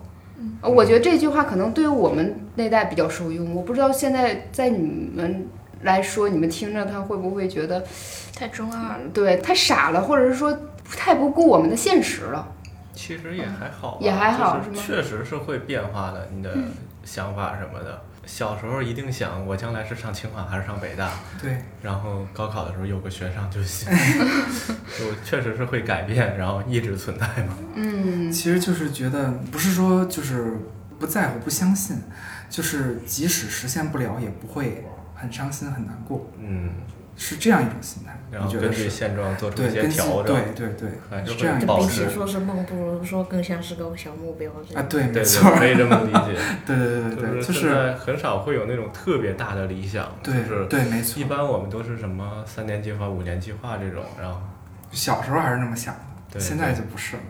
[0.62, 3.54] 嗯，我觉得这句话可能对于我们那代比较受用。
[3.54, 5.46] 我不知道现在在你们
[5.82, 7.84] 来说，你们听着他会不会觉得
[8.34, 9.00] 太中二了？
[9.12, 10.58] 对，太傻了，或者是说。
[10.96, 12.48] 太不顾我们的现实了，
[12.94, 16.50] 其实也还好，也还好，是确实是会变化的，你的
[17.04, 18.00] 想法什么的。
[18.28, 21.56] 小时候一定想我将来是上清华还是上北大，对。
[21.82, 23.90] 然后高考的时候有个学上就行，
[24.98, 27.56] 就确实是会改变，然后一直存在嘛。
[27.74, 30.58] 嗯，其实就是觉得不是说就是
[30.98, 31.96] 不在乎、不相信，
[32.50, 34.84] 就是即使实现不了，也不会
[35.14, 36.30] 很伤心、很难过。
[36.38, 36.70] 嗯。
[37.20, 41.58] 是这样一种心态，然后根据现状做出一些调整，对对对，是这样。
[41.58, 44.52] 比起说是梦，不如说更像是个小目标。
[44.74, 46.40] 啊，对，没错，可以这么理解。
[46.64, 51.20] 对对对对对，就是很少会有那种特别大的理想，就是对，没错。
[51.20, 54.40] 一般我们都是什么三年计划、五年计划这种，然后
[54.92, 55.92] 小时候还是那么想
[56.32, 57.22] 的，现在就不是了。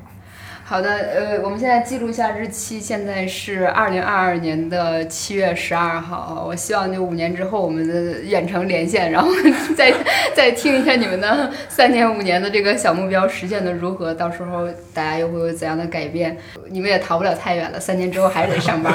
[0.68, 6.44] 好的，呃，我们现在记录一下日期，现在是二零二二年的七月十二号。
[6.46, 9.30] 我希望就五年之后我们的远程连线，然后
[9.74, 9.90] 再
[10.36, 16.36] 再听一下你们的 三年五年的这个小目标实现的如何，到时候大家又会有怎样的改变？
[16.68, 18.92] 你们也逃不了太远了，三年之后还是得上班。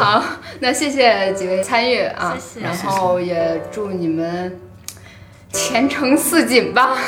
[0.00, 0.24] 好，
[0.58, 4.58] 那谢谢几位参与啊，然后也祝你们
[5.52, 6.98] 前程似锦吧。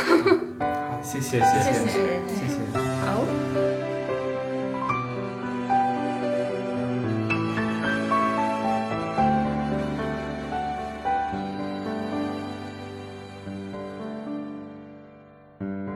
[1.05, 1.87] 谢谢谢谢谢
[2.49, 2.57] 谢
[3.05, 3.23] 好。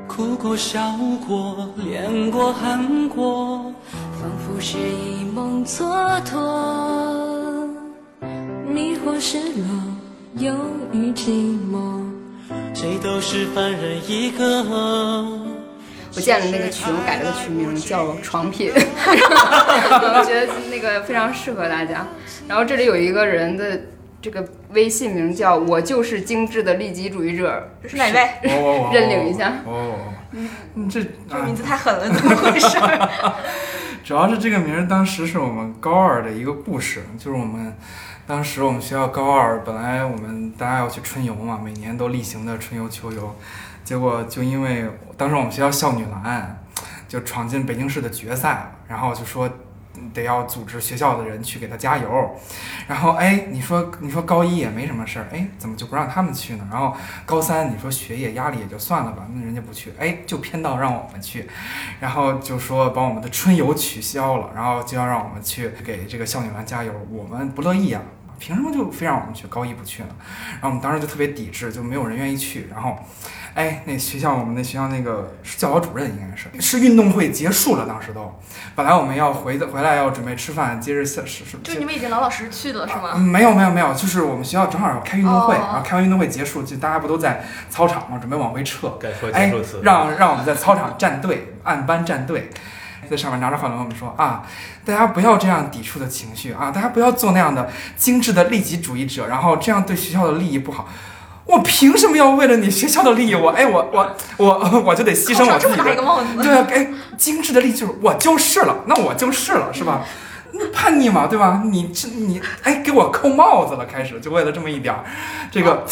[0.06, 0.94] 哭过笑
[1.26, 3.72] 过恋过恨过，
[4.20, 7.68] 仿佛是一梦蹉跎，
[8.68, 9.66] 迷惑失落
[10.36, 10.54] 忧
[10.92, 12.17] 郁寂寞。
[12.74, 14.62] 谁都是凡人一个。
[16.16, 22.06] 我建了那个群，我改了个群名叫“床品”， 我觉得那个非常适合大家。
[22.48, 23.78] 然后这里有一个人的
[24.22, 28.30] 这个微信名叫“我就是精致的利己主义者”，这是哪位？
[28.92, 29.52] 认领一下。
[29.66, 29.98] 哦，
[30.90, 32.78] 这这名字太狠了，怎么回事？
[34.02, 37.76] 主要是这个名当时是我们高二的一个故事，就是我们。
[38.28, 43.34] 当时我们学校高二，本来我们大家要去春游嘛，每年都例行的春游秋游，
[43.82, 44.84] 结果就因为
[45.16, 46.62] 当时我们学校校女篮
[47.08, 49.48] 就闯进北京市的决赛，然后就说。
[50.14, 52.30] 得要组织学校的人去给他加油，
[52.86, 56.64] 然后哎，你说你说高一也没什么事儿，哎，怎么就不让他们去呢？
[56.70, 56.96] 然后
[57.26, 61.48] 高三你说学业压力也就算了吧，那人家不去，哎，就偏到让我们去，
[61.98, 68.00] 然后就说把我们的春游取消了，然后就要让我们去给这个校女篮加油，我们不乐意呀，
[68.38, 69.46] 凭什么就非让我们去？
[69.48, 70.08] 高一不去呢？
[70.52, 72.96] 然后我们当时就特别抵制，就没有人愿意去，然后。
[73.54, 78.38] 哎，那学校我们那学校那个是教导主任，应该是是运动会结束了，当时都，
[78.76, 81.56] 本来我们要回的回来要准备吃饭，接着下是是。
[81.64, 83.16] 就你们已经老老实实去了是吗？
[83.16, 88.96] 没有没有没有，就是我们学校正好要开运动会，然后开完运动会结束，就大家不都在操场嘛，准备往回撤。
[89.32, 89.52] 哎，
[89.82, 92.50] 让让我们在操场站队，按班站队，
[93.10, 94.42] 在上面拿着话筒跟我们说啊，
[94.84, 100.88] 大家不要这样抵触的情绪啊，大家不要做那样的精致的利己主义者，然后这样对学校的利益不好。
[101.44, 106.42] 我凭什么要为了你学校的利益，我哎我我我我就得牺牲我自己？
[106.42, 110.02] 对啊，哎，精致的利益就是我就是了，那我就是了，是吧？
[110.74, 111.62] 叛逆嘛，对吧？
[111.64, 115.04] 你这你哎给我扣帽子了，开始就为了这么一点儿，
[115.50, 115.84] 这个。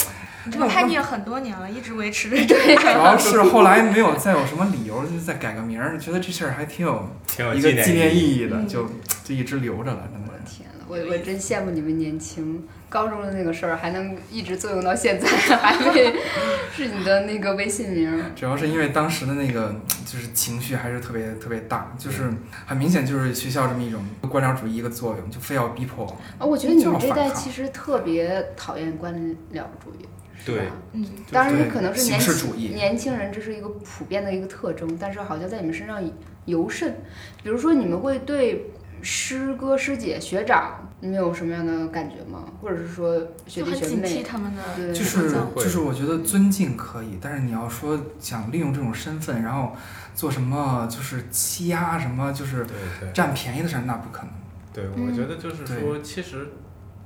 [0.47, 2.36] 你这个叛逆了很多年了，一直维持着。
[2.47, 7.09] 对，主要是后来没有再有什么理由，就再改个名儿，觉得这事儿还挺有
[7.55, 8.89] 一个纪念意义的，就
[9.24, 10.09] 就一直留着了。
[10.12, 12.66] 真的，天呐，我我真羡慕你们年轻。
[12.89, 15.28] 高中的那个事儿还能一直作用到现在，
[15.59, 16.14] 还会
[16.73, 18.24] 是你的那个微信名。
[18.36, 19.74] 主要是因为当时的那个
[20.06, 22.32] 就是情绪还是特别特别大，就是
[22.64, 26.06] 很明显就是学校这么一种官僚主义一个作用，就非要逼迫。
[26.39, 29.12] 啊，我觉得你们这代其实特别讨厌官
[29.52, 30.06] 僚主义，
[30.44, 36.02] 对，嗯，当然可能是年轻年轻人这是一个普遍的一个特征，但是好像在你们身上
[36.44, 36.96] 尤甚。
[37.42, 38.70] 比如说你们会对。
[39.02, 42.44] 师哥师姐学长，你们有什么样的感觉吗？
[42.60, 43.14] 或者是说
[43.46, 44.22] 学弟学就很警惕妹？
[44.22, 49.76] 他们的对就是就是我觉得尊敬可以，但是你要说想利用这种身份，然后
[50.14, 52.66] 做什么就是欺压什么就是
[53.12, 54.30] 占便宜的事儿，那不可能。
[54.72, 56.48] 对，我嗯觉得就是说，其实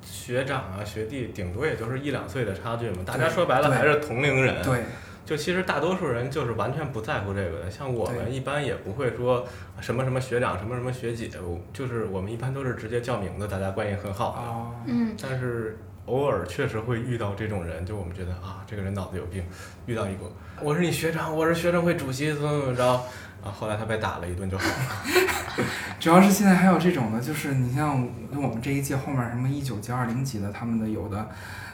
[0.03, 4.63] 学长啊、学弟顶多也就是一两岁的差距嘛，大家说白了还是同龄人。
[4.63, 4.83] 对，
[5.25, 9.47] 就其实大多数人就是完全不在乎这个的，像我们一般也不会说
[9.81, 11.31] 什么什么学长、什么什么学姐，
[11.73, 14.39] 就是我们一般都是直接叫名字，大家关系很好的。
[14.41, 19.45] 哦，嗯，但是偶尔确实会遇到这种人，就我们觉得啊，这个人脑子有病。
[19.87, 20.31] 遇到一个，
[20.63, 23.03] 我是你学长，我是学生会主席，怎么怎么着，
[23.43, 25.65] 啊，后来他被打了一顿就好了。
[25.99, 31.29] 主要是现在还有这种的，就是你像我们这一届后面什么一九级、二零级的，他们的有的，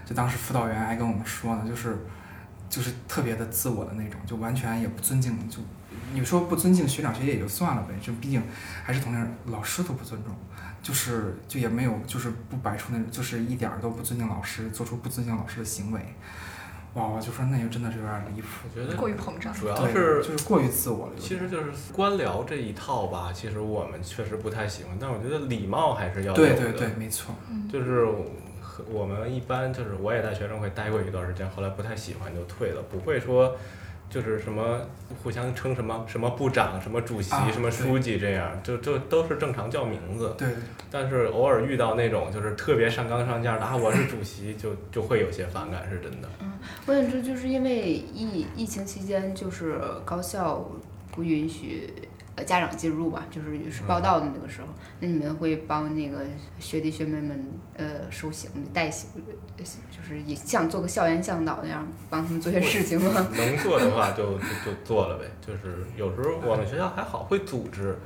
[0.04, 2.06] 就当时辅导员还跟我们说呢，就是
[2.68, 5.58] 就是特别的自我的那种，就完全也不尊敬，就
[6.12, 8.42] 你说不尊敬学长学姐也就算了呗，就毕竟
[8.84, 10.34] 还是同龄人，老师都不尊重，
[10.82, 16.00] 就是就也没有就是不摆出那种，就是一点儿都不尊敬老师，做出不尊敬老师的行为。
[16.96, 19.52] 哇，我就说那就真的是有点离谱，我觉得过于膨胀。
[19.52, 21.12] 主要对，是就是过于自我了。
[21.18, 26.54] 其实就是官僚这一套吧，其实我们确实不太喜欢，但我觉得礼貌还是要有的。
[26.54, 27.34] 对对对，没错。
[27.70, 28.08] 就是
[28.90, 33.54] 我们一般就是我也在学生会待过一段时间，后来不太喜欢就退了，不会说
[34.08, 34.80] 就是什么
[35.22, 40.34] 互相称什么什么部长、什么主席、啊什么书记这样，就就都是正常叫名字。
[40.38, 40.48] 对，
[40.90, 46.28] 但是偶尔遇到那种就是特别上纲上线的啊，我是主席，就就会有些反感，是真的。
[46.40, 46.52] 嗯
[46.86, 50.68] 我想这就是因为疫疫情期间，就是高校
[51.12, 51.92] 不允许
[52.36, 54.68] 呃家长进入吧，就是是报道的那个时候，
[55.00, 56.18] 那你们会帮那个
[56.58, 57.46] 学弟学妹们
[57.76, 59.22] 呃收行李、带行李，
[59.58, 63.26] 呃就是也像做个校园向导那样帮他们做些事情吗？
[63.36, 65.24] 能做的话就就就做了呗。
[65.40, 67.96] 就是有时候我们学校还好会组织，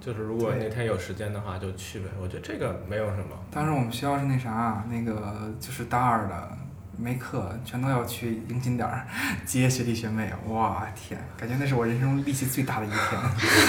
[0.00, 2.06] 就是如果那天有时间的话就去呗。
[2.20, 3.36] 我觉得这个没有什么。
[3.50, 6.58] 当时我们学校是那啥，那个就是大二的
[7.00, 9.06] 没课，全都要去迎新点儿
[9.46, 10.30] 接学弟学妹。
[10.48, 13.00] 哇天，感觉那是我人生中力气最大的一天。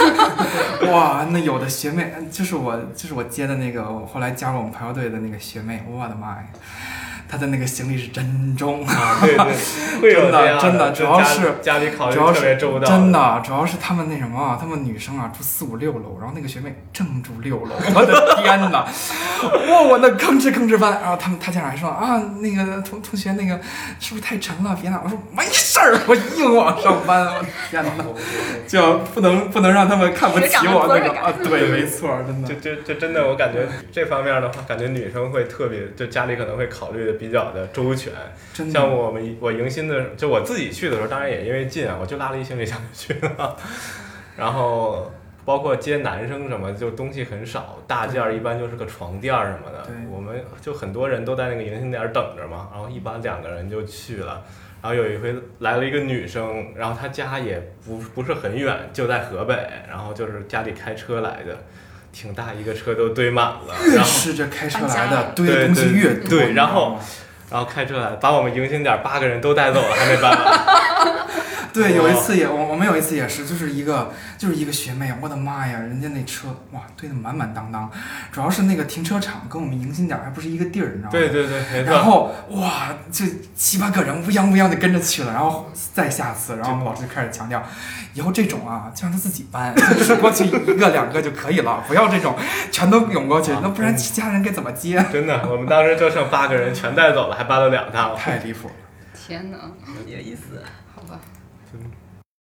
[0.91, 6.43] 哇，那有的学妹就是我，就是我接的那个后来加入我们排球队的那个学妹，我的妈呀！
[7.29, 9.19] 她的那个行李是真重啊！
[9.21, 9.37] 对
[10.01, 18.87] 对， 真的真的主要是家里考虑主要特别是周到，真的，主要是他们那什么啊，他们女生啊住四五六楼，然后那个学妹正住六楼， 我的天哪！
[19.69, 23.59] 哇，我那吭哧吭哧翻，然后他们他家长还说啊，那个同同学那个
[23.99, 24.75] 是不是太沉了？
[24.81, 27.91] 别拿，我说没事儿，我硬往上搬，我天哪！
[28.67, 32.55] 就不能不能让他们看不起我那种啊，对，没错，真的就。
[32.59, 38.13] 就就真的，我感觉这方面的话，感觉女生会特别，就家里可能会考虑的比较的周全。
[38.71, 43.55] 像我们我迎新的，就我自己去的时候，当然也因为近啊，我就拉了一行李箱去了。
[44.37, 45.11] 然后
[45.43, 49.85] 包括接男生什么，就东西很少，大件儿一般就是个床垫儿什么的。
[50.09, 54.41] 我们就很多人都在那个迎新点儿等着嘛，然后一般两个人就去了。
[54.81, 59.53] 然后有一回来了一个女生，然后她家也不不是很远，就在河北，
[59.89, 61.57] 然后就是家里开车来的，
[62.11, 66.99] 挺大一个车都堆满了，越 然后是这开车来的堆对东西对越多，对然后
[67.51, 70.59] 然后开车来把我们迎新点八个人都带走了，还没搬完。
[71.73, 77.89] 对，有一次也我我们有一次也是，就是一个就是一个学妹，我的妈呀，人家那车哇堆得满满当当，
[78.31, 81.11] 主要是那个停车场跟我们迎新点儿还不是一个地儿，你知道吗？
[81.11, 83.25] 对对对，然后哇，就
[83.55, 87.63] 七八个人乌泱乌泱的跟着去了，然后再下次，然后我们老师就开始强调，
[88.13, 92.35] 以后这种啊，就让他自己搬，就是过去一个两个就可以了，不要这种
[92.71, 95.03] 全都涌过去，那不然其他人该怎么接？
[95.11, 98.15] 真的，我们当时就剩八个人，全带走了，还搬了两趟。
[98.15, 98.73] 太离谱了。
[99.13, 99.57] 天哪，
[100.07, 100.63] 有意思。
[100.95, 101.19] 好吧，
[101.71, 101.98] 嗯